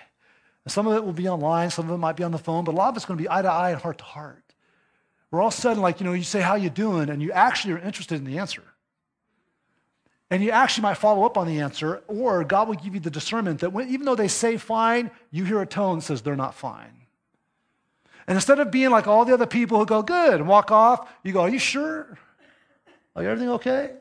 And 0.64 0.72
some 0.72 0.87
of 0.87 0.94
it 0.94 1.05
will 1.05 1.14
be 1.14 1.29
online, 1.29 1.70
some 1.70 1.88
of 1.88 1.94
it 1.94 1.98
might 1.98 2.16
be 2.16 2.22
on 2.22 2.31
the 2.31 2.38
phone, 2.38 2.64
but 2.64 2.72
a 2.72 2.77
lot 2.77 2.90
of 2.90 2.96
it's 2.96 3.07
going 3.07 3.18
to 3.18 3.22
be 3.22 3.29
eye 3.29 3.42
to 3.42 3.51
eye 3.51 3.70
and 3.70 3.81
heart 3.81 3.98
to 3.98 4.05
heart. 4.05 4.42
We're 5.31 5.40
all 5.40 5.48
of 5.48 5.55
a 5.55 5.57
sudden 5.57 5.83
like, 5.83 5.98
you 5.98 6.07
know, 6.07 6.12
you 6.12 6.22
say, 6.22 6.40
How 6.40 6.55
you 6.55 6.70
doing? 6.70 7.09
And 7.09 7.22
you 7.22 7.33
actually 7.33 7.75
are 7.75 7.79
interested 7.79 8.16
in 8.16 8.25
the 8.25 8.38
answer. 8.38 8.62
And 10.31 10.42
you 10.42 10.51
actually 10.51 10.83
might 10.83 10.96
follow 10.96 11.25
up 11.25 11.37
on 11.37 11.46
the 11.46 11.61
answer, 11.61 12.03
or 12.09 12.42
God 12.44 12.68
will 12.68 12.77
give 12.77 12.94
you 12.94 13.01
the 13.01 13.11
discernment 13.11 13.61
that 13.61 13.72
when, 13.72 13.88
even 13.88 14.07
though 14.07 14.14
they 14.14 14.29
say 14.29 14.57
fine, 14.57 15.11
you 15.31 15.44
hear 15.44 15.61
a 15.61 15.66
tone 15.66 15.98
that 15.98 16.05
says 16.05 16.22
they're 16.22 16.37
not 16.37 16.55
fine. 16.55 17.01
And 18.26 18.37
instead 18.37 18.58
of 18.61 18.70
being 18.70 18.90
like 18.90 19.06
all 19.06 19.24
the 19.24 19.35
other 19.35 19.46
people 19.46 19.78
who 19.78 19.87
go, 19.87 20.02
good, 20.02 20.35
and 20.35 20.48
walk 20.48 20.70
off, 20.70 21.08
you 21.24 21.32
go, 21.32 21.40
are 21.40 21.48
you 21.48 21.58
sure? 21.58 22.18
Are 23.16 23.22
everything 23.22 23.50
okay? 23.50 23.92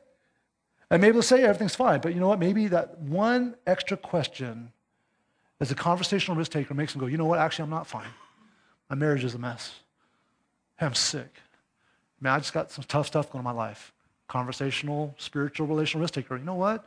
And 0.89 1.01
maybe 1.01 1.13
they'll 1.13 1.21
say 1.21 1.43
everything's 1.43 1.75
fine, 1.75 2.01
but 2.01 2.13
you 2.13 2.19
know 2.19 2.27
what? 2.27 2.39
Maybe 2.39 2.67
that 2.67 2.99
one 2.99 3.55
extra 3.65 3.97
question 3.97 4.71
as 5.59 5.71
a 5.71 5.75
conversational 5.75 6.37
risk 6.37 6.51
taker 6.51 6.73
makes 6.73 6.93
them 6.93 6.99
go, 6.99 7.05
you 7.05 7.17
know 7.17 7.25
what? 7.25 7.39
Actually, 7.39 7.63
I'm 7.63 7.69
not 7.69 7.87
fine. 7.87 8.09
My 8.89 8.95
marriage 8.95 9.23
is 9.23 9.33
a 9.35 9.39
mess. 9.39 9.73
I'm 10.79 10.95
sick. 10.95 11.33
Man, 12.19 12.33
I 12.33 12.39
just 12.39 12.53
got 12.53 12.71
some 12.71 12.83
tough 12.87 13.07
stuff 13.07 13.31
going 13.31 13.45
on 13.45 13.51
in 13.51 13.55
my 13.55 13.63
life. 13.63 13.93
Conversational, 14.27 15.15
spiritual, 15.17 15.67
relational 15.67 16.01
risk 16.01 16.15
taker. 16.15 16.37
You 16.37 16.43
know 16.43 16.55
what? 16.55 16.85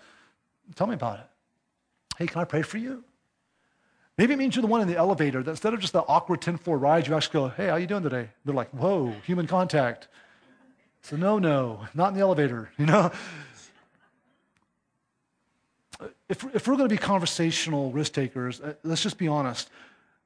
Tell 0.74 0.86
me 0.86 0.94
about 0.94 1.20
it. 1.20 1.26
Hey, 2.18 2.26
can 2.26 2.40
I 2.40 2.44
pray 2.44 2.62
for 2.62 2.78
you? 2.78 3.04
Maybe 4.16 4.34
it 4.34 4.36
means 4.36 4.54
you're 4.54 4.62
the 4.62 4.68
one 4.68 4.80
in 4.80 4.86
the 4.86 4.96
elevator 4.96 5.42
that 5.42 5.50
instead 5.50 5.74
of 5.74 5.80
just 5.80 5.92
the 5.92 6.02
awkward 6.02 6.40
10 6.40 6.58
floor 6.58 6.78
ride, 6.78 7.06
you 7.06 7.14
actually 7.14 7.32
go, 7.32 7.48
hey, 7.48 7.66
how 7.66 7.76
you 7.76 7.86
doing 7.86 8.04
today? 8.04 8.28
They're 8.44 8.54
like, 8.54 8.70
whoa, 8.70 9.12
human 9.26 9.46
contact. 9.46 10.06
So 11.02 11.16
no, 11.16 11.38
no, 11.38 11.86
not 11.94 12.08
in 12.08 12.14
the 12.14 12.20
elevator, 12.20 12.70
you 12.78 12.86
know? 12.86 13.10
If, 16.28 16.44
if 16.54 16.66
we're 16.66 16.76
going 16.76 16.88
to 16.88 16.94
be 16.94 16.98
conversational 16.98 17.92
risk 17.92 18.12
takers, 18.12 18.60
uh, 18.60 18.74
let's 18.84 19.02
just 19.02 19.18
be 19.18 19.28
honest. 19.28 19.68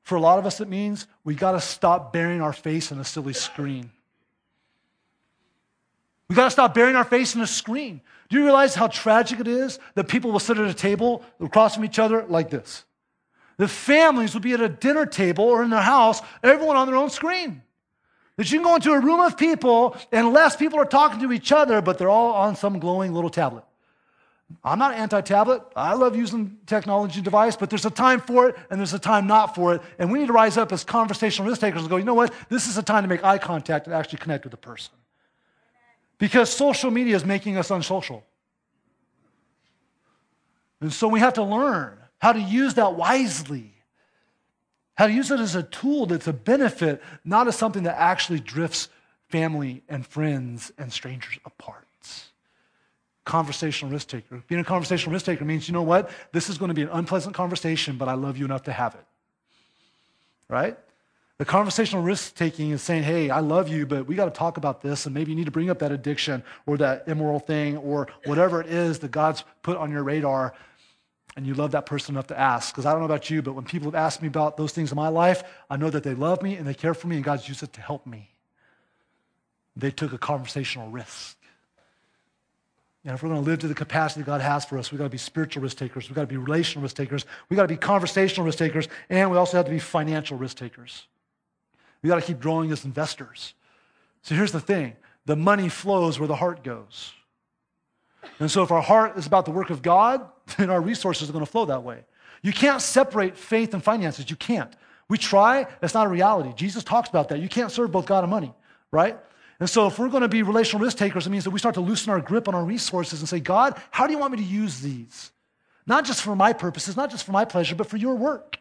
For 0.02 0.16
a 0.16 0.20
lot 0.20 0.38
of 0.38 0.46
us, 0.46 0.60
it 0.60 0.68
means 0.68 1.06
we 1.24 1.34
got 1.34 1.52
to 1.52 1.60
stop 1.60 2.12
burying 2.12 2.40
our 2.40 2.52
face 2.52 2.92
in 2.92 2.98
a 2.98 3.04
silly 3.04 3.32
screen. 3.32 3.90
We 6.28 6.36
got 6.36 6.44
to 6.44 6.50
stop 6.50 6.74
burying 6.74 6.96
our 6.96 7.04
face 7.04 7.34
in 7.34 7.40
a 7.40 7.46
screen. 7.46 8.00
Do 8.28 8.36
you 8.36 8.44
realize 8.44 8.74
how 8.74 8.88
tragic 8.88 9.40
it 9.40 9.48
is 9.48 9.78
that 9.94 10.08
people 10.08 10.30
will 10.30 10.40
sit 10.40 10.58
at 10.58 10.68
a 10.68 10.74
table 10.74 11.22
across 11.40 11.74
from 11.74 11.84
each 11.84 11.98
other 11.98 12.24
like 12.28 12.50
this? 12.50 12.84
The 13.58 13.68
families 13.68 14.34
will 14.34 14.40
be 14.40 14.52
at 14.52 14.60
a 14.60 14.68
dinner 14.68 15.04
table 15.04 15.44
or 15.44 15.62
in 15.62 15.70
their 15.70 15.82
house, 15.82 16.22
everyone 16.42 16.76
on 16.76 16.86
their 16.86 16.96
own 16.96 17.10
screen. 17.10 17.62
That 18.36 18.50
you 18.52 18.58
can 18.58 18.64
go 18.64 18.76
into 18.76 18.92
a 18.92 19.00
room 19.00 19.18
of 19.18 19.36
people 19.36 19.96
and 20.12 20.32
less 20.32 20.54
people 20.54 20.78
are 20.78 20.84
talking 20.84 21.20
to 21.20 21.32
each 21.32 21.50
other, 21.50 21.82
but 21.82 21.98
they're 21.98 22.08
all 22.08 22.34
on 22.34 22.54
some 22.54 22.78
glowing 22.78 23.12
little 23.12 23.30
tablet. 23.30 23.64
I'm 24.62 24.78
not 24.78 24.94
anti 24.94 25.20
tablet. 25.20 25.62
I 25.74 25.94
love 25.94 26.16
using 26.16 26.56
technology 26.66 27.20
device, 27.20 27.56
but 27.56 27.68
there's 27.68 27.84
a 27.84 27.90
time 27.90 28.20
for 28.20 28.48
it 28.48 28.56
and 28.70 28.78
there's 28.78 28.94
a 28.94 28.98
time 28.98 29.26
not 29.26 29.56
for 29.56 29.74
it. 29.74 29.82
And 29.98 30.10
we 30.12 30.20
need 30.20 30.28
to 30.28 30.32
rise 30.32 30.56
up 30.56 30.72
as 30.72 30.84
conversational 30.84 31.48
risk 31.48 31.60
takers 31.60 31.80
and 31.82 31.90
go, 31.90 31.96
you 31.96 32.04
know 32.04 32.14
what? 32.14 32.32
This 32.48 32.68
is 32.68 32.78
a 32.78 32.82
time 32.82 33.02
to 33.02 33.08
make 33.08 33.24
eye 33.24 33.38
contact 33.38 33.86
and 33.86 33.94
actually 33.94 34.20
connect 34.20 34.44
with 34.44 34.52
the 34.52 34.56
person. 34.56 34.94
Because 36.18 36.48
social 36.48 36.92
media 36.92 37.16
is 37.16 37.24
making 37.24 37.56
us 37.56 37.72
unsocial. 37.72 38.24
And 40.80 40.92
so 40.92 41.08
we 41.08 41.18
have 41.18 41.34
to 41.34 41.42
learn 41.42 41.98
how 42.18 42.32
to 42.32 42.40
use 42.40 42.74
that 42.74 42.94
wisely, 42.94 43.72
how 44.94 45.06
to 45.06 45.12
use 45.12 45.30
it 45.30 45.40
as 45.40 45.54
a 45.54 45.62
tool 45.62 46.06
that's 46.06 46.26
a 46.26 46.32
benefit, 46.32 47.02
not 47.24 47.48
as 47.48 47.56
something 47.56 47.84
that 47.84 47.96
actually 47.96 48.40
drifts 48.40 48.88
family 49.28 49.82
and 49.88 50.06
friends 50.06 50.72
and 50.78 50.92
strangers 50.92 51.38
apart. 51.44 51.84
Conversational 53.24 53.92
risk 53.92 54.08
taker. 54.08 54.42
Being 54.48 54.62
a 54.62 54.64
conversational 54.64 55.12
risk 55.12 55.26
taker 55.26 55.44
means, 55.44 55.68
you 55.68 55.74
know 55.74 55.82
what? 55.82 56.10
This 56.32 56.48
is 56.48 56.56
going 56.56 56.70
to 56.70 56.74
be 56.74 56.82
an 56.82 56.88
unpleasant 56.90 57.34
conversation, 57.34 57.98
but 57.98 58.08
I 58.08 58.14
love 58.14 58.38
you 58.38 58.46
enough 58.46 58.62
to 58.64 58.72
have 58.72 58.94
it. 58.94 59.04
Right? 60.48 60.78
The 61.36 61.44
conversational 61.44 62.02
risk 62.02 62.34
taking 62.34 62.70
is 62.70 62.82
saying, 62.82 63.02
hey, 63.04 63.30
I 63.30 63.40
love 63.40 63.68
you, 63.68 63.86
but 63.86 64.06
we 64.06 64.16
got 64.16 64.24
to 64.24 64.30
talk 64.30 64.56
about 64.56 64.80
this, 64.80 65.04
and 65.06 65.14
maybe 65.14 65.30
you 65.30 65.36
need 65.36 65.44
to 65.44 65.50
bring 65.50 65.68
up 65.70 65.78
that 65.80 65.92
addiction 65.92 66.42
or 66.66 66.78
that 66.78 67.06
immoral 67.06 67.38
thing 67.38 67.76
or 67.76 68.08
whatever 68.24 68.60
it 68.62 68.66
is 68.66 68.98
that 69.00 69.10
God's 69.10 69.44
put 69.62 69.76
on 69.76 69.92
your 69.92 70.02
radar 70.02 70.54
and 71.38 71.46
you 71.46 71.54
love 71.54 71.70
that 71.70 71.86
person 71.86 72.16
enough 72.16 72.26
to 72.26 72.38
ask. 72.38 72.74
Because 72.74 72.84
I 72.84 72.90
don't 72.90 72.98
know 72.98 73.04
about 73.04 73.30
you, 73.30 73.42
but 73.42 73.52
when 73.52 73.64
people 73.64 73.86
have 73.86 73.94
asked 73.94 74.20
me 74.20 74.26
about 74.26 74.56
those 74.56 74.72
things 74.72 74.90
in 74.90 74.96
my 74.96 75.06
life, 75.06 75.44
I 75.70 75.76
know 75.76 75.88
that 75.88 76.02
they 76.02 76.14
love 76.14 76.42
me 76.42 76.56
and 76.56 76.66
they 76.66 76.74
care 76.74 76.94
for 76.94 77.06
me, 77.06 77.14
and 77.14 77.24
God's 77.24 77.48
used 77.48 77.62
it 77.62 77.72
to 77.74 77.80
help 77.80 78.08
me. 78.08 78.28
They 79.76 79.92
took 79.92 80.12
a 80.12 80.18
conversational 80.18 80.90
risk. 80.90 81.36
And 83.04 83.14
if 83.14 83.22
we're 83.22 83.28
going 83.28 83.44
to 83.44 83.48
live 83.48 83.60
to 83.60 83.68
the 83.68 83.74
capacity 83.74 84.24
God 84.24 84.40
has 84.40 84.64
for 84.64 84.78
us, 84.78 84.90
we've 84.90 84.98
got 84.98 85.04
to 85.04 85.10
be 85.10 85.16
spiritual 85.16 85.62
risk 85.62 85.76
takers. 85.76 86.08
We've 86.08 86.16
got 86.16 86.22
to 86.22 86.26
be 86.26 86.36
relational 86.36 86.82
risk 86.82 86.96
takers. 86.96 87.24
We've 87.48 87.56
got 87.56 87.62
to 87.62 87.68
be 87.68 87.76
conversational 87.76 88.44
risk 88.44 88.58
takers. 88.58 88.88
And 89.08 89.30
we 89.30 89.36
also 89.36 89.58
have 89.58 89.66
to 89.66 89.72
be 89.72 89.78
financial 89.78 90.36
risk 90.36 90.56
takers. 90.56 91.06
We've 92.02 92.10
got 92.10 92.16
to 92.16 92.26
keep 92.26 92.40
growing 92.40 92.72
as 92.72 92.84
investors. 92.84 93.54
So 94.22 94.34
here's 94.34 94.50
the 94.50 94.58
thing 94.58 94.96
the 95.24 95.36
money 95.36 95.68
flows 95.68 96.18
where 96.18 96.26
the 96.26 96.34
heart 96.34 96.64
goes. 96.64 97.12
And 98.40 98.50
so 98.50 98.64
if 98.64 98.72
our 98.72 98.82
heart 98.82 99.16
is 99.16 99.28
about 99.28 99.44
the 99.44 99.52
work 99.52 99.70
of 99.70 99.82
God, 99.82 100.28
then 100.56 100.70
our 100.70 100.80
resources 100.80 101.28
are 101.28 101.32
going 101.32 101.44
to 101.44 101.50
flow 101.50 101.66
that 101.66 101.82
way. 101.82 102.04
You 102.42 102.52
can't 102.52 102.80
separate 102.80 103.36
faith 103.36 103.74
and 103.74 103.82
finances. 103.82 104.30
You 104.30 104.36
can't. 104.36 104.72
We 105.08 105.18
try, 105.18 105.66
that's 105.80 105.94
not 105.94 106.06
a 106.06 106.10
reality. 106.10 106.52
Jesus 106.54 106.84
talks 106.84 107.08
about 107.08 107.30
that. 107.30 107.40
You 107.40 107.48
can't 107.48 107.72
serve 107.72 107.90
both 107.90 108.06
God 108.06 108.24
and 108.24 108.30
money, 108.30 108.52
right? 108.90 109.18
And 109.60 109.68
so 109.68 109.86
if 109.86 109.98
we're 109.98 110.08
going 110.08 110.22
to 110.22 110.28
be 110.28 110.42
relational 110.42 110.84
risk 110.84 110.98
takers, 110.98 111.26
it 111.26 111.30
means 111.30 111.44
that 111.44 111.50
we 111.50 111.58
start 111.58 111.74
to 111.74 111.80
loosen 111.80 112.12
our 112.12 112.20
grip 112.20 112.46
on 112.46 112.54
our 112.54 112.64
resources 112.64 113.20
and 113.20 113.28
say, 113.28 113.40
God, 113.40 113.80
how 113.90 114.06
do 114.06 114.12
you 114.12 114.18
want 114.18 114.32
me 114.32 114.38
to 114.38 114.44
use 114.44 114.80
these? 114.80 115.32
Not 115.86 116.04
just 116.04 116.22
for 116.22 116.36
my 116.36 116.52
purposes, 116.52 116.96
not 116.96 117.10
just 117.10 117.24
for 117.24 117.32
my 117.32 117.44
pleasure, 117.44 117.74
but 117.74 117.88
for 117.88 117.96
your 117.96 118.14
work. 118.14 118.58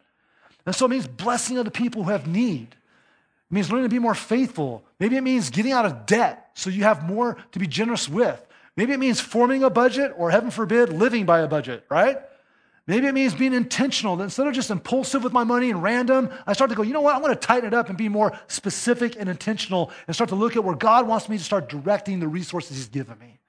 And 0.66 0.74
so 0.74 0.86
it 0.86 0.90
means 0.90 1.08
blessing 1.08 1.60
other 1.60 1.70
people 1.70 2.04
who 2.04 2.10
have 2.10 2.26
need. 2.26 2.70
It 2.72 3.54
means 3.54 3.70
learning 3.70 3.86
to 3.86 3.94
be 3.94 4.00
more 4.00 4.16
faithful. 4.16 4.84
Maybe 5.00 5.18
it 5.18 5.22
means 5.22 5.50
getting 5.50 5.72
out 5.72 5.86
of 5.86 6.06
debt 6.06 6.50
so 6.54 6.70
you 6.70 6.84
have 6.84 7.04
more 7.04 7.38
to 7.52 7.60
be 7.60 7.68
generous 7.68 8.10
with. 8.10 8.47
Maybe 8.78 8.94
it 8.94 9.00
means 9.00 9.20
forming 9.20 9.64
a 9.64 9.72
budget 9.72 10.14
or, 10.16 10.30
heaven 10.30 10.52
forbid, 10.52 10.94
living 10.94 11.26
by 11.26 11.40
a 11.40 11.48
budget, 11.48 11.84
right? 11.90 12.20
Maybe 12.86 13.08
it 13.08 13.14
means 13.14 13.34
being 13.34 13.54
intentional. 13.54 14.16
That 14.16 14.26
instead 14.26 14.48
of 14.48 14.54
just 14.54 14.70
impulsive 14.70 15.24
with 15.24 15.34
my 15.34 15.44
money 15.44 15.72
and 15.72 15.82
random, 15.82 16.30
I 16.46 16.54
start 16.54 16.70
to 16.70 16.76
go, 16.76 16.84
you 16.84 16.94
know 16.94 17.02
what? 17.02 17.16
I 17.16 17.18
want 17.18 17.40
to 17.40 17.48
tighten 17.48 17.68
it 17.68 17.74
up 17.74 17.90
and 17.90 17.98
be 17.98 18.08
more 18.08 18.40
specific 18.48 19.18
and 19.20 19.28
intentional 19.28 19.92
and 20.06 20.16
start 20.16 20.30
to 20.30 20.36
look 20.36 20.56
at 20.56 20.64
where 20.64 20.76
God 20.76 21.08
wants 21.08 21.28
me 21.28 21.40
to 21.40 21.44
start 21.44 21.68
directing 21.68 22.20
the 22.20 22.28
resources 22.28 22.78
He's 22.78 22.88
given 22.88 23.18
me. 23.20 23.40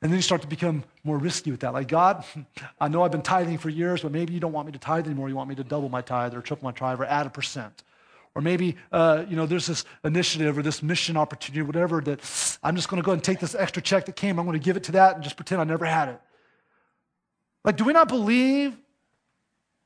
And 0.00 0.10
then 0.10 0.18
you 0.18 0.22
start 0.22 0.40
to 0.40 0.48
become 0.48 0.82
more 1.04 1.16
risky 1.16 1.52
with 1.52 1.60
that. 1.60 1.74
Like, 1.74 1.86
God, 1.86 2.24
I 2.80 2.88
know 2.88 3.02
I've 3.02 3.12
been 3.12 3.22
tithing 3.22 3.58
for 3.58 3.68
years, 3.68 4.00
but 4.00 4.10
maybe 4.10 4.32
you 4.32 4.40
don't 4.40 4.52
want 4.52 4.66
me 4.66 4.72
to 4.72 4.78
tithe 4.78 5.06
anymore. 5.06 5.28
You 5.28 5.36
want 5.36 5.50
me 5.50 5.54
to 5.56 5.64
double 5.64 5.90
my 5.90 6.00
tithe 6.00 6.34
or 6.34 6.40
triple 6.40 6.64
my 6.64 6.72
tithe 6.72 6.98
or 6.98 7.04
add 7.04 7.26
a 7.26 7.30
percent. 7.30 7.84
Or 8.34 8.40
maybe, 8.40 8.76
uh, 8.90 9.24
you 9.28 9.36
know, 9.36 9.44
there's 9.44 9.66
this 9.66 9.84
initiative 10.04 10.56
or 10.56 10.62
this 10.62 10.82
mission 10.82 11.16
opportunity, 11.16 11.60
or 11.60 11.64
whatever, 11.66 12.00
that 12.00 12.58
I'm 12.62 12.76
just 12.76 12.88
going 12.88 13.02
to 13.02 13.04
go 13.04 13.12
and 13.12 13.22
take 13.22 13.40
this 13.40 13.54
extra 13.54 13.82
check 13.82 14.06
that 14.06 14.16
came. 14.16 14.38
I'm 14.38 14.46
going 14.46 14.58
to 14.58 14.64
give 14.64 14.76
it 14.76 14.84
to 14.84 14.92
that 14.92 15.16
and 15.16 15.22
just 15.22 15.36
pretend 15.36 15.60
I 15.60 15.64
never 15.64 15.84
had 15.84 16.08
it. 16.08 16.20
Like, 17.64 17.76
do 17.76 17.84
we 17.84 17.92
not 17.92 18.08
believe 18.08 18.76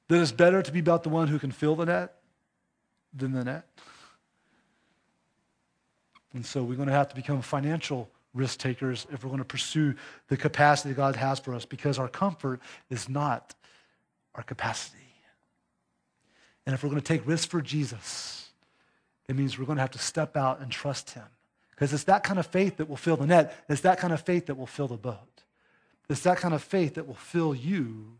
that 0.09 0.21
it's 0.21 0.33
better 0.33 0.63
to 0.63 0.73
be 0.73 0.79
about 0.79 1.03
the 1.03 1.09
one 1.09 1.27
who 1.27 1.39
can 1.39 1.51
fill 1.51 1.75
the 1.75 1.87
net 1.87 2.15
than 3.13 3.33
the 3.33 3.45
net? 3.45 3.67
And 6.33 6.47
so 6.47 6.63
we're 6.63 6.77
going 6.77 6.89
to 6.89 6.95
have 6.95 7.09
to 7.09 7.17
become 7.17 7.43
financial 7.43 8.09
risk 8.33 8.59
takers 8.59 9.07
if 9.11 9.25
we're 9.25 9.31
going 9.31 9.39
to 9.39 9.45
pursue 9.45 9.95
the 10.29 10.37
capacity 10.37 10.91
that 10.91 10.97
God 10.97 11.17
has 11.17 11.41
for 11.41 11.55
us 11.55 11.65
because 11.65 11.99
our 11.99 12.09
comfort 12.09 12.61
is 12.91 13.09
not 13.09 13.55
our 14.35 14.43
capacity. 14.43 15.06
And 16.67 16.75
if 16.75 16.83
we're 16.83 16.91
going 16.91 17.01
to 17.01 17.07
take 17.07 17.27
risks 17.27 17.47
for 17.47 17.63
Jesus, 17.63 18.51
it 19.29 19.37
means 19.37 19.59
we're 19.59 19.67
going 19.67 19.77
to 19.77 19.83
have 19.83 19.93
to 19.93 19.99
step 19.99 20.37
out 20.37 20.61
and 20.61 20.71
trust 20.71 21.11
Him. 21.11 21.25
Because 21.71 21.93
it's 21.93 22.05
that 22.05 22.25
kind 22.25 22.39
of 22.39 22.47
faith 22.47 22.79
that 22.79 22.89
will 22.89 22.97
fill 22.97 23.17
the 23.17 23.27
net. 23.27 23.55
It's 23.69 23.83
that 23.83 23.99
kind 23.99 24.13
of 24.13 24.21
faith 24.21 24.47
that 24.47 24.57
will 24.57 24.67
fill 24.67 24.89
the 24.89 24.97
boat. 24.97 25.43
It's 26.09 26.23
that 26.23 26.39
kind 26.39 26.55
of 26.55 26.63
faith 26.63 26.95
that 26.95 27.07
will 27.07 27.15
fill 27.15 27.55
you 27.55 28.19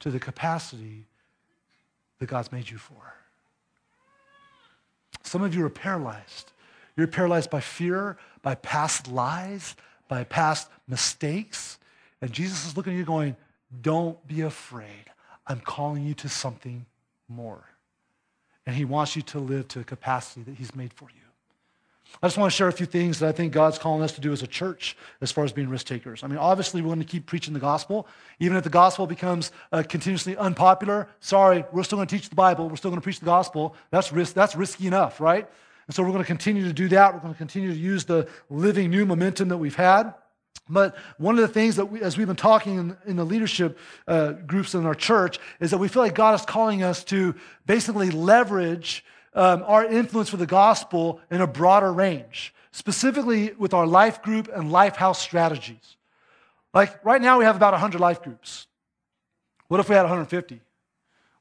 to 0.00 0.10
the 0.10 0.20
capacity 0.20 1.06
that 2.18 2.26
God's 2.26 2.52
made 2.52 2.68
you 2.68 2.78
for. 2.78 3.14
Some 5.22 5.42
of 5.42 5.54
you 5.54 5.64
are 5.64 5.70
paralyzed. 5.70 6.52
You're 6.96 7.06
paralyzed 7.06 7.50
by 7.50 7.60
fear, 7.60 8.18
by 8.42 8.56
past 8.56 9.08
lies, 9.08 9.76
by 10.08 10.24
past 10.24 10.68
mistakes. 10.88 11.78
And 12.20 12.32
Jesus 12.32 12.66
is 12.66 12.76
looking 12.76 12.94
at 12.94 12.96
you 12.96 13.04
going, 13.04 13.36
Don't 13.80 14.24
be 14.26 14.40
afraid. 14.40 15.04
I'm 15.46 15.60
calling 15.60 16.04
you 16.04 16.14
to 16.14 16.28
something 16.28 16.86
more. 17.28 17.67
And 18.68 18.76
he 18.76 18.84
wants 18.84 19.16
you 19.16 19.22
to 19.22 19.38
live 19.38 19.66
to 19.68 19.80
a 19.80 19.82
capacity 19.82 20.42
that 20.42 20.56
he's 20.56 20.74
made 20.76 20.92
for 20.92 21.06
you. 21.06 21.22
I 22.22 22.26
just 22.26 22.36
want 22.36 22.52
to 22.52 22.54
share 22.54 22.68
a 22.68 22.72
few 22.72 22.84
things 22.84 23.18
that 23.20 23.28
I 23.30 23.32
think 23.32 23.50
God's 23.50 23.78
calling 23.78 24.02
us 24.02 24.12
to 24.12 24.20
do 24.20 24.30
as 24.30 24.42
a 24.42 24.46
church 24.46 24.94
as 25.22 25.32
far 25.32 25.44
as 25.44 25.54
being 25.54 25.70
risk 25.70 25.86
takers. 25.86 26.22
I 26.22 26.26
mean, 26.26 26.36
obviously, 26.36 26.82
we're 26.82 26.88
going 26.88 26.98
to 26.98 27.06
keep 27.06 27.24
preaching 27.24 27.54
the 27.54 27.60
gospel. 27.60 28.06
Even 28.40 28.58
if 28.58 28.64
the 28.64 28.68
gospel 28.68 29.06
becomes 29.06 29.52
uh, 29.72 29.84
continuously 29.88 30.36
unpopular, 30.36 31.08
sorry, 31.20 31.64
we're 31.72 31.82
still 31.82 31.96
going 31.96 32.08
to 32.08 32.14
teach 32.14 32.28
the 32.28 32.34
Bible. 32.34 32.68
We're 32.68 32.76
still 32.76 32.90
going 32.90 33.00
to 33.00 33.04
preach 33.04 33.20
the 33.20 33.24
gospel. 33.24 33.74
That's, 33.90 34.12
risk, 34.12 34.34
that's 34.34 34.54
risky 34.54 34.86
enough, 34.86 35.18
right? 35.18 35.48
And 35.86 35.94
so 35.96 36.02
we're 36.02 36.10
going 36.12 36.22
to 36.22 36.26
continue 36.26 36.64
to 36.64 36.74
do 36.74 36.88
that. 36.88 37.14
We're 37.14 37.20
going 37.20 37.32
to 37.32 37.38
continue 37.38 37.72
to 37.72 37.78
use 37.78 38.04
the 38.04 38.28
living 38.50 38.90
new 38.90 39.06
momentum 39.06 39.48
that 39.48 39.56
we've 39.56 39.76
had. 39.76 40.12
But 40.68 40.96
one 41.16 41.36
of 41.36 41.40
the 41.40 41.48
things 41.48 41.76
that, 41.76 41.86
we, 41.86 42.02
as 42.02 42.18
we've 42.18 42.26
been 42.26 42.36
talking 42.36 42.78
in, 42.78 42.96
in 43.06 43.16
the 43.16 43.24
leadership 43.24 43.78
uh, 44.06 44.32
groups 44.32 44.74
in 44.74 44.84
our 44.84 44.94
church, 44.94 45.38
is 45.60 45.70
that 45.70 45.78
we 45.78 45.88
feel 45.88 46.02
like 46.02 46.14
God 46.14 46.34
is 46.34 46.44
calling 46.44 46.82
us 46.82 47.04
to 47.04 47.34
basically 47.66 48.10
leverage 48.10 49.04
um, 49.34 49.62
our 49.66 49.84
influence 49.84 50.28
for 50.28 50.36
the 50.36 50.46
gospel 50.46 51.20
in 51.30 51.40
a 51.40 51.46
broader 51.46 51.92
range, 51.92 52.54
specifically 52.72 53.52
with 53.54 53.72
our 53.72 53.86
life 53.86 54.22
group 54.22 54.48
and 54.54 54.70
life 54.70 54.96
house 54.96 55.20
strategies. 55.20 55.96
Like 56.74 57.04
right 57.04 57.20
now, 57.20 57.38
we 57.38 57.44
have 57.44 57.56
about 57.56 57.72
100 57.72 58.00
life 58.00 58.22
groups. 58.22 58.66
What 59.68 59.80
if 59.80 59.88
we 59.88 59.94
had 59.94 60.02
150? 60.02 60.60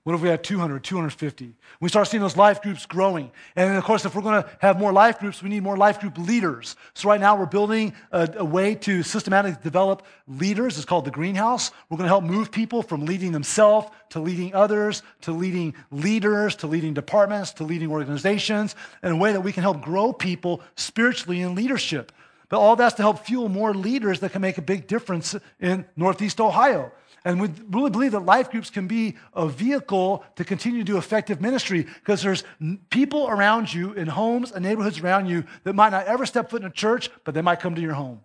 What 0.08 0.16
if 0.16 0.22
we 0.22 0.30
had 0.30 0.42
200, 0.42 0.86
250? 0.86 1.54
We 1.82 1.90
start 1.90 2.08
seeing 2.08 2.24
those 2.24 2.38
life 2.38 2.62
groups 2.62 2.86
growing. 2.86 3.30
And 3.58 3.76
of 3.76 3.84
course, 3.84 4.06
if 4.06 4.16
we're 4.16 4.22
going 4.22 4.42
to 4.42 4.50
have 4.62 4.80
more 4.80 4.94
life 4.94 5.20
groups, 5.20 5.44
we 5.44 5.50
need 5.50 5.64
more 5.64 5.76
life 5.76 6.00
group 6.00 6.18
leaders. 6.18 6.78
So 6.94 7.10
right 7.10 7.20
now, 7.20 7.36
we're 7.36 7.46
building 7.46 7.94
a, 8.14 8.30
a, 8.38 8.46
way 8.46 8.76
to 8.76 9.04
systematically 9.04 9.62
develop 9.62 10.06
leaders. 10.26 10.78
It's 10.78 10.86
called 10.86 11.04
the 11.04 11.12
greenhouse. 11.12 11.72
We're 11.90 11.98
going 11.98 12.06
to 12.06 12.08
help 12.08 12.24
move 12.24 12.54
people 12.54 12.84
from 12.84 13.06
leading 13.06 13.34
themselves 13.34 13.90
to 14.12 14.22
leading 14.22 14.56
others, 14.56 15.04
to 15.24 15.34
leading 15.34 15.76
leaders, 15.92 16.56
to 16.56 16.68
leading 16.68 16.94
departments, 16.94 17.52
to 17.56 17.66
leading 17.66 17.92
organizations 17.92 18.78
in 19.04 19.12
a 19.12 19.18
way 19.18 19.34
that 19.34 19.42
we 19.42 19.52
can 19.52 19.64
help 19.64 19.82
grow 19.82 20.14
people 20.14 20.62
spiritually 20.78 21.42
in 21.42 21.54
leadership. 21.54 22.14
But 22.48 22.62
all 22.62 22.78
that's 22.78 22.96
to 22.96 23.02
help 23.02 23.26
fuel 23.26 23.50
more 23.50 23.74
leaders 23.74 24.22
that 24.22 24.32
can 24.32 24.42
make 24.42 24.58
a 24.58 24.62
big 24.62 24.88
difference 24.88 25.36
in 25.60 25.84
Northeast 25.98 26.40
Ohio. 26.40 26.94
And 27.28 27.42
we 27.42 27.50
really 27.70 27.90
believe 27.90 28.14
that 28.14 28.22
life 28.22 28.52
groups 28.52 28.70
can 28.70 28.88
be 28.88 29.18
a 29.34 29.50
vehicle 29.50 30.24
to 30.38 30.46
continue 30.46 30.80
to 30.80 30.86
do 30.86 30.98
effective 30.98 31.42
ministry 31.42 31.84
because 31.84 32.22
there's 32.22 32.46
people 32.90 33.28
around 33.28 33.74
you 33.74 33.92
in 33.92 34.08
homes 34.08 34.54
and 34.54 34.64
neighborhoods 34.64 35.02
around 35.02 35.28
you 35.28 35.44
that 35.66 35.74
might 35.74 35.90
not 35.90 36.08
ever 36.08 36.26
step 36.26 36.50
foot 36.50 36.62
in 36.62 36.68
a 36.70 36.72
church, 36.72 37.10
but 37.26 37.34
they 37.34 37.42
might 37.42 37.60
come 37.60 37.76
to 37.76 37.82
your 37.82 37.96
home. 37.96 38.22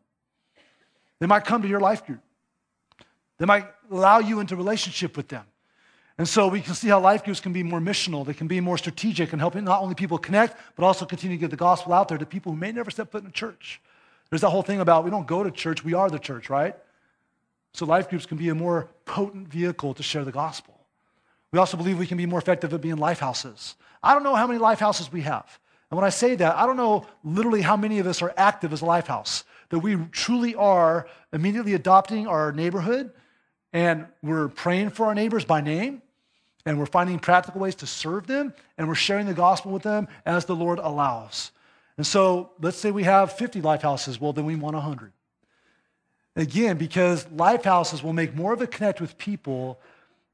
They 1.18 1.26
might 1.26 1.44
come 1.44 1.62
to 1.62 1.68
your 1.68 1.80
life 1.80 2.06
group. 2.06 2.20
They 3.38 3.44
might 3.44 3.66
allow 3.90 4.20
you 4.20 4.38
into 4.38 4.54
relationship 4.54 5.16
with 5.16 5.26
them. 5.26 5.46
And 6.16 6.28
so 6.28 6.46
we 6.46 6.60
can 6.60 6.74
see 6.74 6.86
how 6.86 7.00
life 7.00 7.24
groups 7.24 7.40
can 7.40 7.52
be 7.52 7.64
more 7.64 7.80
missional. 7.80 8.24
They 8.24 8.34
can 8.34 8.46
be 8.46 8.60
more 8.60 8.78
strategic 8.78 9.32
and 9.32 9.42
helping 9.42 9.64
not 9.64 9.82
only 9.82 9.96
people 9.96 10.16
connect, 10.16 10.56
but 10.76 10.84
also 10.84 11.06
continue 11.06 11.38
to 11.38 11.40
get 11.40 11.50
the 11.50 11.56
gospel 11.56 11.92
out 11.92 12.06
there 12.06 12.18
to 12.18 12.26
people 12.26 12.52
who 12.52 12.58
may 12.58 12.70
never 12.70 12.92
step 12.92 13.10
foot 13.10 13.24
in 13.24 13.30
a 13.30 13.32
church. 13.32 13.80
There's 14.30 14.42
that 14.42 14.50
whole 14.50 14.62
thing 14.62 14.78
about 14.78 15.02
we 15.02 15.10
don't 15.10 15.26
go 15.26 15.42
to 15.42 15.50
church, 15.50 15.82
we 15.82 15.92
are 15.92 16.08
the 16.08 16.20
church, 16.20 16.48
right? 16.48 16.76
So 17.74 17.86
life 17.86 18.08
groups 18.08 18.26
can 18.26 18.36
be 18.36 18.48
a 18.50 18.54
more 18.54 18.88
potent 19.04 19.48
vehicle 19.48 19.94
to 19.94 20.02
share 20.02 20.24
the 20.24 20.32
gospel. 20.32 20.78
We 21.52 21.58
also 21.58 21.76
believe 21.76 21.98
we 21.98 22.06
can 22.06 22.18
be 22.18 22.26
more 22.26 22.38
effective 22.38 22.72
at 22.72 22.80
being 22.80 22.96
life 22.96 23.18
houses. 23.18 23.76
I 24.02 24.14
don't 24.14 24.22
know 24.22 24.34
how 24.34 24.46
many 24.46 24.58
life 24.58 24.78
houses 24.78 25.12
we 25.12 25.22
have. 25.22 25.58
And 25.90 25.96
when 25.96 26.06
I 26.06 26.10
say 26.10 26.34
that, 26.36 26.56
I 26.56 26.66
don't 26.66 26.76
know 26.76 27.06
literally 27.22 27.60
how 27.60 27.76
many 27.76 27.98
of 27.98 28.06
us 28.06 28.22
are 28.22 28.32
active 28.36 28.72
as 28.72 28.80
a 28.80 28.86
life 28.86 29.06
house, 29.06 29.44
that 29.68 29.80
we 29.80 29.96
truly 30.10 30.54
are 30.54 31.06
immediately 31.32 31.74
adopting 31.74 32.26
our 32.26 32.52
neighborhood 32.52 33.12
and 33.72 34.06
we're 34.22 34.48
praying 34.48 34.90
for 34.90 35.06
our 35.06 35.14
neighbors 35.14 35.44
by 35.44 35.60
name 35.60 36.02
and 36.64 36.78
we're 36.78 36.86
finding 36.86 37.18
practical 37.18 37.60
ways 37.60 37.74
to 37.76 37.86
serve 37.86 38.26
them 38.26 38.54
and 38.78 38.88
we're 38.88 38.94
sharing 38.94 39.26
the 39.26 39.34
gospel 39.34 39.70
with 39.70 39.82
them 39.82 40.08
as 40.24 40.44
the 40.44 40.56
Lord 40.56 40.78
allows. 40.78 41.52
And 41.96 42.06
so 42.06 42.52
let's 42.60 42.78
say 42.78 42.90
we 42.90 43.04
have 43.04 43.32
50 43.32 43.60
life 43.60 43.82
houses. 43.82 44.20
Well, 44.20 44.32
then 44.32 44.46
we 44.46 44.56
want 44.56 44.74
100. 44.74 45.12
Again, 46.34 46.78
because 46.78 47.30
life 47.30 47.64
houses 47.64 48.02
will 48.02 48.14
make 48.14 48.34
more 48.34 48.52
of 48.52 48.62
a 48.62 48.66
connect 48.66 49.00
with 49.00 49.18
people 49.18 49.78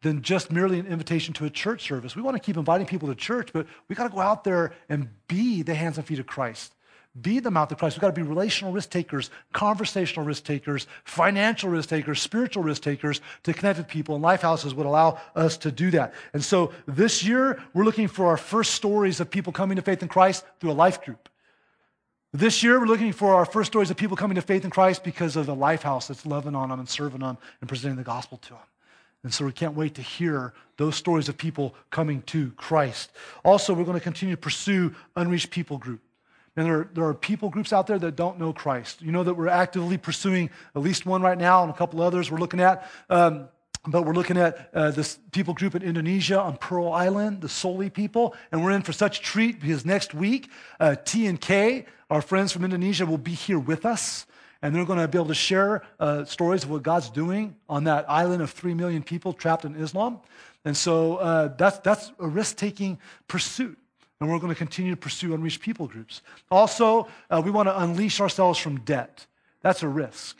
than 0.02 0.22
just 0.22 0.52
merely 0.52 0.78
an 0.78 0.86
invitation 0.86 1.34
to 1.34 1.44
a 1.44 1.50
church 1.50 1.82
service. 1.82 2.14
We 2.14 2.22
want 2.22 2.36
to 2.36 2.42
keep 2.42 2.56
inviting 2.56 2.86
people 2.86 3.08
to 3.08 3.16
church, 3.16 3.50
but 3.52 3.66
we 3.88 3.96
got 3.96 4.04
to 4.04 4.14
go 4.14 4.20
out 4.20 4.44
there 4.44 4.72
and 4.88 5.08
be 5.26 5.62
the 5.62 5.74
hands 5.74 5.98
and 5.98 6.06
feet 6.06 6.20
of 6.20 6.26
Christ. 6.26 6.72
Be 7.20 7.40
the 7.40 7.50
mouth 7.50 7.72
of 7.72 7.78
Christ. 7.78 7.96
We've 7.96 8.02
got 8.02 8.14
to 8.14 8.20
be 8.20 8.22
relational 8.22 8.72
risk 8.72 8.90
takers, 8.90 9.30
conversational 9.52 10.24
risk 10.24 10.44
takers, 10.44 10.86
financial 11.02 11.68
risk 11.68 11.88
takers, 11.88 12.22
spiritual 12.22 12.62
risk 12.62 12.82
takers 12.82 13.20
to 13.42 13.52
connect 13.52 13.78
with 13.78 13.88
people. 13.88 14.14
And 14.14 14.22
life 14.22 14.42
houses 14.42 14.72
would 14.74 14.86
allow 14.86 15.18
us 15.34 15.56
to 15.58 15.72
do 15.72 15.90
that. 15.92 16.14
And 16.32 16.44
so 16.44 16.72
this 16.86 17.24
year, 17.24 17.60
we're 17.74 17.84
looking 17.84 18.06
for 18.06 18.26
our 18.26 18.36
first 18.36 18.72
stories 18.74 19.18
of 19.18 19.30
people 19.30 19.52
coming 19.52 19.76
to 19.76 19.82
faith 19.82 20.02
in 20.02 20.08
Christ 20.08 20.44
through 20.60 20.70
a 20.70 20.72
life 20.72 21.02
group. 21.02 21.28
This 22.32 22.62
year, 22.62 22.78
we're 22.78 22.86
looking 22.86 23.14
for 23.14 23.34
our 23.34 23.46
first 23.46 23.72
stories 23.72 23.90
of 23.90 23.96
people 23.96 24.14
coming 24.14 24.34
to 24.34 24.42
faith 24.42 24.62
in 24.62 24.70
Christ 24.70 25.02
because 25.02 25.34
of 25.34 25.46
the 25.46 25.54
life 25.54 25.80
house 25.80 26.08
that's 26.08 26.26
loving 26.26 26.54
on 26.54 26.68
them 26.68 26.78
and 26.78 26.86
serving 26.86 27.20
them 27.20 27.38
and 27.60 27.68
presenting 27.68 27.96
the 27.96 28.04
gospel 28.04 28.36
to 28.38 28.50
them. 28.50 28.58
And 29.24 29.32
so 29.32 29.46
we 29.46 29.52
can't 29.52 29.74
wait 29.74 29.94
to 29.94 30.02
hear 30.02 30.52
those 30.76 30.94
stories 30.94 31.30
of 31.30 31.38
people 31.38 31.74
coming 31.90 32.20
to 32.22 32.50
Christ. 32.52 33.10
Also, 33.46 33.72
we're 33.72 33.84
going 33.84 33.98
to 33.98 34.04
continue 34.04 34.34
to 34.34 34.40
pursue 34.40 34.94
unreached 35.16 35.50
people 35.50 35.78
group. 35.78 36.00
And 36.54 36.66
there, 36.66 36.90
there 36.92 37.04
are 37.04 37.14
people 37.14 37.48
groups 37.48 37.72
out 37.72 37.86
there 37.86 37.98
that 37.98 38.14
don't 38.14 38.38
know 38.38 38.52
Christ. 38.52 39.00
You 39.00 39.10
know 39.10 39.24
that 39.24 39.34
we're 39.34 39.48
actively 39.48 39.96
pursuing 39.96 40.50
at 40.76 40.82
least 40.82 41.06
one 41.06 41.22
right 41.22 41.38
now 41.38 41.62
and 41.62 41.70
a 41.70 41.74
couple 41.74 42.02
others 42.02 42.30
we're 42.30 42.40
looking 42.40 42.60
at. 42.60 42.90
Um, 43.08 43.48
but 43.86 44.02
we're 44.02 44.12
looking 44.12 44.36
at 44.36 44.70
uh, 44.74 44.90
this 44.90 45.18
people 45.32 45.54
group 45.54 45.74
in 45.74 45.82
Indonesia 45.82 46.40
on 46.40 46.56
Pearl 46.56 46.92
Island, 46.92 47.40
the 47.40 47.48
Soli 47.48 47.90
people, 47.90 48.34
and 48.50 48.62
we're 48.62 48.72
in 48.72 48.82
for 48.82 48.92
such 48.92 49.20
treat 49.20 49.60
because 49.60 49.84
next 49.84 50.14
week, 50.14 50.50
uh, 50.80 50.96
T 51.04 51.26
and 51.26 51.40
K, 51.40 51.86
our 52.10 52.22
friends 52.22 52.52
from 52.52 52.64
Indonesia, 52.64 53.06
will 53.06 53.18
be 53.18 53.34
here 53.34 53.58
with 53.58 53.86
us, 53.86 54.26
and 54.62 54.74
they're 54.74 54.84
going 54.84 54.98
to 54.98 55.08
be 55.08 55.18
able 55.18 55.28
to 55.28 55.34
share 55.34 55.82
uh, 56.00 56.24
stories 56.24 56.64
of 56.64 56.70
what 56.70 56.82
God's 56.82 57.10
doing 57.10 57.54
on 57.68 57.84
that 57.84 58.08
island 58.10 58.42
of 58.42 58.50
three 58.50 58.74
million 58.74 59.02
people 59.02 59.32
trapped 59.32 59.64
in 59.64 59.74
Islam. 59.76 60.20
And 60.64 60.76
so 60.76 61.16
uh, 61.16 61.54
that's, 61.56 61.78
that's 61.78 62.12
a 62.18 62.26
risk 62.26 62.56
taking 62.56 62.98
pursuit. 63.28 63.78
And 64.20 64.28
we're 64.28 64.40
going 64.40 64.52
to 64.52 64.58
continue 64.58 64.90
to 64.90 64.96
pursue 64.96 65.32
unreached 65.32 65.60
people 65.60 65.86
groups. 65.86 66.22
Also, 66.50 67.06
uh, 67.30 67.40
we 67.44 67.52
want 67.52 67.68
to 67.68 67.80
unleash 67.80 68.20
ourselves 68.20 68.58
from 68.58 68.80
debt. 68.80 69.26
That's 69.62 69.82
a 69.84 69.88
risk. 69.88 70.36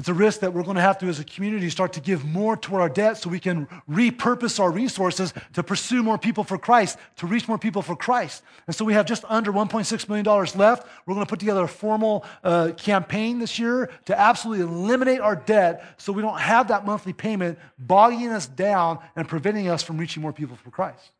It's 0.00 0.08
a 0.08 0.14
risk 0.14 0.40
that 0.40 0.54
we're 0.54 0.62
going 0.62 0.76
to 0.76 0.80
have 0.80 0.96
to, 1.00 1.08
as 1.08 1.20
a 1.20 1.24
community, 1.24 1.68
start 1.68 1.92
to 1.92 2.00
give 2.00 2.24
more 2.24 2.56
toward 2.56 2.80
our 2.80 2.88
debt 2.88 3.18
so 3.18 3.28
we 3.28 3.38
can 3.38 3.66
repurpose 3.86 4.58
our 4.58 4.70
resources 4.70 5.34
to 5.52 5.62
pursue 5.62 6.02
more 6.02 6.16
people 6.16 6.42
for 6.42 6.56
Christ, 6.56 6.96
to 7.16 7.26
reach 7.26 7.46
more 7.46 7.58
people 7.58 7.82
for 7.82 7.94
Christ. 7.94 8.42
And 8.66 8.74
so 8.74 8.86
we 8.86 8.94
have 8.94 9.04
just 9.04 9.26
under 9.28 9.52
$1.6 9.52 10.08
million 10.08 10.24
left. 10.56 10.88
We're 11.04 11.12
going 11.12 11.26
to 11.26 11.28
put 11.28 11.38
together 11.38 11.64
a 11.64 11.68
formal 11.68 12.24
uh, 12.42 12.72
campaign 12.78 13.40
this 13.40 13.58
year 13.58 13.90
to 14.06 14.18
absolutely 14.18 14.64
eliminate 14.64 15.20
our 15.20 15.36
debt 15.36 15.84
so 15.98 16.14
we 16.14 16.22
don't 16.22 16.40
have 16.40 16.68
that 16.68 16.86
monthly 16.86 17.12
payment 17.12 17.58
bogging 17.78 18.30
us 18.30 18.46
down 18.46 19.00
and 19.16 19.28
preventing 19.28 19.68
us 19.68 19.82
from 19.82 19.98
reaching 19.98 20.22
more 20.22 20.32
people 20.32 20.56
for 20.56 20.70
Christ. 20.70 21.10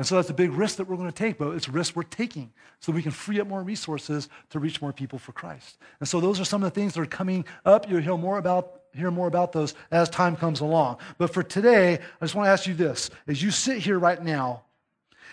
And 0.00 0.06
so 0.06 0.16
that's 0.16 0.30
a 0.30 0.32
big 0.34 0.52
risk 0.52 0.76
that 0.76 0.88
we're 0.88 0.96
going 0.96 1.12
to 1.12 1.14
take, 1.14 1.36
but 1.36 1.50
it's 1.50 1.68
a 1.68 1.70
risk 1.70 1.94
we're 1.94 2.04
taking 2.04 2.50
so 2.78 2.90
we 2.90 3.02
can 3.02 3.12
free 3.12 3.38
up 3.38 3.46
more 3.46 3.62
resources 3.62 4.30
to 4.48 4.58
reach 4.58 4.80
more 4.80 4.94
people 4.94 5.18
for 5.18 5.32
Christ. 5.32 5.76
And 5.98 6.08
so 6.08 6.20
those 6.20 6.40
are 6.40 6.44
some 6.46 6.62
of 6.62 6.72
the 6.72 6.80
things 6.80 6.94
that 6.94 7.02
are 7.02 7.04
coming 7.04 7.44
up. 7.66 7.86
You'll 7.86 8.00
hear 8.00 8.16
more 8.16 8.38
about, 8.38 8.80
hear 8.94 9.10
more 9.10 9.26
about 9.26 9.52
those 9.52 9.74
as 9.90 10.08
time 10.08 10.36
comes 10.36 10.60
along. 10.60 10.96
But 11.18 11.34
for 11.34 11.42
today, 11.42 11.96
I 11.96 12.24
just 12.24 12.34
want 12.34 12.46
to 12.46 12.50
ask 12.50 12.66
you 12.66 12.72
this. 12.72 13.10
As 13.26 13.42
you 13.42 13.50
sit 13.50 13.76
here 13.76 13.98
right 13.98 14.24
now, 14.24 14.62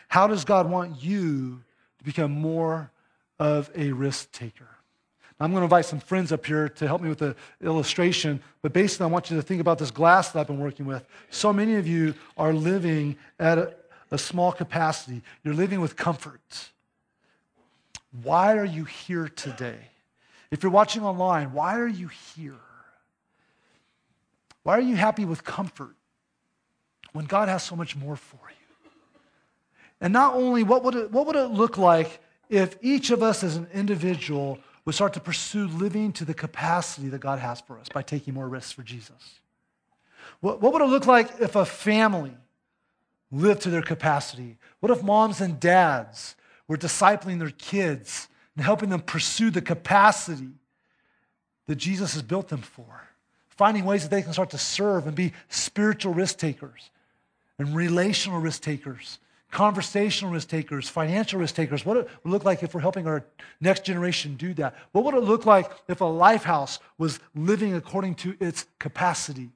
how 0.09 0.27
does 0.27 0.43
God 0.43 0.69
want 0.69 1.01
you 1.01 1.63
to 1.99 2.03
become 2.03 2.31
more 2.31 2.91
of 3.39 3.71
a 3.73 3.93
risk 3.93 4.33
taker? 4.33 4.67
I'm 5.39 5.51
going 5.51 5.61
to 5.61 5.65
invite 5.65 5.85
some 5.85 6.01
friends 6.01 6.33
up 6.33 6.45
here 6.45 6.67
to 6.67 6.87
help 6.87 7.01
me 7.01 7.07
with 7.07 7.19
the 7.19 7.37
illustration, 7.61 8.41
but 8.61 8.73
basically, 8.73 9.05
I 9.05 9.07
want 9.07 9.31
you 9.31 9.37
to 9.37 9.43
think 9.43 9.61
about 9.61 9.77
this 9.77 9.91
glass 9.91 10.31
that 10.31 10.41
I've 10.41 10.47
been 10.47 10.59
working 10.59 10.87
with. 10.87 11.05
So 11.29 11.53
many 11.53 11.75
of 11.75 11.87
you 11.87 12.15
are 12.35 12.51
living 12.51 13.15
at 13.39 13.57
a, 13.59 13.73
a 14.11 14.17
small 14.17 14.51
capacity. 14.51 15.21
You're 15.43 15.53
living 15.53 15.81
with 15.81 15.95
comfort. 15.95 16.69
Why 18.23 18.57
are 18.57 18.65
you 18.65 18.85
here 18.85 19.27
today? 19.27 19.79
If 20.51 20.63
you're 20.63 20.71
watching 20.71 21.03
online, 21.03 21.51
why 21.53 21.77
are 21.77 21.87
you 21.87 22.07
here? 22.07 22.55
Why 24.63 24.77
are 24.77 24.81
you 24.81 24.95
happy 24.95 25.25
with 25.25 25.43
comfort 25.43 25.95
when 27.13 27.25
God 27.25 27.49
has 27.49 27.63
so 27.63 27.75
much 27.75 27.95
more 27.95 28.15
for 28.15 28.39
you? 28.49 28.91
And 29.99 30.13
not 30.13 30.35
only, 30.35 30.63
what 30.63 30.83
would 30.83 30.95
it, 30.95 31.11
what 31.11 31.25
would 31.25 31.35
it 31.35 31.47
look 31.47 31.77
like 31.77 32.19
if 32.49 32.77
each 32.81 33.09
of 33.09 33.23
us 33.23 33.43
as 33.43 33.55
an 33.55 33.67
individual 33.73 34.59
would 34.85 34.95
start 34.95 35.13
to 35.13 35.19
pursue 35.19 35.67
living 35.67 36.13
to 36.13 36.23
the 36.23 36.33
capacity 36.33 37.09
that 37.09 37.19
God 37.19 37.39
has 37.39 37.59
for 37.61 37.77
us 37.79 37.87
by 37.89 38.01
taking 38.01 38.33
more 38.33 38.47
risks 38.47 38.71
for 38.71 38.83
Jesus? 38.83 39.39
What, 40.39 40.61
what 40.61 40.73
would 40.73 40.81
it 40.81 40.85
look 40.85 41.07
like 41.07 41.41
if 41.41 41.55
a 41.55 41.65
family 41.65 42.33
live 43.31 43.59
to 43.61 43.69
their 43.69 43.81
capacity? 43.81 44.57
What 44.79 44.91
if 44.91 45.03
moms 45.03 45.41
and 45.41 45.59
dads 45.59 46.35
were 46.67 46.77
discipling 46.77 47.39
their 47.39 47.51
kids 47.51 48.27
and 48.55 48.65
helping 48.65 48.89
them 48.89 49.01
pursue 49.01 49.49
the 49.49 49.61
capacity 49.61 50.51
that 51.67 51.75
Jesus 51.75 52.13
has 52.13 52.21
built 52.21 52.49
them 52.49 52.61
for? 52.61 53.07
Finding 53.49 53.85
ways 53.85 54.03
that 54.03 54.11
they 54.11 54.21
can 54.21 54.33
start 54.33 54.51
to 54.51 54.57
serve 54.57 55.07
and 55.07 55.15
be 55.15 55.33
spiritual 55.49 56.13
risk 56.13 56.37
takers 56.37 56.91
and 57.57 57.75
relational 57.75 58.39
risk 58.39 58.61
takers, 58.61 59.19
conversational 59.51 60.31
risk 60.31 60.47
takers, 60.49 60.87
financial 60.87 61.39
risk 61.39 61.55
takers. 61.55 61.85
What 61.85 61.97
would 61.97 62.05
it 62.05 62.11
look 62.23 62.45
like 62.45 62.61
if 62.61 62.73
we're 62.73 62.81
helping 62.81 63.07
our 63.07 63.25
next 63.59 63.83
generation 63.83 64.35
do 64.35 64.53
that? 64.55 64.75
What 64.91 65.03
would 65.05 65.15
it 65.15 65.23
look 65.23 65.45
like 65.45 65.71
if 65.87 66.01
a 66.01 66.05
life 66.05 66.43
house 66.43 66.79
was 66.97 67.19
living 67.35 67.73
according 67.73 68.15
to 68.15 68.35
its 68.39 68.67
capacity? 68.77 69.49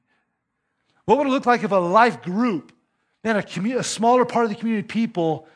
What 1.06 1.18
would 1.18 1.28
it 1.28 1.32
look 1.32 1.46
like 1.46 1.64
if 1.64 1.72
a 1.72 1.76
life 1.76 2.22
group 2.22 2.72
man, 3.24 3.38
a, 3.38 3.42
commu- 3.42 3.78
a 3.78 3.84
smaller 3.84 4.26
part 4.26 4.46
of 4.46 4.50
the 4.50 4.56
community 4.56 4.86
of 4.86 4.88
people 4.88 5.48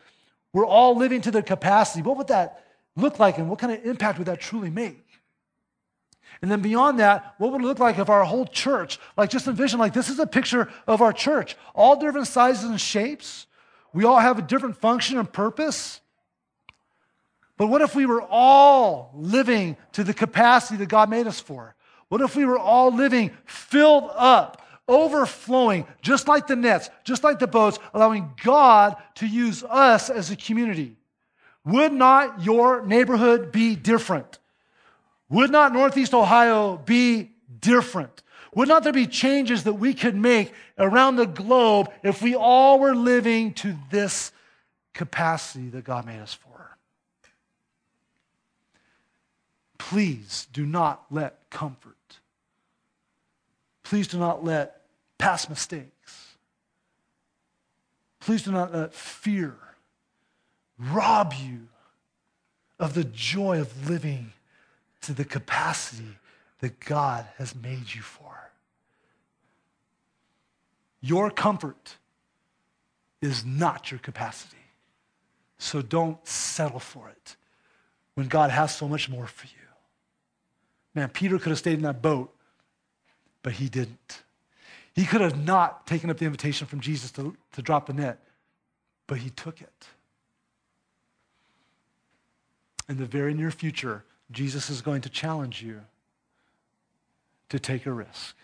were 0.54 0.66
all 0.66 0.96
living 0.96 1.22
to 1.22 1.32
their 1.32 1.42
capacity, 1.42 2.02
what 2.02 2.18
would 2.18 2.28
that 2.28 2.64
look 2.96 3.20
like 3.20 3.38
and 3.38 3.50
what 3.50 3.60
kind 3.60 3.74
of 3.74 3.86
impact 3.86 4.18
would 4.18 4.28
that 4.28 4.40
truly 4.40 4.70
make? 4.70 5.06
And 6.42 6.52
then 6.52 6.62
beyond 6.62 7.00
that, 7.00 7.36
what 7.38 7.52
would 7.52 7.62
it 7.62 7.66
look 7.66 7.80
like 7.80 7.98
if 7.98 8.10
our 8.10 8.24
whole 8.24 8.46
church, 8.46 9.00
like 9.18 9.30
just 9.30 9.48
envision, 9.48 9.80
like 9.80 9.94
this 9.94 10.10
is 10.10 10.20
a 10.20 10.28
picture 10.28 10.70
of 10.88 11.02
our 11.02 11.14
church, 11.14 11.56
all 11.74 11.96
different 11.96 12.28
sizes 12.28 12.70
and 12.70 12.80
shapes. 12.80 13.48
We 13.94 14.06
all 14.06 14.20
have 14.20 14.38
a 14.38 14.42
different 14.42 14.78
function 14.78 15.18
and 15.18 15.32
purpose. 15.32 16.02
But 17.58 17.68
what 17.68 17.82
if 17.82 17.96
we 17.96 18.06
were 18.06 18.22
all 18.22 19.12
living 19.16 19.78
to 19.94 20.04
the 20.04 20.14
capacity 20.14 20.78
that 20.78 20.90
God 20.90 21.10
made 21.10 21.26
us 21.26 21.40
for? 21.40 21.76
What 22.10 22.22
if 22.22 22.36
we 22.36 22.46
were 22.46 22.60
all 22.60 22.94
living 22.94 23.32
filled 23.46 24.12
up 24.14 24.65
overflowing, 24.88 25.88
just 26.02 26.28
like 26.28 26.48
the 26.48 26.56
nets, 26.56 26.90
just 27.04 27.24
like 27.24 27.40
the 27.40 27.48
boats, 27.48 27.80
allowing 27.94 28.32
God 28.44 28.96
to 29.16 29.28
use 29.28 29.64
us 29.64 30.10
as 30.10 30.30
a 30.32 30.36
community. 30.36 30.96
Would 31.66 31.94
not 31.94 32.44
your 32.44 32.86
neighborhood 32.86 33.52
be 33.52 33.76
different? 33.76 34.40
Would 35.30 35.52
not 35.52 35.74
Northeast 35.74 36.14
Ohio 36.14 36.78
be 36.78 37.32
different? 37.60 38.22
Would 38.54 38.68
not 38.68 38.84
there 38.84 38.94
be 38.94 39.08
changes 39.08 39.64
that 39.64 39.74
we 39.74 39.94
could 39.94 40.16
make 40.16 40.54
around 40.78 41.16
the 41.16 41.26
globe 41.26 41.92
if 42.04 42.22
we 42.22 42.36
all 42.36 42.80
were 42.80 42.96
living 42.96 43.54
to 43.56 43.76
this 43.90 44.32
capacity 44.94 45.70
that 45.70 45.84
God 45.84 46.06
made 46.06 46.20
us 46.20 46.34
for? 46.34 46.78
Please 49.78 50.48
do 50.54 50.66
not 50.66 51.06
let 51.12 51.50
comfort 51.50 51.95
Please 53.86 54.08
do 54.08 54.18
not 54.18 54.44
let 54.44 54.82
past 55.20 55.50
mistakes, 55.50 56.36
please 58.20 58.42
do 58.42 58.52
not 58.52 58.74
let 58.74 58.94
fear 58.94 59.56
rob 60.78 61.34
you 61.34 61.68
of 62.80 62.96
the 62.96 63.04
joy 63.04 63.62
of 63.62 63.90
living 63.90 64.34
to 65.02 65.14
the 65.14 65.24
capacity 65.24 66.18
that 66.60 66.80
God 66.80 67.26
has 67.38 67.56
made 67.56 67.94
you 67.94 68.02
for. 68.02 68.52
Your 71.00 71.30
comfort 71.30 71.96
is 73.22 73.46
not 73.46 73.92
your 73.92 74.00
capacity. 74.00 74.58
So 75.60 75.82
don't 75.82 76.28
settle 76.28 76.80
for 76.80 77.08
it 77.10 77.36
when 78.16 78.28
God 78.28 78.50
has 78.50 78.76
so 78.76 78.88
much 78.88 79.08
more 79.10 79.28
for 79.28 79.46
you. 79.46 79.68
Man, 80.96 81.10
Peter 81.10 81.38
could 81.38 81.50
have 81.50 81.60
stayed 81.60 81.76
in 81.78 81.84
that 81.84 82.02
boat 82.02 82.35
but 83.46 83.54
he 83.54 83.70
didn't. 83.70 84.24
He 84.96 85.06
could 85.06 85.22
have 85.22 85.38
not 85.38 85.86
taken 85.86 86.10
up 86.10 86.18
the 86.18 86.26
invitation 86.26 86.66
from 86.66 86.80
Jesus 86.80 87.12
to, 87.12 87.38
to 87.52 87.62
drop 87.62 87.86
the 87.86 87.94
net, 87.94 88.18
but 89.06 89.20
he 89.20 89.30
took 89.30 89.62
it. 89.62 89.88
In 92.90 92.98
the 92.98 93.06
very 93.06 93.36
near 93.36 93.52
future, 93.52 94.04
Jesus 94.32 94.72
is 94.72 94.82
going 94.82 95.02
to 95.02 95.10
challenge 95.10 95.62
you 95.62 95.82
to 97.50 97.60
take 97.60 97.86
a 97.86 97.92
risk. 97.92 98.36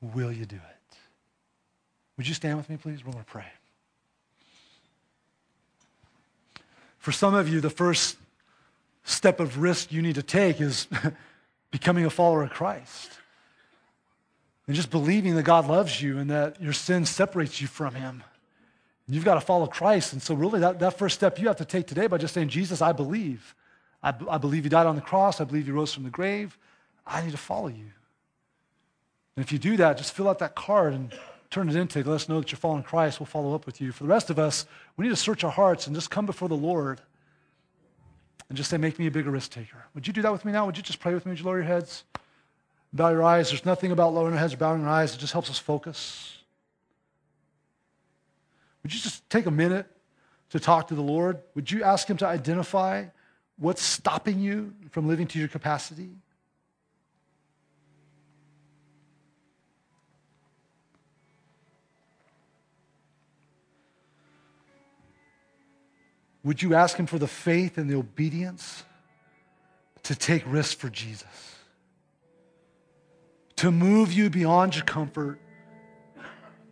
Will 0.00 0.32
you 0.32 0.44
do 0.44 0.56
it? 0.56 0.96
Would 2.16 2.26
you 2.26 2.34
stand 2.34 2.56
with 2.56 2.68
me, 2.68 2.78
please? 2.78 3.04
We're 3.04 3.12
going 3.12 3.24
to 3.24 3.30
pray. 3.30 3.46
For 6.98 7.12
some 7.12 7.34
of 7.34 7.48
you, 7.48 7.60
the 7.60 7.70
first 7.70 8.16
step 9.04 9.38
of 9.38 9.58
risk 9.58 9.92
you 9.92 10.02
need 10.02 10.16
to 10.16 10.22
take 10.24 10.60
is 10.60 10.88
becoming 11.70 12.04
a 12.04 12.10
follower 12.10 12.42
of 12.42 12.50
Christ 12.50 13.10
and 14.66 14.76
just 14.76 14.90
believing 14.90 15.34
that 15.34 15.42
God 15.42 15.66
loves 15.66 16.00
you 16.00 16.18
and 16.18 16.30
that 16.30 16.60
your 16.62 16.72
sin 16.72 17.04
separates 17.04 17.60
you 17.60 17.66
from 17.66 17.94
Him. 17.94 18.22
You've 19.08 19.24
got 19.24 19.34
to 19.34 19.40
follow 19.40 19.66
Christ. 19.66 20.12
And 20.12 20.22
so, 20.22 20.34
really, 20.34 20.60
that, 20.60 20.78
that 20.78 20.96
first 20.96 21.16
step 21.16 21.40
you 21.40 21.48
have 21.48 21.56
to 21.56 21.64
take 21.64 21.88
today 21.88 22.06
by 22.06 22.18
just 22.18 22.34
saying, 22.34 22.48
Jesus, 22.48 22.80
I 22.80 22.92
believe. 22.92 23.56
I, 24.02 24.14
I 24.28 24.38
believe 24.38 24.64
you 24.64 24.70
died 24.70 24.86
on 24.86 24.94
the 24.94 25.02
cross. 25.02 25.40
I 25.40 25.44
believe 25.44 25.66
you 25.66 25.74
rose 25.74 25.92
from 25.92 26.04
the 26.04 26.10
grave. 26.10 26.56
I 27.04 27.22
need 27.22 27.32
to 27.32 27.36
follow 27.36 27.66
you. 27.66 27.90
And 29.36 29.44
if 29.44 29.50
you 29.50 29.58
do 29.58 29.76
that, 29.78 29.98
just 29.98 30.12
fill 30.12 30.28
out 30.28 30.38
that 30.38 30.54
card 30.54 30.94
and 30.94 31.12
turn 31.50 31.68
it 31.68 31.74
in 31.74 31.88
to 31.88 31.98
let 31.98 32.14
us 32.14 32.28
know 32.28 32.40
that 32.40 32.52
you're 32.52 32.58
following 32.58 32.84
Christ. 32.84 33.18
We'll 33.18 33.26
follow 33.26 33.54
up 33.54 33.66
with 33.66 33.80
you. 33.80 33.90
For 33.90 34.04
the 34.04 34.08
rest 34.08 34.30
of 34.30 34.38
us, 34.38 34.66
we 34.96 35.04
need 35.04 35.10
to 35.10 35.16
search 35.16 35.42
our 35.42 35.50
hearts 35.50 35.88
and 35.88 35.96
just 35.96 36.10
come 36.10 36.26
before 36.26 36.48
the 36.48 36.54
Lord 36.54 37.00
and 38.50 38.56
just 38.56 38.68
say, 38.68 38.76
Make 38.76 38.98
me 38.98 39.06
a 39.06 39.10
bigger 39.10 39.30
risk 39.30 39.52
taker. 39.52 39.86
Would 39.94 40.06
you 40.06 40.12
do 40.12 40.20
that 40.20 40.32
with 40.32 40.44
me 40.44 40.52
now? 40.52 40.66
Would 40.66 40.76
you 40.76 40.82
just 40.82 41.00
pray 41.00 41.14
with 41.14 41.24
me? 41.24 41.30
Would 41.30 41.38
you 41.38 41.46
lower 41.46 41.56
your 41.56 41.64
heads? 41.64 42.04
Bow 42.92 43.10
your 43.10 43.22
eyes. 43.22 43.48
There's 43.48 43.64
nothing 43.64 43.92
about 43.92 44.12
lowering 44.12 44.34
our 44.34 44.40
heads 44.40 44.52
or 44.52 44.58
bowing 44.58 44.84
our 44.84 44.90
eyes. 44.90 45.14
It 45.14 45.18
just 45.18 45.32
helps 45.32 45.48
us 45.48 45.58
focus. 45.58 46.36
Would 48.82 48.92
you 48.92 49.00
just 49.00 49.28
take 49.30 49.46
a 49.46 49.50
minute 49.50 49.86
to 50.50 50.58
talk 50.58 50.88
to 50.88 50.94
the 50.96 51.02
Lord? 51.02 51.38
Would 51.54 51.70
you 51.70 51.84
ask 51.84 52.10
Him 52.10 52.16
to 52.18 52.26
identify 52.26 53.06
what's 53.56 53.82
stopping 53.82 54.40
you 54.40 54.74
from 54.90 55.06
living 55.06 55.28
to 55.28 55.38
your 55.38 55.48
capacity? 55.48 56.10
Would 66.42 66.62
you 66.62 66.74
ask 66.74 66.96
Him 66.96 67.06
for 67.06 67.18
the 67.18 67.28
faith 67.28 67.78
and 67.78 67.88
the 67.90 67.96
obedience 67.96 68.84
to 70.04 70.14
take 70.14 70.42
risks 70.46 70.74
for 70.74 70.88
Jesus? 70.88 71.50
to 73.60 73.70
move 73.70 74.10
you 74.10 74.30
beyond 74.30 74.74
your 74.74 74.84
comfort 74.86 75.38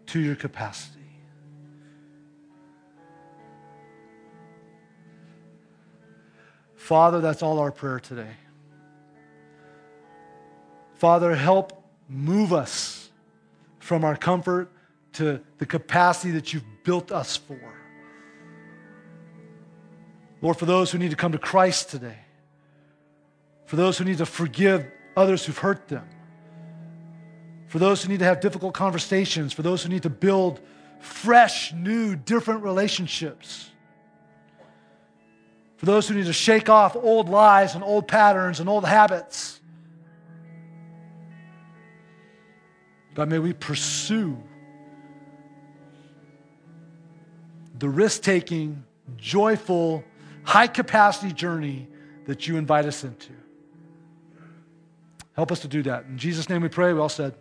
to 0.07 0.19
your 0.19 0.35
capacity. 0.35 1.05
Father, 6.75 7.21
that's 7.21 7.43
all 7.43 7.59
our 7.59 7.71
prayer 7.71 8.01
today. 8.01 8.35
Father, 10.95 11.35
help 11.35 11.85
move 12.09 12.55
us 12.55 13.11
from 13.81 14.03
our 14.03 14.17
comfort 14.17 14.73
to 15.13 15.41
the 15.59 15.67
capacity 15.67 16.31
that 16.31 16.55
you've 16.55 16.65
built 16.85 17.13
us 17.13 17.37
for. 17.37 17.78
Lord, 20.41 20.57
for 20.57 20.67
those 20.67 20.91
who 20.91 20.99
need 20.99 21.11
to 21.11 21.17
come 21.17 21.33
to 21.33 21.39
Christ 21.39 21.91
today, 21.91 22.19
for 23.67 23.77
those 23.77 23.99
who 23.99 24.05
need 24.05 24.19
to 24.19 24.27
forgive 24.27 24.87
others 25.17 25.45
who've 25.45 25.59
hurt 25.59 25.89
them, 25.89 26.09
for 27.67 27.79
those 27.79 28.03
who 28.03 28.09
need 28.09 28.21
to 28.21 28.25
have 28.25 28.41
difficult 28.41 28.73
conversations, 28.73 29.53
for 29.53 29.63
those 29.63 29.83
who 29.83 29.89
need 29.89 30.05
to 30.05 30.11
build 30.11 30.61
fresh, 31.01 31.73
new, 31.73 32.17
different 32.17 32.63
relationships, 32.63 33.71
for 35.77 35.87
those 35.87 36.09
who 36.09 36.15
need 36.15 36.27
to 36.27 36.33
shake 36.33 36.69
off 36.69 36.97
old 36.97 37.29
lies 37.29 37.75
and 37.75 37.85
old 37.85 38.09
patterns 38.09 38.59
and 38.61 38.69
old 38.69 38.85
habits. 38.85 39.61
God, 43.15 43.29
may 43.29 43.39
we 43.39 43.53
pursue 43.53 44.37
the 47.79 47.89
risk 47.89 48.23
taking, 48.23 48.85
joyful, 49.17 50.05
high 50.45 50.67
capacity 50.67 51.33
journey 51.33 51.89
that 52.27 52.47
you 52.47 52.57
invite 52.57 52.85
us 52.85 53.05
into. 53.05 53.33
Help 55.33 55.53
us 55.53 55.61
to 55.61 55.69
do 55.69 55.83
that. 55.85 56.05
In 56.07 56.19
Jesus' 56.19 56.49
name 56.49 56.63
we 56.63 56.69
pray. 56.69 56.93
We 56.93 57.01
all 57.01 57.09
said, 57.09 57.35